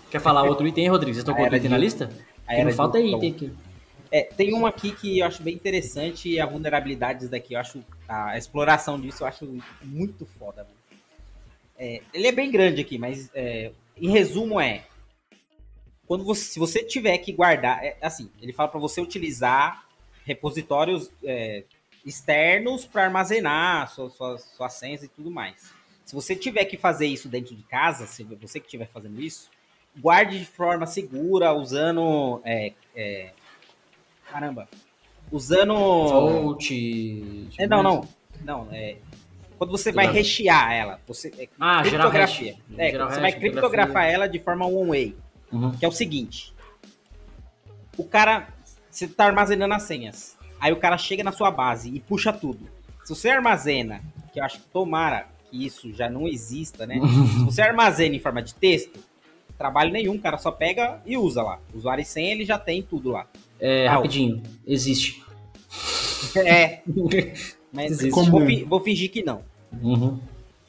Quer 0.10 0.20
falar 0.20 0.44
outro 0.44 0.68
item, 0.68 0.88
Rodrigo? 0.88 1.14
Vocês 1.14 1.20
estão 1.20 1.36
com 1.36 1.42
outro 1.42 1.56
item 1.58 1.70
na 1.70 1.78
de- 1.78 1.84
lista? 1.84 2.06
a 2.06 2.08
Porque 2.08 2.54
era 2.62 2.64
não 2.64 2.72
falta 2.72 2.98
Ultron. 2.98 3.18
item 3.18 3.32
aqui. 3.32 3.54
É, 4.12 4.24
tem 4.24 4.54
um 4.56 4.66
aqui 4.66 4.92
que 4.92 5.20
eu 5.20 5.26
acho 5.28 5.44
bem 5.44 5.54
interessante 5.54 6.30
e 6.30 6.40
a 6.40 6.46
vulnerabilidade 6.46 7.28
daqui, 7.28 7.54
eu 7.54 7.60
acho 7.60 7.84
a 8.08 8.36
exploração 8.38 9.00
disso 9.00 9.22
eu 9.24 9.28
acho 9.28 9.62
muito 9.84 10.26
foda. 10.26 10.66
É, 11.78 12.02
ele 12.12 12.28
é 12.28 12.32
bem 12.32 12.50
grande 12.50 12.82
aqui, 12.82 12.98
mas 12.98 13.30
é, 13.36 13.72
em 13.96 14.10
resumo 14.10 14.60
é 14.60 14.84
quando 16.08 16.24
você, 16.24 16.42
se 16.44 16.58
você 16.58 16.84
tiver 16.84 17.16
que 17.20 17.32
guardar, 17.32 17.84
é, 17.86 17.98
assim, 18.02 18.32
ele 18.42 18.52
fala 18.52 18.68
para 18.68 18.80
você 18.80 19.00
utilizar 19.00 19.86
repositórios 20.26 21.12
é, 21.24 21.64
externos 22.04 22.88
para 22.88 23.04
armazenar 23.04 23.94
suas, 23.94 24.14
suas, 24.14 24.42
suas 24.42 24.74
senhas 24.74 25.04
e 25.04 25.08
tudo 25.08 25.30
mais. 25.30 25.72
Se 26.04 26.16
você 26.16 26.36
tiver 26.36 26.66
que 26.66 26.78
fazer 26.78 27.06
isso 27.06 27.30
dentro 27.30 27.56
de 27.56 27.62
casa, 27.62 28.08
se 28.08 28.24
você 28.24 28.60
que 28.60 28.66
estiver 28.66 28.88
fazendo 28.88 29.22
isso, 29.22 29.52
guarde 29.98 30.40
de 30.40 30.46
forma 30.46 30.86
segura, 30.86 31.54
usando 31.54 32.42
é, 32.44 32.74
é, 32.96 33.32
Caramba. 34.32 34.68
Usando. 35.32 35.74
Volt. 35.74 36.72
É, 37.58 37.68
não, 37.68 37.84
não. 37.84 38.08
Não, 38.42 38.68
é. 38.72 38.98
Quando 39.58 39.72
você 39.72 39.92
vai 39.92 40.10
rechear 40.12 40.72
ela, 40.72 41.00
você. 41.08 41.34
É, 41.38 41.50
Ah, 41.60 41.82
criptografia. 41.82 42.56
É, 42.78 42.92
Gerar 42.92 43.06
você 43.06 43.16
hash, 43.16 43.22
vai 43.22 43.32
criptografar 43.34 44.06
ela 44.06 44.28
de 44.28 44.40
forma 44.40 44.66
one-way. 44.66 45.16
Uhum. 45.52 45.72
Que 45.72 45.84
é 45.84 45.88
o 45.88 45.92
seguinte: 45.92 46.54
o 47.98 48.04
cara. 48.04 48.48
Você 48.90 49.08
tá 49.08 49.26
armazenando 49.26 49.74
as 49.74 49.84
senhas. 49.84 50.38
Aí 50.60 50.74
o 50.74 50.78
cara 50.78 50.98
chega 50.98 51.24
na 51.24 51.32
sua 51.32 51.52
base 51.52 51.94
e 51.94 52.00
puxa 52.00 52.34
tudo. 52.34 52.68
Se 53.04 53.16
você 53.16 53.30
armazena, 53.30 54.02
que 54.34 54.40
eu 54.40 54.44
acho 54.44 54.60
que 54.60 54.68
tomara 54.68 55.28
que 55.50 55.66
isso 55.66 55.94
já 55.94 56.10
não 56.10 56.28
exista, 56.28 56.86
né? 56.88 57.00
Se 57.38 57.46
você 57.46 57.62
armazena 57.62 58.16
em 58.16 58.20
forma 58.20 58.42
de 58.42 58.54
texto, 58.56 59.00
trabalho 59.60 59.92
nenhum, 59.92 60.16
o 60.16 60.20
cara 60.20 60.38
só 60.38 60.52
pega 60.52 61.02
e 61.06 61.18
usa 61.18 61.44
lá. 61.44 61.60
Usuário 61.74 62.02
e 62.02 62.06
senha, 62.06 62.32
ele 62.32 62.46
já 62.46 62.58
tem 62.58 62.82
tudo 62.82 63.12
lá. 63.12 63.28
É, 63.60 63.88
Ah, 63.88 63.94
rapidinho. 63.94 64.42
Existe. 64.66 65.22
É. 66.36 66.82
Mas 67.72 67.92
Existe. 67.92 68.30
vou, 68.30 68.42
vou 68.66 68.80
fingir 68.80 69.12
que 69.12 69.22
não. 69.22 69.44
Uhum. 69.84 70.20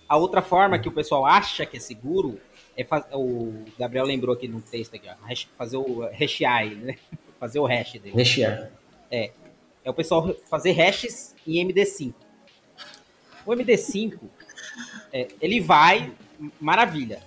A 0.07 0.17
outra 0.17 0.43
forma 0.43 0.79
que 0.79 0.89
o 0.89 0.93
pessoal 0.93 1.25
acha 1.25 1.65
que 1.65 1.77
é 1.79 1.81
seguro 1.81 2.39
é 2.77 2.85
faz... 2.85 3.05
o 3.15 3.65
Gabriel 3.79 4.05
lembrou 4.05 4.35
aqui 4.35 4.49
no 4.49 4.61
texto 4.61 4.97
aqui, 4.97 5.09
ó, 5.09 5.35
fazer 5.57 5.77
o 5.79 6.01
hashear, 6.11 6.65
ele, 6.65 6.85
né? 6.85 6.97
fazer 7.41 7.59
o 7.59 7.65
hash 7.65 7.93
dele. 7.93 8.15
Rechear. 8.15 8.71
É 9.11 9.31
o 9.91 9.95
pessoal 9.95 10.35
fazer 10.49 10.73
hashes 10.73 11.35
em 11.47 11.67
MD5. 11.67 12.15
O 13.47 13.51
MD5, 13.53 14.19
é, 15.13 15.29
ele 15.41 15.61
vai, 15.61 16.13
maravilha. 16.61 17.21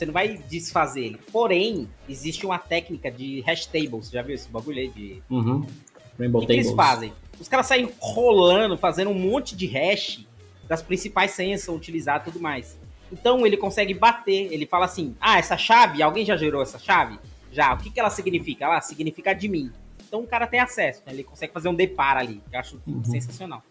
Você 0.00 0.06
não 0.06 0.14
vai 0.14 0.38
desfazer 0.48 1.04
ele. 1.04 1.18
Porém, 1.30 1.86
existe 2.08 2.46
uma 2.46 2.58
técnica 2.58 3.10
de 3.10 3.42
hash 3.42 3.66
tables. 3.66 4.08
Já 4.10 4.22
viu 4.22 4.34
esse 4.34 4.48
bagulho 4.48 4.78
aí 4.78 4.88
de 4.88 5.22
Uhum. 5.28 5.66
Rainbow 6.18 6.38
o 6.38 6.40
que, 6.40 6.46
que 6.46 6.52
eles 6.58 6.70
fazem? 6.72 7.12
Os 7.38 7.48
caras 7.48 7.66
saem 7.66 7.92
rolando, 7.98 8.78
fazendo 8.78 9.10
um 9.10 9.14
monte 9.14 9.54
de 9.54 9.66
hash 9.66 10.26
das 10.66 10.80
principais 10.82 11.32
senhas 11.32 11.60
que 11.60 11.66
são 11.66 11.74
utilizadas 11.76 12.26
e 12.26 12.32
tudo 12.32 12.42
mais. 12.42 12.78
Então 13.12 13.46
ele 13.46 13.58
consegue 13.58 13.92
bater, 13.92 14.50
ele 14.50 14.64
fala 14.64 14.86
assim: 14.86 15.14
ah, 15.20 15.38
essa 15.38 15.58
chave, 15.58 16.02
alguém 16.02 16.24
já 16.24 16.34
gerou 16.34 16.62
essa 16.62 16.78
chave? 16.78 17.18
Já. 17.52 17.74
O 17.74 17.76
que, 17.76 17.90
que 17.90 18.00
ela 18.00 18.08
significa? 18.08 18.64
Ela 18.64 18.80
significa 18.80 19.32
admin. 19.32 19.70
Então 20.08 20.20
o 20.22 20.26
cara 20.26 20.46
tem 20.46 20.60
acesso, 20.60 21.02
né? 21.04 21.12
ele 21.12 21.24
consegue 21.24 21.52
fazer 21.52 21.68
um 21.68 21.74
depar 21.74 22.16
ali, 22.16 22.40
que 22.48 22.56
eu 22.56 22.60
acho 22.60 22.80
sensacional. 23.04 23.62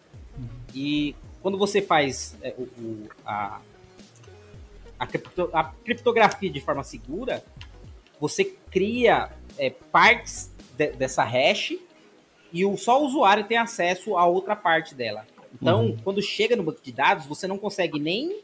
E 0.76 1.16
quando 1.42 1.58
você 1.58 1.82
faz 1.82 2.38
é, 2.44 2.54
o, 2.56 2.62
o- 2.80 3.10
a, 3.26 3.60
a, 5.00 5.08
cripto- 5.08 5.50
a 5.54 5.64
criptografia 5.64 6.50
de 6.50 6.60
forma 6.60 6.84
segura, 6.84 7.44
você 8.20 8.44
cria 8.70 9.32
é, 9.58 9.70
partes 9.70 10.54
de- 10.78 10.92
dessa 10.92 11.24
hash 11.24 11.74
e 12.52 12.66
o, 12.66 12.76
só 12.78 13.02
o 13.02 13.06
usuário 13.06 13.46
tem 13.46 13.58
acesso 13.58 14.18
a 14.18 14.26
outra 14.26 14.56
parte 14.56 14.94
dela. 14.94 15.26
Então, 15.54 15.86
Uhum. 15.88 15.98
quando 16.04 16.22
chega 16.22 16.56
no 16.56 16.64
banco 16.64 16.82
de 16.84 16.92
dados, 16.92 17.26
você 17.26 17.48
não 17.48 17.58
consegue 17.58 18.00
nem 18.00 18.42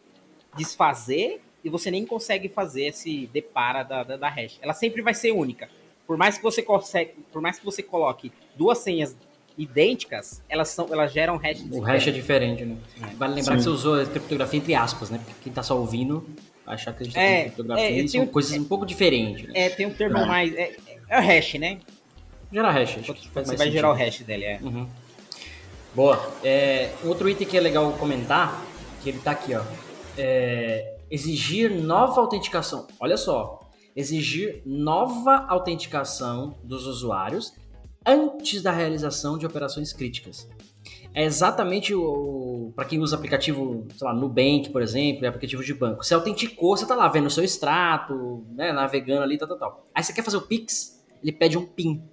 desfazer 0.56 1.42
e 1.64 1.70
você 1.70 1.92
nem 1.92 2.06
consegue 2.06 2.48
fazer 2.48 2.86
esse 2.88 3.28
depara 3.28 3.84
da, 3.84 4.04
da, 4.04 4.18
da 4.18 4.30
hash. 4.30 4.58
Ela 4.62 4.74
sempre 4.74 5.02
vai 5.02 5.14
ser 5.14 5.32
única. 5.32 5.70
Por 6.08 6.18
mais 6.18 6.38
que 6.38 6.44
você 6.44 6.62
consegue, 6.62 7.14
por 7.32 7.42
mais 7.42 7.58
que 7.60 7.66
você 7.66 7.82
coloque 7.82 8.32
duas 8.56 8.78
senhas 8.80 9.16
idênticas, 9.58 10.42
elas 10.50 10.70
são, 10.70 10.88
elas 10.92 11.12
geram 11.14 11.38
hash 11.38 11.64
O 11.72 11.80
hash 11.82 12.08
é 12.08 12.12
diferente, 12.12 12.66
né? 12.66 12.78
Vale 13.18 13.36
lembrar 13.36 13.54
Sim. 13.54 13.58
que 13.58 13.64
você 13.64 13.70
usou 13.70 14.02
a 14.02 14.06
criptografia 14.06 14.60
entre 14.60 14.76
aspas, 14.76 15.10
né? 15.10 15.18
Porque 15.18 15.34
quem 15.44 15.54
tá 15.54 15.64
só 15.64 15.78
ouvindo 15.78 16.28
achar 16.66 16.94
que 16.94 17.04
a 17.04 17.06
gente 17.06 17.14
tá 17.16 17.22
É, 17.22 17.38
de 17.38 17.44
criptografia 17.46 17.86
é, 18.04 18.08
são 18.08 18.22
tenho- 18.22 18.28
coisas 18.28 18.58
um 18.58 18.64
pouco 18.66 18.86
diferentes, 18.86 19.48
né? 19.48 19.52
É, 19.56 19.70
tem 19.70 19.86
um 19.86 19.94
termo 19.94 20.18
É. 20.18 20.26
mais. 20.26 20.54
É, 20.56 20.76
é 21.10 21.20
o 21.20 21.22
hash, 21.22 21.54
né? 21.56 21.80
Gerar 22.52 22.72
hash. 22.72 22.98
acho 23.00 23.14
que 23.14 23.28
Você 23.28 23.34
vai 23.34 23.58
mais 23.58 23.72
gerar 23.72 23.92
o 23.92 23.98
sentido. 23.98 24.08
hash 24.18 24.22
dele, 24.26 24.46
é. 24.46 24.60
Uhum. 24.62 24.88
Boa. 25.94 26.32
É, 26.44 26.92
outro 27.04 27.30
item 27.30 27.48
que 27.48 27.58
é 27.58 27.60
legal 27.62 27.92
comentar, 27.94 28.62
que 29.02 29.10
ele 29.10 29.20
tá 29.20 29.32
aqui, 29.32 29.54
ó. 29.56 29.62
É, 30.18 30.96
exigir 31.10 31.72
nova 31.72 32.20
autenticação. 32.22 32.88
Olha 33.00 33.18
só. 33.18 33.60
Exigir 33.96 34.62
nova 34.66 35.46
autenticação 35.48 36.56
dos 36.64 36.86
usuários 36.86 37.54
antes 38.06 38.62
da 38.62 38.72
realização 38.72 39.38
de 39.38 39.46
operações 39.46 39.92
críticas. 39.92 40.48
É 41.14 41.24
exatamente 41.24 41.94
o. 41.94 42.74
Para 42.76 42.86
quem 42.86 43.00
usa 43.00 43.16
aplicativo, 43.16 43.88
sei 43.98 44.06
lá, 44.06 44.14
Nubank, 44.14 44.70
por 44.70 44.82
exemplo, 44.82 45.26
aplicativo 45.28 45.64
de 45.64 45.74
banco. 45.74 46.04
Você 46.04 46.14
autenticou, 46.14 46.76
você 46.76 46.86
tá 46.86 46.94
lá 46.94 47.08
vendo 47.08 47.28
o 47.28 47.32
seu 47.32 47.44
extrato, 47.44 48.46
né, 48.54 48.74
navegando 48.74 49.24
ali, 49.24 49.38
tal, 49.38 49.48
tal, 49.48 49.58
tal. 49.58 49.88
Aí 49.96 50.04
você 50.04 50.12
quer 50.12 50.24
fazer 50.24 50.38
o 50.38 50.42
Pix, 50.42 51.02
ele 51.24 51.32
pede 51.32 51.58
um 51.58 51.66
PIN 51.66 52.04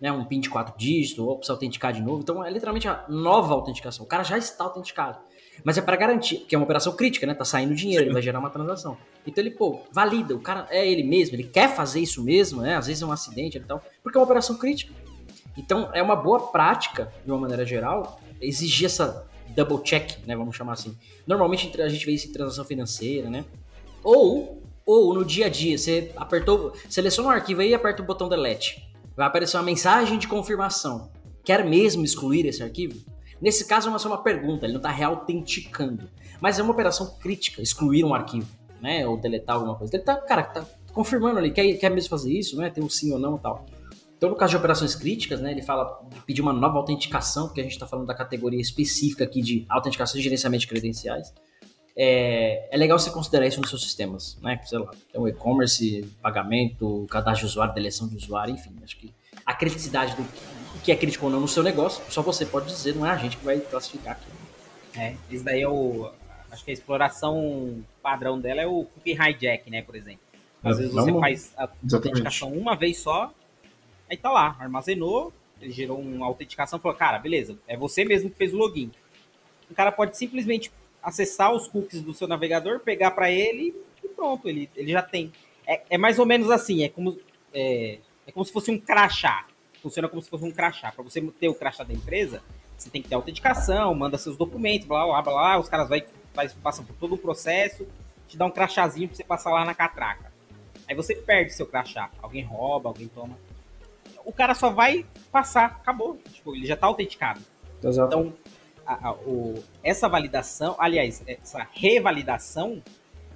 né, 0.00 0.10
um 0.10 0.24
PIN 0.24 0.40
de 0.40 0.50
quatro 0.50 0.76
dígitos, 0.76 1.18
ou 1.18 1.36
precisa 1.36 1.52
autenticar 1.52 1.92
de 1.92 2.02
novo. 2.02 2.22
Então 2.22 2.44
é 2.44 2.50
literalmente 2.50 2.88
a 2.88 3.04
nova 3.08 3.54
autenticação. 3.54 4.04
O 4.04 4.08
cara 4.08 4.22
já 4.22 4.36
está 4.36 4.64
autenticado. 4.64 5.18
Mas 5.64 5.78
é 5.78 5.82
para 5.82 5.96
garantir, 5.96 6.38
porque 6.38 6.54
é 6.54 6.58
uma 6.58 6.64
operação 6.64 6.94
crítica, 6.94 7.26
né? 7.26 7.34
Tá 7.34 7.44
saindo 7.44 7.74
dinheiro, 7.74 8.04
ele 8.04 8.12
vai 8.12 8.22
gerar 8.22 8.38
uma 8.38 8.50
transação. 8.50 8.96
Então 9.26 9.42
ele, 9.42 9.50
pô, 9.50 9.80
valida, 9.92 10.34
o 10.34 10.40
cara 10.40 10.66
é 10.70 10.86
ele 10.86 11.02
mesmo, 11.02 11.36
ele 11.36 11.44
quer 11.44 11.68
fazer 11.74 12.00
isso 12.00 12.22
mesmo, 12.24 12.62
né? 12.62 12.76
Às 12.76 12.86
vezes 12.86 13.02
é 13.02 13.06
um 13.06 13.12
acidente 13.12 13.58
e 13.58 13.60
tal, 13.60 13.82
porque 14.02 14.16
é 14.16 14.20
uma 14.20 14.24
operação 14.24 14.56
crítica. 14.56 14.92
Então 15.56 15.90
é 15.92 16.02
uma 16.02 16.16
boa 16.16 16.48
prática, 16.48 17.12
de 17.24 17.30
uma 17.30 17.40
maneira 17.40 17.64
geral, 17.64 18.20
exigir 18.40 18.86
essa 18.86 19.26
double 19.54 19.82
check, 19.82 20.18
né? 20.26 20.36
Vamos 20.36 20.56
chamar 20.56 20.72
assim. 20.72 20.96
Normalmente 21.26 21.80
a 21.80 21.88
gente 21.88 22.04
vê 22.04 22.12
isso 22.12 22.28
em 22.28 22.32
transação 22.32 22.64
financeira, 22.64 23.28
né? 23.28 23.44
Ou, 24.02 24.62
ou 24.84 25.14
no 25.14 25.24
dia 25.24 25.46
a 25.46 25.48
dia, 25.48 25.76
você 25.76 26.10
apertou, 26.16 26.72
seleciona 26.88 27.28
um 27.28 27.32
arquivo 27.32 27.60
aí 27.60 27.70
e 27.70 27.74
aperta 27.74 28.02
o 28.02 28.06
botão 28.06 28.28
delete. 28.28 28.88
Vai 29.16 29.26
aparecer 29.26 29.56
uma 29.56 29.62
mensagem 29.62 30.18
de 30.18 30.26
confirmação. 30.26 31.10
Quer 31.44 31.64
mesmo 31.64 32.04
excluir 32.04 32.46
esse 32.46 32.62
arquivo? 32.62 32.98
Nesse 33.40 33.66
caso 33.66 33.94
é 33.94 33.98
só 33.98 34.08
uma 34.08 34.22
pergunta, 34.22 34.64
ele 34.64 34.72
não 34.72 34.80
está 34.80 34.90
reautenticando. 34.90 36.08
Mas 36.40 36.58
é 36.58 36.62
uma 36.62 36.72
operação 36.72 37.14
crítica, 37.20 37.60
excluir 37.60 38.04
um 38.04 38.14
arquivo, 38.14 38.48
né? 38.80 39.06
Ou 39.06 39.16
deletar 39.16 39.56
alguma 39.56 39.74
coisa. 39.74 39.94
Ele 39.94 40.02
tá, 40.02 40.16
cara, 40.16 40.42
tá 40.44 40.64
confirmando 40.92 41.38
ali, 41.38 41.50
quer, 41.50 41.72
quer 41.74 41.90
mesmo 41.90 42.08
fazer 42.08 42.32
isso, 42.32 42.56
né? 42.56 42.70
Tem 42.70 42.82
um 42.82 42.88
sim 42.88 43.12
ou 43.12 43.18
não 43.18 43.36
e 43.36 43.40
tal. 43.40 43.66
Então, 44.22 44.30
no 44.30 44.36
caso 44.36 44.50
de 44.50 44.56
operações 44.56 44.94
críticas, 44.94 45.40
né, 45.40 45.50
ele 45.50 45.62
fala 45.62 46.00
de 46.08 46.20
pedir 46.20 46.42
uma 46.42 46.52
nova 46.52 46.78
autenticação, 46.78 47.48
porque 47.48 47.60
a 47.60 47.64
gente 47.64 47.72
está 47.72 47.88
falando 47.88 48.06
da 48.06 48.14
categoria 48.14 48.60
específica 48.60 49.24
aqui 49.24 49.42
de 49.42 49.66
autenticação 49.68 50.20
e 50.20 50.22
gerenciamento 50.22 50.60
de 50.60 50.68
credenciais. 50.68 51.34
É, 51.96 52.68
é 52.72 52.76
legal 52.76 52.96
você 53.00 53.10
considerar 53.10 53.48
isso 53.48 53.60
nos 53.60 53.68
seus 53.68 53.82
sistemas, 53.82 54.38
né? 54.40 54.60
Sei 54.64 54.78
lá, 54.78 54.92
tem 55.10 55.20
o 55.20 55.26
e-commerce, 55.26 56.08
pagamento, 56.22 57.04
cadastro 57.10 57.48
de 57.48 57.50
usuário, 57.50 57.74
deleção 57.74 58.06
de 58.06 58.14
usuário, 58.14 58.54
enfim. 58.54 58.70
Acho 58.84 58.96
que 58.96 59.12
a 59.44 59.54
criticidade 59.54 60.14
do 60.14 60.24
que 60.84 60.92
é 60.92 60.96
crítico 60.96 61.26
ou 61.26 61.32
não 61.32 61.40
no 61.40 61.48
seu 61.48 61.64
negócio, 61.64 62.00
só 62.08 62.22
você 62.22 62.46
pode 62.46 62.66
dizer, 62.66 62.94
não 62.94 63.04
é 63.04 63.10
a 63.10 63.16
gente 63.16 63.36
que 63.36 63.44
vai 63.44 63.58
classificar 63.58 64.12
aqui. 64.12 65.00
É, 65.00 65.16
isso 65.32 65.42
daí 65.42 65.62
é 65.62 65.68
o. 65.68 66.08
Acho 66.48 66.64
que 66.64 66.70
a 66.70 66.74
exploração 66.74 67.82
padrão 68.00 68.38
dela 68.40 68.60
é 68.60 68.66
o 68.68 68.84
cookie 68.84 69.14
hijack, 69.20 69.68
né, 69.68 69.82
por 69.82 69.96
exemplo. 69.96 70.20
Às 70.62 70.76
É, 70.76 70.78
vezes 70.82 70.94
você 70.94 71.06
vamos- 71.10 71.20
faz 71.20 71.52
a 71.56 71.68
autenticação 71.92 72.52
uma 72.52 72.76
vez 72.76 72.98
só, 73.00 73.34
aí 74.12 74.16
tá 74.16 74.30
lá, 74.30 74.56
armazenou, 74.60 75.32
ele 75.60 75.72
gerou 75.72 75.98
uma 75.98 76.26
autenticação 76.26 76.78
falou, 76.78 76.96
cara, 76.96 77.18
beleza, 77.18 77.58
é 77.66 77.76
você 77.76 78.04
mesmo 78.04 78.30
que 78.30 78.36
fez 78.36 78.52
o 78.52 78.58
login. 78.58 78.90
O 79.70 79.74
cara 79.74 79.90
pode 79.90 80.16
simplesmente 80.16 80.70
acessar 81.02 81.52
os 81.52 81.66
cookies 81.66 82.02
do 82.02 82.12
seu 82.12 82.28
navegador, 82.28 82.80
pegar 82.80 83.12
para 83.12 83.30
ele 83.30 83.74
e 84.04 84.08
pronto, 84.08 84.48
ele, 84.48 84.68
ele 84.76 84.92
já 84.92 85.02
tem. 85.02 85.32
É, 85.66 85.82
é 85.90 85.98
mais 85.98 86.18
ou 86.18 86.26
menos 86.26 86.50
assim, 86.50 86.84
é 86.84 86.88
como, 86.88 87.18
é, 87.54 87.98
é 88.26 88.32
como 88.32 88.44
se 88.44 88.52
fosse 88.52 88.70
um 88.70 88.78
crachá. 88.78 89.46
Funciona 89.82 90.08
como 90.08 90.22
se 90.22 90.28
fosse 90.28 90.44
um 90.44 90.50
crachá. 90.50 90.92
Para 90.92 91.02
você 91.02 91.20
ter 91.40 91.48
o 91.48 91.54
crachá 91.54 91.82
da 91.82 91.94
empresa, 91.94 92.42
você 92.76 92.90
tem 92.90 93.00
que 93.02 93.08
ter 93.08 93.14
autenticação, 93.14 93.94
manda 93.94 94.18
seus 94.18 94.36
documentos, 94.36 94.86
blá 94.86 95.04
blá 95.04 95.22
blá, 95.22 95.32
blá 95.32 95.58
os 95.58 95.68
caras 95.68 95.88
vai, 95.88 96.04
faz, 96.34 96.52
passam 96.52 96.84
por 96.84 96.94
todo 96.96 97.14
o 97.14 97.18
processo, 97.18 97.86
te 98.28 98.36
dá 98.36 98.44
um 98.44 98.50
crachazinho 98.50 99.08
pra 99.08 99.16
você 99.16 99.24
passar 99.24 99.50
lá 99.50 99.64
na 99.64 99.74
catraca. 99.74 100.30
Aí 100.86 100.94
você 100.94 101.14
perde 101.14 101.54
seu 101.54 101.66
crachá. 101.66 102.10
Alguém 102.20 102.44
rouba, 102.44 102.90
alguém 102.90 103.08
toma. 103.08 103.36
O 104.24 104.32
cara 104.32 104.54
só 104.54 104.70
vai 104.70 105.04
passar, 105.30 105.66
acabou. 105.66 106.18
Tipo, 106.32 106.54
ele 106.54 106.66
já 106.66 106.76
tá 106.76 106.86
autenticado. 106.86 107.40
Então, 108.06 108.32
a- 108.86 109.08
a- 109.08 109.12
o- 109.12 109.62
essa 109.82 110.08
validação, 110.08 110.74
aliás, 110.78 111.22
essa 111.26 111.66
revalidação 111.72 112.82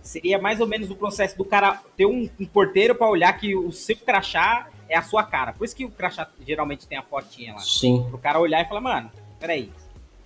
seria 0.03 0.39
mais 0.39 0.61
ou 0.61 0.67
menos 0.67 0.91
o 0.91 0.95
processo 0.95 1.37
do 1.37 1.45
cara 1.45 1.81
ter 1.97 2.07
um, 2.07 2.29
um 2.39 2.47
porteiro 2.47 2.95
para 2.95 3.09
olhar 3.09 3.33
que 3.33 3.57
o 3.57 3.73
seu 3.73 3.97
crachá 3.97 4.69
é 4.89 4.97
a 4.97 5.03
sua 5.03 5.25
cara. 5.25 5.53
Por 5.53 5.65
isso 5.65 5.75
que 5.75 5.85
o 5.85 5.91
crachá 5.91 6.29
geralmente 6.47 6.87
tem 6.87 6.97
a 6.97 7.03
fotinha 7.03 7.55
lá. 7.55 7.59
Sim. 7.59 8.07
Pro 8.09 8.19
cara 8.19 8.39
olhar 8.39 8.63
e 8.65 8.69
falar, 8.69 8.81
mano, 8.81 9.11
peraí, 9.41 9.73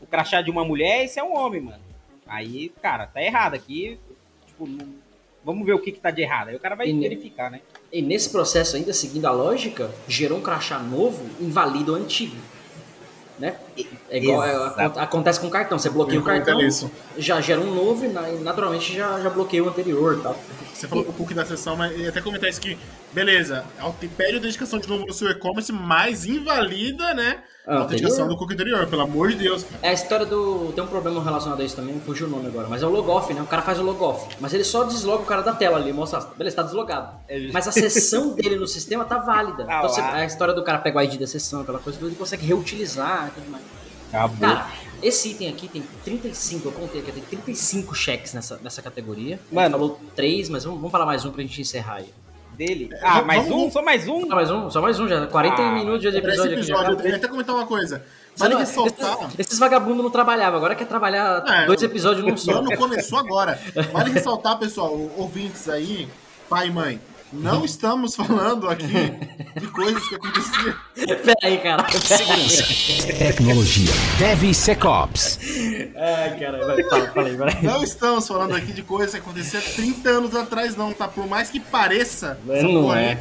o 0.00 0.06
crachá 0.06 0.42
de 0.42 0.50
uma 0.50 0.64
mulher, 0.64 1.04
esse 1.04 1.18
é 1.18 1.24
um 1.24 1.34
homem, 1.34 1.62
mano. 1.62 1.82
Aí, 2.26 2.68
cara, 2.82 3.06
tá 3.06 3.22
errado 3.22 3.54
aqui. 3.54 3.98
Tipo, 4.46 4.66
não- 4.66 4.99
vamos 5.44 5.64
ver 5.64 5.74
o 5.74 5.78
que, 5.78 5.92
que 5.92 6.00
tá 6.00 6.10
de 6.10 6.22
errado. 6.22 6.48
Aí 6.48 6.56
o 6.56 6.60
cara 6.60 6.74
vai 6.74 6.88
E 6.88 6.98
verificar, 6.98 7.50
né? 7.50 7.60
E 7.92 8.02
nesse 8.02 8.30
processo 8.30 8.76
ainda, 8.76 8.92
seguindo 8.92 9.26
a 9.26 9.30
lógica, 9.30 9.90
gerou 10.06 10.38
um 10.38 10.42
crachá 10.42 10.78
novo, 10.78 11.24
invalida 11.40 11.92
o 11.92 11.94
antigo. 11.94 12.36
Né? 13.38 13.56
É 14.10 14.18
igual, 14.18 14.44
é, 14.44 14.84
acontece 14.96 15.38
com 15.40 15.46
o 15.46 15.50
cartão. 15.50 15.78
Você 15.78 15.88
bloqueia 15.90 16.20
o 16.20 16.24
cartão, 16.24 16.60
isso. 16.60 16.90
já 17.16 17.40
gera 17.40 17.60
um 17.60 17.74
novo 17.74 18.04
e 18.04 18.08
na- 18.08 18.28
naturalmente 18.40 18.94
já, 18.94 19.20
já 19.20 19.30
bloqueia 19.30 19.62
o 19.64 19.68
anterior 19.68 20.20
tal. 20.22 20.36
Você 20.74 20.88
falou 20.88 21.04
um 21.06 21.12
pouco 21.12 21.34
da 21.34 21.44
sessão, 21.44 21.76
mas 21.76 21.94
ia 21.96 22.08
até 22.08 22.20
comentar 22.22 22.48
isso 22.48 22.60
que, 22.60 22.78
beleza, 23.12 23.64
aute- 23.78 24.08
pede 24.08 24.32
a 24.32 24.36
autenticação 24.36 24.78
de 24.78 24.88
novo 24.88 25.04
no 25.06 25.12
seu 25.12 25.28
e-commerce, 25.30 25.70
mas 25.72 26.24
invalida, 26.24 27.12
né? 27.14 27.42
A 27.66 27.74
Ah, 27.74 27.78
autenticação 27.80 28.26
do 28.26 28.36
cookie 28.36 28.54
anterior, 28.54 28.84
pelo 28.86 29.02
amor 29.02 29.28
de 29.28 29.36
Deus, 29.36 29.62
cara. 29.62 29.78
É 29.82 29.90
a 29.90 29.92
história 29.92 30.24
do. 30.24 30.72
Tem 30.74 30.82
um 30.82 30.86
problema 30.86 31.22
relacionado 31.22 31.60
a 31.60 31.64
isso 31.64 31.76
também, 31.76 32.00
fugiu 32.00 32.26
o 32.26 32.30
nome 32.30 32.46
agora, 32.46 32.66
mas 32.68 32.82
é 32.82 32.86
o 32.86 32.88
logoff, 32.90 33.32
né? 33.34 33.42
O 33.42 33.46
cara 33.46 33.60
faz 33.62 33.78
o 33.78 33.82
logoff, 33.82 34.34
mas 34.40 34.54
ele 34.54 34.64
só 34.64 34.82
desloga 34.84 35.22
o 35.22 35.26
cara 35.26 35.42
da 35.42 35.52
tela 35.52 35.76
ali, 35.76 35.92
mostra, 35.92 36.20
beleza, 36.36 36.56
tá 36.56 36.62
deslogado. 36.62 37.20
Mas 37.52 37.68
a 37.68 37.72
sessão 37.72 38.32
dele 38.34 38.56
no 38.56 38.66
sistema 38.66 39.04
tá 39.04 39.18
válida. 39.18 39.64
Tá 39.66 39.78
então 39.78 39.88
você- 39.88 40.00
a 40.00 40.24
história 40.24 40.54
do 40.54 40.64
cara 40.64 40.78
pega 40.78 40.98
o 40.98 41.02
ID 41.02 41.20
da 41.20 41.26
sessão, 41.26 41.60
aquela 41.60 41.78
coisa, 41.78 41.98
ele 42.02 42.14
consegue 42.16 42.44
reutilizar 42.46 43.28
e 43.28 43.38
tudo 43.40 43.50
mais. 43.50 43.62
Acabou. 44.12 44.36
Cara, 44.40 44.66
esse 45.02 45.30
item 45.30 45.48
aqui 45.48 45.68
tem 45.68 45.82
35, 46.04 46.68
eu 46.68 46.72
contei 46.72 47.00
aqui, 47.00 47.12
tem 47.12 47.22
35 47.22 47.94
cheques 47.94 48.34
nessa, 48.34 48.58
nessa 48.62 48.82
categoria. 48.82 49.38
Mano. 49.50 49.70
Falou 49.70 50.00
3, 50.14 50.48
mas 50.48 50.64
vamos, 50.64 50.78
vamos 50.80 50.92
falar 50.92 51.06
mais 51.06 51.24
um 51.24 51.30
pra 51.30 51.42
gente 51.42 51.60
encerrar 51.60 51.96
aí. 51.96 52.12
Dele. 52.56 52.90
Ah, 53.00 53.12
vamos- 53.14 53.26
mais 53.26 53.48
vamos- 53.48 53.64
um? 53.66 53.70
Só 53.70 53.82
mais 53.82 54.06
um? 54.08 54.20
Só 54.28 54.34
mais 54.34 54.50
um, 54.50 54.70
só 54.70 54.82
mais 54.82 55.00
um 55.00 55.08
já. 55.08 55.26
40 55.26 55.62
Ah, 55.62 55.72
minutos 55.72 56.02
de 56.02 56.08
esse 56.08 56.18
episódio 56.18 56.42
aqui. 56.52 56.54
episódio, 56.60 56.98
já. 56.98 57.04
eu 57.04 57.10
ia 57.10 57.16
até 57.16 57.26
comentar 57.28 57.54
uma 57.54 57.66
coisa. 57.66 58.04
Vale 58.36 58.52
não- 58.54 58.60
ressaltar. 58.60 59.18
esses, 59.28 59.38
esses 59.38 59.58
vagabundos 59.58 60.02
não 60.04 60.10
trabalhavam, 60.10 60.58
agora 60.58 60.74
quer 60.74 60.86
trabalhar 60.86 61.42
É, 61.48 61.66
dois 61.66 61.80
o- 61.80 61.84
episódios 61.86 62.24
num 62.26 62.34
O 62.34 62.38
só. 62.38 62.58
ano 62.58 62.76
começou 62.76 63.18
agora. 63.18 63.58
Vale 63.92 64.10
ressaltar, 64.10 64.58
pessoal, 64.58 64.92
ouvintes 65.16 65.68
aí, 65.70 66.06
pai 66.50 66.66
e 66.68 66.70
mãe, 66.70 67.00
não 67.32 67.64
estamos 67.64 68.14
falando 68.16 68.68
aqui 68.68 68.86
de 69.58 69.66
coisas 69.68 70.06
que 70.08 70.14
aconteciam. 70.16 70.74
Pera 71.24 71.36
aí, 71.44 71.58
cara. 71.58 71.84
Tecnologia. 73.18 73.92
DevSecOps. 74.18 75.38
Ai, 75.96 76.38
cara, 76.38 76.66
vai, 76.66 76.82
fala, 76.84 77.10
fala 77.12 77.28
aí, 77.28 77.36
vai. 77.36 77.62
Não 77.62 77.82
estamos 77.82 78.26
falando 78.26 78.54
aqui 78.54 78.72
de 78.72 78.82
coisas 78.82 79.10
que 79.12 79.18
aconteciam 79.18 79.62
30 79.62 80.08
anos 80.08 80.34
atrás, 80.34 80.76
não, 80.76 80.92
tá? 80.92 81.06
Por 81.08 81.26
mais 81.26 81.50
que 81.50 81.60
pareça. 81.60 82.38
Não 82.44 82.94
é. 82.94 83.10
aí, 83.12 83.18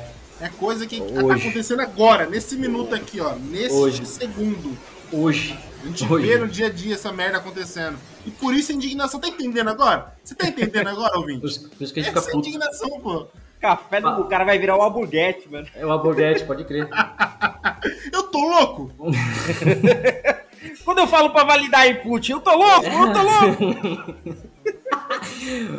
É 0.48 0.50
coisa 0.50 0.86
que 0.88 1.00
tá 1.00 1.24
Hoje. 1.24 1.42
acontecendo 1.42 1.82
agora, 1.82 2.26
nesse 2.28 2.56
minuto 2.56 2.96
aqui, 2.96 3.20
ó. 3.22 3.34
Nesse 3.36 3.76
Hoje. 3.76 4.06
segundo. 4.06 4.78
Hoje. 5.12 5.58
A 5.84 5.88
gente 5.88 6.04
Hoje. 6.12 6.28
vê 6.28 6.38
no 6.38 6.48
dia 6.48 6.68
a 6.68 6.70
dia 6.70 6.96
essa 6.96 7.12
merda 7.12 7.38
acontecendo. 7.38 7.98
E 8.26 8.32
por 8.32 8.54
isso 8.54 8.72
a 8.72 8.76
indignação. 8.76 9.20
Tá 9.20 9.28
entendendo 9.28 9.70
agora? 9.70 10.14
Você 10.24 10.36
tá 10.36 10.48
entendendo 10.48 10.88
agora, 10.88 11.18
ouvinte? 11.18 11.40
Por 11.42 11.50
isso, 11.50 11.70
por 11.70 11.84
isso 11.84 11.94
que 11.94 12.00
a 12.00 12.04
gente 12.04 12.12
Essa 12.12 12.22
fica 12.22 12.32
é 12.32 12.36
puto. 12.36 12.48
indignação, 12.50 12.90
pô. 13.02 13.28
Café 13.60 14.00
do 14.00 14.22
o 14.22 14.26
cara 14.26 14.46
vai 14.46 14.58
virar 14.58 14.78
o 14.78 14.82
Alburguete, 14.82 15.50
mano. 15.50 15.68
É 15.76 15.86
o 15.86 15.92
Alborguete, 15.92 16.46
pode 16.46 16.64
crer. 16.64 16.88
Eu 18.12 18.24
tô 18.24 18.40
louco! 18.40 18.92
Quando 20.84 21.00
eu 21.00 21.08
falo 21.08 21.30
pra 21.30 21.44
validar 21.44 21.88
input, 21.88 22.32
eu 22.32 22.42
tô 22.42 22.54
louco, 22.54 22.86
eu 22.86 23.14
tô 23.14 23.22
louco. 23.22 24.16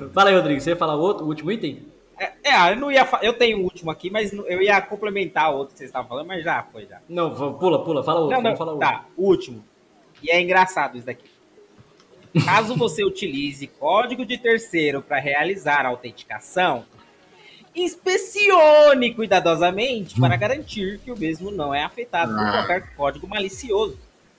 Fala 0.12 0.30
aí, 0.30 0.36
Rodrigo, 0.36 0.60
você 0.60 0.70
ia 0.70 0.76
falar 0.76 0.96
o 0.96 1.00
outro, 1.00 1.24
o 1.24 1.28
último 1.28 1.52
item? 1.52 1.86
É, 2.18 2.32
é, 2.44 2.72
eu 2.72 2.76
não 2.76 2.90
ia 2.90 3.06
Eu 3.22 3.34
tenho 3.34 3.58
o 3.58 3.62
último 3.62 3.90
aqui, 3.90 4.10
mas 4.10 4.32
eu 4.32 4.62
ia 4.62 4.80
complementar 4.80 5.52
o 5.52 5.58
outro 5.58 5.72
que 5.74 5.78
vocês 5.78 5.90
estavam 5.90 6.08
falando, 6.08 6.26
mas 6.26 6.42
já 6.42 6.62
foi 6.62 6.86
já. 6.86 6.98
Não, 7.08 7.34
pula, 7.58 7.84
pula, 7.84 8.02
fala 8.02 8.20
outro, 8.20 8.36
Não, 8.36 8.42
não, 8.42 8.52
outro. 8.52 8.78
tá, 8.78 9.04
o 9.16 9.26
último. 9.26 9.64
E 10.22 10.30
é 10.30 10.40
engraçado 10.40 10.96
isso 10.96 11.06
daqui. 11.06 11.30
Caso 12.44 12.76
você 12.76 13.04
utilize 13.04 13.66
código 13.66 14.24
de 14.24 14.38
terceiro 14.38 15.02
para 15.02 15.18
realizar 15.18 15.84
a 15.84 15.88
autenticação, 15.88 16.84
inspecione 17.74 19.14
cuidadosamente 19.14 20.18
para 20.20 20.36
garantir 20.36 20.98
que 21.04 21.10
o 21.12 21.18
mesmo 21.18 21.50
não 21.50 21.74
é 21.74 21.84
afetado 21.84 22.32
por 22.34 22.40
Ah. 22.44 22.52
qualquer 22.52 22.94
código 22.96 23.26
malicioso. 23.28 23.98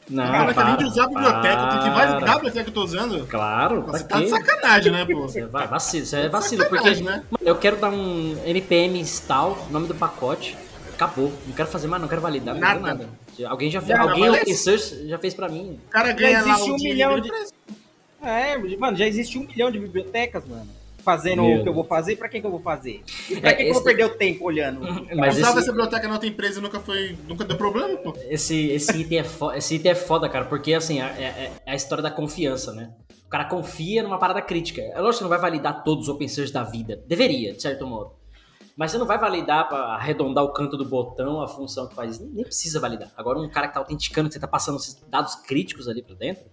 Não, 0.10 0.26
Cara, 0.30 0.54
para, 0.54 0.66
além 0.66 0.78
de 0.78 0.86
usar 0.86 1.04
a 1.04 1.08
biblioteca, 1.08 1.68
tem 1.68 1.80
que 1.80 1.90
para. 1.90 2.06
validar 2.08 2.30
a 2.32 2.36
biblioteca 2.36 2.64
que 2.66 2.70
eu 2.70 2.74
tô 2.74 2.84
usando. 2.84 3.26
Claro, 3.28 3.82
Você 3.84 4.04
tá 4.04 4.18
quê? 4.18 4.24
de 4.26 4.30
sacanagem, 4.32 4.92
né, 4.92 5.06
pô? 5.06 5.22
Você 5.22 5.46
vai, 5.46 5.68
vacilo, 5.68 6.06
você 6.06 6.18
é 6.18 6.28
vacilo, 6.30 6.66
porque 6.68 6.90
né? 6.96 7.02
mano, 7.02 7.24
eu 7.42 7.56
quero 7.56 7.78
dar 7.78 7.90
um 7.92 8.36
NPM 8.46 9.00
install, 9.00 9.68
nome 9.70 9.88
do 9.88 9.96
pacote, 9.96 10.58
acabou. 10.94 11.32
Não 11.48 11.54
quero 11.54 11.70
fazer 11.70 11.88
mais, 11.88 12.02
não 12.02 12.10
quero 12.10 12.20
validar, 12.20 12.56
não 12.56 12.62
quero 12.62 12.80
Nada. 12.82 12.94
nada. 13.06 13.10
Alguém 13.50 13.72
já 13.72 13.80
fez, 13.80 13.98
Já, 13.98 14.02
alguém 14.04 14.30
open 14.30 14.56
source 14.56 15.08
já 15.08 15.18
fez 15.18 15.34
pra 15.34 15.48
mim. 15.48 15.80
O 15.88 15.90
cara 15.90 16.12
ganha 16.12 16.44
lá 16.46 16.58
um 16.64 16.76
milhão 16.76 17.20
de. 17.20 17.30
pra- 17.30 18.30
É, 18.30 18.58
mano, 18.78 18.98
já 18.98 19.08
existe 19.08 19.38
um 19.40 19.44
milhão 19.48 19.72
de 19.72 19.80
bibliotecas, 19.80 20.44
mano. 20.46 20.68
Fazendo 21.04 21.42
Meu 21.44 21.60
o 21.60 21.64
que 21.64 21.70
eu 21.70 21.74
vou 21.74 21.84
fazer, 21.84 22.16
pra 22.16 22.30
que, 22.30 22.40
que 22.40 22.46
eu 22.48 22.52
vou 22.52 22.62
fazer? 22.62 23.04
E 23.30 23.40
pra 23.40 23.50
É, 23.50 23.54
que, 23.54 23.58
que 23.58 23.64
eu 23.64 23.66
esse- 23.72 23.74
vou 23.74 23.84
perder 23.84 24.06
o 24.06 24.10
tempo 24.18 24.46
olhando? 24.46 24.82
Mas 25.16 25.38
esse, 25.38 25.54
dessa 25.56 25.72
biblioteca 25.72 26.08
na 26.08 26.14
outra 26.14 26.28
empresa 26.30 26.62
nunca 26.62 26.80
foi. 26.80 27.18
Nunca 27.28 27.44
deu 27.46 27.58
problema, 27.58 27.98
pô. 27.98 28.14
esse, 28.30 28.70
esse, 28.70 28.98
item 29.02 29.20
é 29.20 29.24
foda, 29.24 29.58
esse 29.58 29.76
item 29.76 29.92
é 29.92 29.96
foda, 29.96 30.30
cara, 30.30 30.46
porque 30.46 30.74
assim, 30.74 31.02
é, 31.02 31.06
é- 31.06 31.52
é 31.66 31.72
a 31.72 31.76
história 31.76 32.02
da 32.02 32.12
confiança, 32.12 32.72
né? 32.74 32.92
O 33.26 33.30
cara 33.32 33.46
confia 33.46 34.04
numa 34.04 34.20
parada 34.20 34.42
crítica. 34.42 34.82
É 34.82 35.00
lógico 35.00 35.10
que 35.12 35.18
você 35.20 35.24
não 35.24 35.30
vai 35.30 35.40
validar 35.40 35.84
todos 35.84 36.04
os 36.08 36.10
open 36.14 36.28
source 36.28 36.52
da 36.52 36.64
vida. 36.64 37.02
Deveria, 37.08 37.54
de 37.54 37.62
certo 37.62 37.88
modo. 37.88 38.12
Mas 38.76 38.92
você 38.92 38.98
não 38.98 39.06
vai 39.06 39.18
validar 39.18 39.68
pra 39.70 39.78
arredondar 39.96 40.44
o 40.44 40.54
canto 40.54 40.76
do 40.78 40.86
botão, 40.86 41.42
a 41.42 41.48
função 41.48 41.88
que 41.88 41.96
faz. 41.96 42.20
Nem, 42.20 42.30
nem 42.30 42.44
precisa 42.44 42.80
validar. 42.80 43.10
Agora, 43.18 43.40
um 43.40 43.50
cara 43.50 43.68
que 43.68 43.74
tá 43.74 43.80
autenticando, 43.80 44.28
que 44.30 44.34
você 44.34 44.40
tá 44.40 44.48
passando 44.48 44.78
esses 44.78 44.96
dados 45.10 45.36
críticos 45.36 45.88
ali 45.88 46.02
pra 46.02 46.16
dentro, 46.16 46.44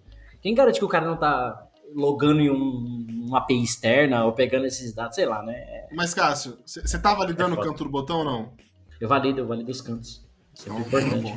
quem 0.40 0.55
garante 0.55 0.78
que 0.78 0.84
o 0.84 0.88
cara 0.88 1.07
não 1.07 1.16
tá 1.16 1.68
logando 1.95 2.41
em 2.41 2.51
um, 2.51 3.07
uma 3.26 3.39
API 3.39 3.62
externa 3.62 4.24
ou 4.24 4.32
pegando 4.32 4.66
esses 4.66 4.95
dados, 4.95 5.14
sei 5.14 5.26
lá, 5.26 5.43
né? 5.43 5.86
Mas, 5.93 6.14
Cássio, 6.14 6.59
você 6.64 6.99
tá 6.99 7.14
validando 7.14 7.57
É 7.57 7.59
o 7.59 7.62
canto 7.62 7.84
do 7.84 7.91
botão 7.91 8.18
ou 8.18 8.24
não? 8.24 8.53
Eu 9.01 9.09
valido, 9.09 9.41
eu 9.41 9.47
valido 9.47 9.70
os 9.70 9.80
cantos. 9.80 10.26
Isso 10.55 10.68
é 10.68 10.72
Não, 10.72 10.80
importante. 10.80 11.32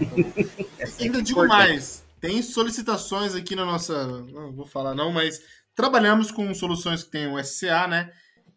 Ainda 1.00 1.22
digo 1.22 1.48
mais, 1.48 2.04
tem 2.20 2.42
solicitações 2.42 3.36
aqui 3.36 3.56
na 3.56 3.66
nossa. 3.66 4.08
Não 4.24 4.52
vou 4.54 4.66
falar 4.66 4.96
não, 4.96 5.12
mas 5.12 5.40
trabalhamos 5.76 6.32
com 6.32 6.54
soluções 6.54 7.04
que 7.04 7.12
tem 7.12 7.28
o 7.28 7.44
SCA, 7.44 7.88
né? 7.88 8.12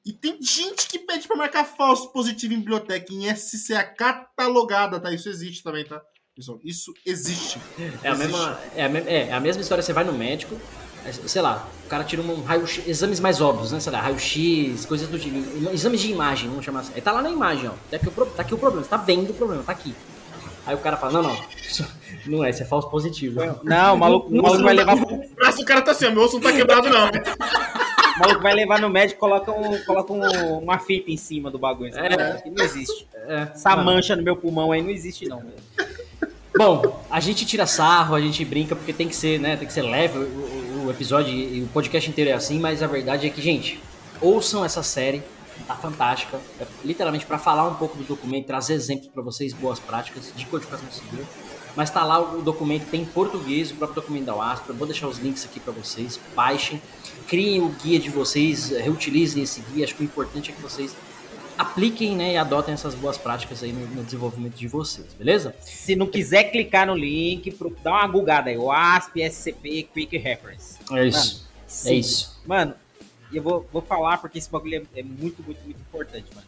E 0.05 0.13
tem 0.13 0.39
gente 0.43 0.89
que 0.89 0.99
pede 0.99 1.27
pra 1.27 1.37
marcar 1.37 1.65
falso 1.65 2.13
positivo 2.13 2.53
em 2.53 2.59
biblioteca, 2.59 3.13
em 3.13 3.35
SCA 3.35 3.83
catalogada, 3.83 5.01
tá? 5.01 5.13
Isso 5.13 5.29
existe 5.29 5.63
também, 5.63 5.85
tá? 5.85 6.03
Isso 6.65 6.93
existe. 7.07 7.61
É 8.03 8.09
a, 8.09 8.13
Existe. 8.13 8.33
mesma, 8.33 8.61
é, 8.75 8.85
a 8.85 8.89
é, 8.89 9.29
é 9.29 9.33
a 9.33 9.41
mesma 9.41 9.63
história, 9.63 9.83
você 9.83 9.93
vai 9.93 10.03
no 10.03 10.13
médico, 10.13 10.57
é, 10.57 10.84
sei 11.13 11.43
lá, 11.43 11.69
o 11.85 11.89
cara 11.89 12.05
tira 12.05 12.23
um 12.23 12.43
raio 12.43 12.65
exames 12.87 13.21
mais 13.21 13.41
óbvios, 13.41 13.73
né? 13.73 13.81
Sei 13.81 13.93
lá, 13.93 14.01
raio-x, 14.01 14.85
coisas 14.87 15.09
do 15.09 15.19
tipo. 15.19 15.37
Exames 15.73 16.01
de 16.01 16.11
imagem, 16.11 16.49
vamos 16.49 16.65
chamar 16.65 16.81
assim. 16.81 16.93
Aí 16.95 17.01
tá 17.01 17.13
lá 17.13 17.21
na 17.23 17.31
imagem, 17.31 17.69
ó. 17.69 17.73
Tá 17.91 17.97
aqui, 17.97 18.09
o, 18.09 18.13
pro- 18.13 18.27
tá 18.27 18.43
aqui 18.43 18.55
o 18.55 18.59
problema, 18.59 18.85
você 18.85 18.91
tá 18.91 18.97
vendo 18.97 19.31
o 19.31 19.35
problema, 19.35 19.63
tá 19.63 19.73
aqui. 19.73 19.95
Aí 20.67 20.75
o 20.75 20.79
cara 20.79 20.97
fala, 20.97 21.21
não, 21.21 21.23
não, 21.23 21.37
não 22.39 22.45
é, 22.45 22.51
isso 22.51 22.63
é 22.63 22.67
falso 22.67 22.89
positivo. 22.89 23.41
Não, 23.63 23.95
o 23.95 23.99
maluco, 23.99 24.29
o 24.29 24.43
maluco 24.43 24.63
vai 24.63 24.73
levar 24.75 24.95
O 24.97 25.35
braço 25.37 25.59
do 25.59 25.65
cara 25.65 25.83
tá 25.83 25.91
assim, 25.91 26.09
meu 26.11 26.23
osso 26.23 26.35
não 26.37 26.41
tá 26.43 26.53
quebrado, 26.53 26.89
não. 26.89 27.07
O 27.09 28.19
maluco 28.21 28.43
vai 28.43 28.55
levar 28.55 28.81
no 28.81 28.89
médico 28.89 29.19
e 29.19 29.21
coloca, 29.21 29.53
um, 29.53 29.79
coloca 29.85 30.13
um- 30.13 30.59
uma 30.61 30.79
fita 30.79 31.11
em 31.11 31.17
cima 31.19 31.51
do 31.51 31.59
bagulho. 31.59 31.91
Isso 31.91 31.99
É. 31.99 32.09
não, 32.47 32.53
não 32.57 32.65
existe. 32.65 33.07
É, 33.27 33.49
Essa 33.55 33.71
mano. 33.71 33.85
mancha 33.85 34.17
no 34.17 34.23
meu 34.23 34.37
pulmão 34.37 34.73
aí 34.73 34.81
não 34.81 34.89
existe, 34.91 35.29
não. 35.29 35.43
Bom, 36.57 37.05
a 37.11 37.19
gente 37.19 37.45
tira 37.45 37.67
sarro, 37.67 38.15
a 38.15 38.21
gente 38.21 38.45
brinca, 38.45 38.77
porque 38.77 38.93
tem 38.93 39.09
que 39.09 39.17
ser, 39.17 39.41
né? 39.41 39.57
Tem 39.57 39.67
que 39.67 39.73
ser 39.73 39.83
leve 39.83 40.19
o, 40.19 40.23
o- 40.87 40.91
episódio 40.91 41.33
e 41.33 41.63
o 41.63 41.67
podcast 41.69 42.09
inteiro 42.09 42.31
é 42.31 42.33
assim, 42.35 42.59
mas 42.59 42.83
a 42.83 42.87
verdade 42.87 43.27
é 43.27 43.31
que, 43.31 43.41
gente, 43.43 43.81
ouçam 44.21 44.65
essa 44.65 44.83
série, 44.83 45.23
tá 45.67 45.75
fantástica. 45.75 46.39
É 46.61 46.67
literalmente 46.85 47.27
para 47.27 47.39
falar 47.39 47.67
um 47.69 47.75
pouco 47.75 47.97
do 47.97 48.05
documento, 48.05 48.47
trazer 48.47 48.75
exemplos 48.75 49.09
para 49.09 49.23
vocês, 49.23 49.53
boas 49.53 49.79
práticas 49.79 50.33
de 50.35 50.47
codificação 50.47 50.87
segura. 50.91 51.25
Mas 51.77 51.91
tá 51.91 52.05
lá 52.05 52.21
o 52.21 52.41
documento, 52.41 52.89
tem 52.89 53.01
em 53.03 53.05
português, 53.05 53.73
o 53.73 53.75
próprio 53.75 54.01
documento 54.01 54.27
da 54.27 54.35
WASP. 54.37 54.69
Eu 54.69 54.77
vou 54.77 54.87
deixar 54.87 55.09
os 55.09 55.19
links 55.19 55.45
aqui 55.45 55.59
para 55.59 55.73
vocês. 55.73 56.21
Baixem, 56.35 56.81
criem 57.27 57.61
o 57.63 57.69
guia 57.69 57.99
de 57.99 58.11
vocês, 58.11 58.69
reutilizem 58.71 59.43
esse 59.43 59.61
guia. 59.73 59.85
Acho 59.85 59.97
que 59.97 60.03
o 60.03 60.05
importante 60.05 60.53
é 60.53 60.55
que 60.55 60.63
vocês 60.63 60.95
apliquem 61.59 62.17
né, 62.17 62.33
e 62.33 62.37
adotem 62.37 62.75
essas 62.75 62.95
boas 62.95 63.17
práticas 63.19 63.63
aí 63.63 63.73
no, 63.73 63.87
no 63.89 64.05
desenvolvimento 64.05 64.55
de 64.55 64.67
vocês, 64.69 65.07
beleza? 65.19 65.55
Se 65.61 65.95
não 65.97 66.07
quiser 66.07 66.45
clicar 66.51 66.87
no 66.87 66.95
link, 66.97 67.57
dá 67.83 67.91
uma 67.93 68.07
googada 68.07 68.51
aí. 68.51 68.59
O 68.59 68.71
ASP 68.73 69.23
SCP 69.23 69.89
Quick 69.95 70.17
Reference. 70.19 70.74
É 70.93 71.07
isso. 71.07 71.49
É 71.67 71.67
sim. 71.67 71.99
isso. 71.99 72.41
Mano, 72.47 72.75
e 73.31 73.37
eu 73.37 73.43
vou, 73.43 73.69
vou 73.73 73.83
falar 73.83 74.19
porque 74.19 74.39
esse 74.39 74.51
bagulho 74.51 74.87
é, 74.95 75.01
é 75.01 75.03
muito, 75.03 75.43
muito, 75.43 75.63
muito 75.65 75.81
importante, 75.81 76.27
mano. 76.35 76.47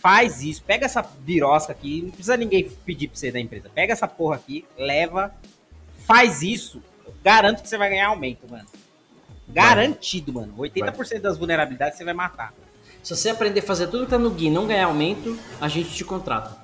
Faz 0.00 0.42
isso, 0.42 0.62
pega 0.62 0.84
essa 0.84 1.02
birosca 1.02 1.72
aqui, 1.72 2.02
não 2.02 2.10
precisa 2.10 2.36
ninguém 2.36 2.68
pedir 2.84 3.08
pra 3.08 3.16
você 3.16 3.32
da 3.32 3.40
empresa. 3.40 3.70
Pega 3.74 3.92
essa 3.92 4.06
porra 4.06 4.36
aqui, 4.36 4.64
leva, 4.78 5.34
faz 6.04 6.42
isso, 6.42 6.82
eu 7.04 7.14
garanto 7.24 7.62
que 7.62 7.68
você 7.68 7.78
vai 7.78 7.88
ganhar 7.88 8.08
aumento, 8.08 8.48
mano. 8.48 8.66
Garantido, 9.48 10.32
mano. 10.32 10.54
80% 10.56 11.20
das 11.20 11.38
vulnerabilidades 11.38 11.98
você 11.98 12.04
vai 12.04 12.14
matar. 12.14 12.52
Se 13.02 13.16
você 13.16 13.30
aprender 13.30 13.60
a 13.60 13.62
fazer 13.62 13.86
tudo 13.86 14.04
que 14.04 14.10
tá 14.10 14.18
no 14.18 14.30
guia 14.30 14.48
e 14.48 14.52
não 14.52 14.66
ganhar 14.66 14.86
aumento, 14.86 15.38
a 15.60 15.68
gente 15.68 15.94
te 15.94 16.04
contrata. 16.04 16.56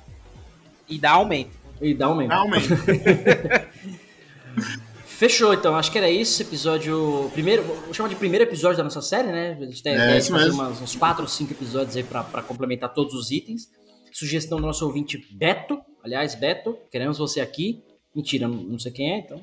E 0.88 0.98
dá 0.98 1.12
aumento. 1.12 1.56
E 1.80 1.94
dá 1.94 2.06
aumento. 2.06 2.28
Dá 2.28 2.36
aumento. 2.36 2.68
Fechou, 5.22 5.54
então. 5.54 5.76
Acho 5.76 5.92
que 5.92 5.98
era 5.98 6.10
isso. 6.10 6.32
esse 6.32 6.42
Episódio. 6.42 7.30
Primeiro, 7.32 7.62
vou 7.62 7.94
chamar 7.94 8.08
de 8.08 8.16
primeiro 8.16 8.44
episódio 8.44 8.78
da 8.78 8.82
nossa 8.82 9.00
série, 9.00 9.28
né? 9.30 9.56
A 9.60 9.64
gente 9.66 9.80
tem 9.80 9.94
É, 9.94 10.18
isso 10.18 10.32
fazer 10.32 10.50
umas- 10.50 10.80
uns 10.82 10.96
4 10.96 11.22
ou 11.22 11.28
5 11.28 11.52
episódios 11.52 11.96
aí 11.96 12.02
pra, 12.02 12.24
pra 12.24 12.42
complementar 12.42 12.92
todos 12.92 13.14
os 13.14 13.30
itens. 13.30 13.68
Sugestão 14.12 14.60
do 14.60 14.66
nosso 14.66 14.84
ouvinte 14.84 15.24
Beto. 15.32 15.80
Aliás, 16.02 16.34
Beto, 16.34 16.76
queremos 16.90 17.18
você 17.18 17.40
aqui. 17.40 17.84
Mentira, 18.12 18.48
não 18.48 18.56
não 18.56 18.78
sei 18.80 18.90
quem 18.90 19.12
é, 19.12 19.18
então. 19.18 19.40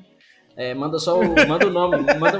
É, 0.54 0.74
manda 0.74 0.98
só 0.98 1.18
o. 1.18 1.48
Manda 1.48 1.66
o 1.66 1.70
nome. 1.70 1.96
Manda, 2.18 2.38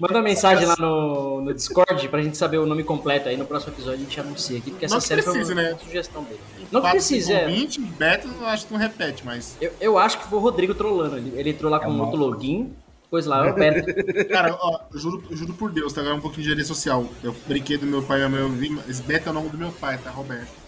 manda, 0.00 0.14
uma 0.14 0.22
mensagem 0.22 0.66
lá 0.66 0.76
no, 0.78 1.40
no 1.42 1.54
Discord 1.54 2.08
pra 2.08 2.22
gente 2.22 2.36
saber 2.36 2.58
o 2.58 2.66
nome 2.66 2.82
completo. 2.84 3.28
Aí 3.28 3.36
no 3.36 3.44
próximo 3.46 3.72
episódio 3.72 4.00
a 4.00 4.02
gente 4.02 4.20
anuncia 4.20 4.58
aqui, 4.58 4.70
porque 4.70 4.84
essa 4.84 4.94
Não 4.94 5.00
série 5.00 5.22
precise, 5.22 5.44
foi 5.52 5.54
uma 5.54 5.62
né? 5.70 5.78
sugestão 5.82 6.22
dele. 6.24 6.40
Não 6.70 7.00
cinco, 7.00 7.30
é. 7.30 7.46
20, 7.46 7.80
Beto, 7.80 8.28
eu 8.40 8.46
acho 8.46 8.66
que 8.66 8.72
não 8.72 8.80
repete, 8.80 9.24
mas. 9.24 9.56
Eu, 9.60 9.72
eu 9.80 9.98
acho 9.98 10.18
que 10.18 10.26
foi 10.26 10.38
o 10.38 10.42
Rodrigo 10.42 10.74
trolando. 10.74 11.16
Ele, 11.16 11.32
ele 11.36 11.50
entrou 11.50 11.70
lá 11.70 11.78
com 11.78 11.90
outro 12.00 12.16
login, 12.18 12.72
pois 13.10 13.26
lá, 13.26 13.46
eu 13.46 13.54
Beto. 13.54 14.26
Cara, 14.28 14.56
ó, 14.60 14.80
eu 14.92 14.98
juro, 14.98 15.22
eu 15.30 15.36
juro 15.36 15.54
por 15.54 15.70
Deus, 15.70 15.92
tá? 15.92 16.00
Agora 16.00 16.16
um 16.16 16.20
pouquinho 16.20 16.42
de 16.42 16.48
engenharia 16.48 16.64
social. 16.66 17.06
Eu 17.22 17.34
brinquei 17.46 17.76
do 17.78 17.86
meu 17.86 18.02
pai 18.02 18.22
e 18.22 18.28
meu 18.28 18.48
vi, 18.48 18.70
mas 18.70 19.00
Beto 19.00 19.28
é 19.28 19.30
o 19.30 19.34
nome 19.34 19.50
do 19.50 19.58
meu 19.58 19.70
pai, 19.72 19.98
tá, 19.98 20.10
Roberto? 20.10 20.64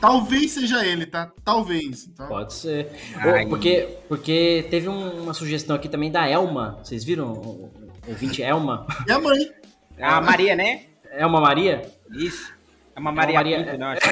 Talvez 0.00 0.52
seja 0.52 0.84
ele, 0.86 1.04
tá? 1.04 1.30
Talvez. 1.44 2.06
Então, 2.06 2.26
Pode 2.26 2.54
ser. 2.54 2.88
Ai. 3.16 3.44
Porque, 3.46 3.98
porque 4.08 4.66
teve 4.70 4.88
um- 4.88 5.24
uma 5.24 5.34
sugestão 5.34 5.76
aqui 5.76 5.90
também 5.90 6.10
da 6.10 6.26
Elma. 6.26 6.78
Vocês 6.82 7.04
viram? 7.04 7.68
Ouvinte 8.06 8.42
Elma? 8.42 8.86
E 9.06 9.12
a 9.12 9.18
mãe? 9.18 9.52
A 10.00 10.20
Maria, 10.20 10.56
né? 10.56 10.84
Elma 11.12 11.40
Maria? 11.40 11.82
Isso. 12.12 12.52
É 12.96 13.00
uma 13.00 13.10
É 13.10 13.14
Maria, 13.14 13.34
uma 13.36 13.42
Maria- 13.44 13.64
Pinto, 13.64 13.78
não, 13.78 13.86
acho. 13.88 14.00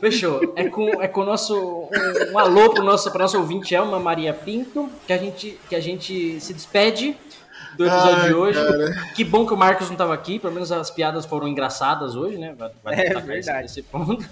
Fechou. 0.00 0.52
É 0.56 0.68
com, 0.68 1.02
é 1.02 1.08
com 1.08 1.20
o 1.20 1.24
nosso. 1.24 1.54
Um, 1.56 2.32
um 2.32 2.38
alô 2.38 2.70
pro 2.70 2.82
nosso, 2.82 3.10
pra 3.10 3.20
nosso 3.22 3.38
ouvinte 3.38 3.74
Elma 3.74 3.98
Maria 3.98 4.32
Pinto, 4.32 4.88
que 5.06 5.12
a 5.12 5.18
gente, 5.18 5.58
que 5.68 5.74
a 5.74 5.80
gente 5.80 6.40
se 6.40 6.54
despede 6.54 7.16
do 7.76 7.86
episódio 7.86 8.16
Ai, 8.22 8.28
de 8.28 8.34
hoje. 8.34 8.58
cara. 8.64 9.12
Que 9.14 9.24
bom 9.24 9.46
que 9.46 9.52
o 9.52 9.56
Marcos 9.56 9.90
não 9.90 9.96
tava 9.96 10.14
aqui, 10.14 10.38
pelo 10.38 10.52
menos 10.54 10.72
as 10.72 10.90
piadas 10.90 11.24
foram 11.26 11.46
engraçadas 11.48 12.14
hoje, 12.16 12.38
né? 12.38 12.54
Vai, 12.56 12.70
vai 12.82 12.94
É 13.06 13.20
verdade. 13.20 13.66
Esse, 13.66 13.80
esse 13.80 13.82
ponto. 13.82 14.24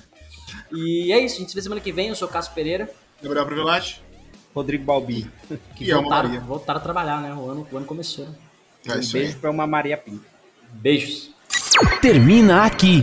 E 0.73 1.13
é 1.13 1.19
isso, 1.21 1.37
a 1.37 1.39
gente 1.41 1.51
se 1.51 1.55
vê 1.55 1.63
semana 1.63 1.81
que 1.81 1.93
vem. 1.93 2.09
Eu 2.09 2.15
sou 2.15 2.29
o 2.29 2.31
Cássio 2.31 2.53
Pereira. 2.55 2.91
Gabriel 3.23 3.47
Privilati? 3.47 4.03
Rodrigo 4.55 4.85
Balbi. 4.85 5.31
Que 5.75 5.85
e 5.89 5.93
voltaram, 5.93 6.41
voltaram 6.41 6.81
a 6.81 6.83
trabalhar, 6.83 7.21
né? 7.21 7.33
O 7.35 7.51
ano, 7.51 7.67
o 7.71 7.77
ano 7.77 7.87
começou. 7.87 8.27
Né? 8.27 8.35
É 8.87 8.93
um 8.93 8.95
beijo 8.95 9.17
aí. 9.17 9.35
pra 9.35 9.51
uma 9.51 9.67
Maria 9.67 9.97
Pinto. 9.97 10.25
Beijos. 10.73 11.31
Termina 12.01 12.65
aqui. 12.65 13.03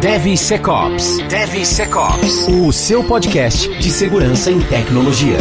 Deve 0.00 0.36
Secops. 0.36 1.18
Deve 1.28 1.64
Secops. 1.64 2.48
O 2.48 2.72
seu 2.72 3.04
podcast 3.04 3.68
de 3.78 3.90
segurança 3.90 4.50
em 4.50 4.60
tecnologia. 4.60 5.38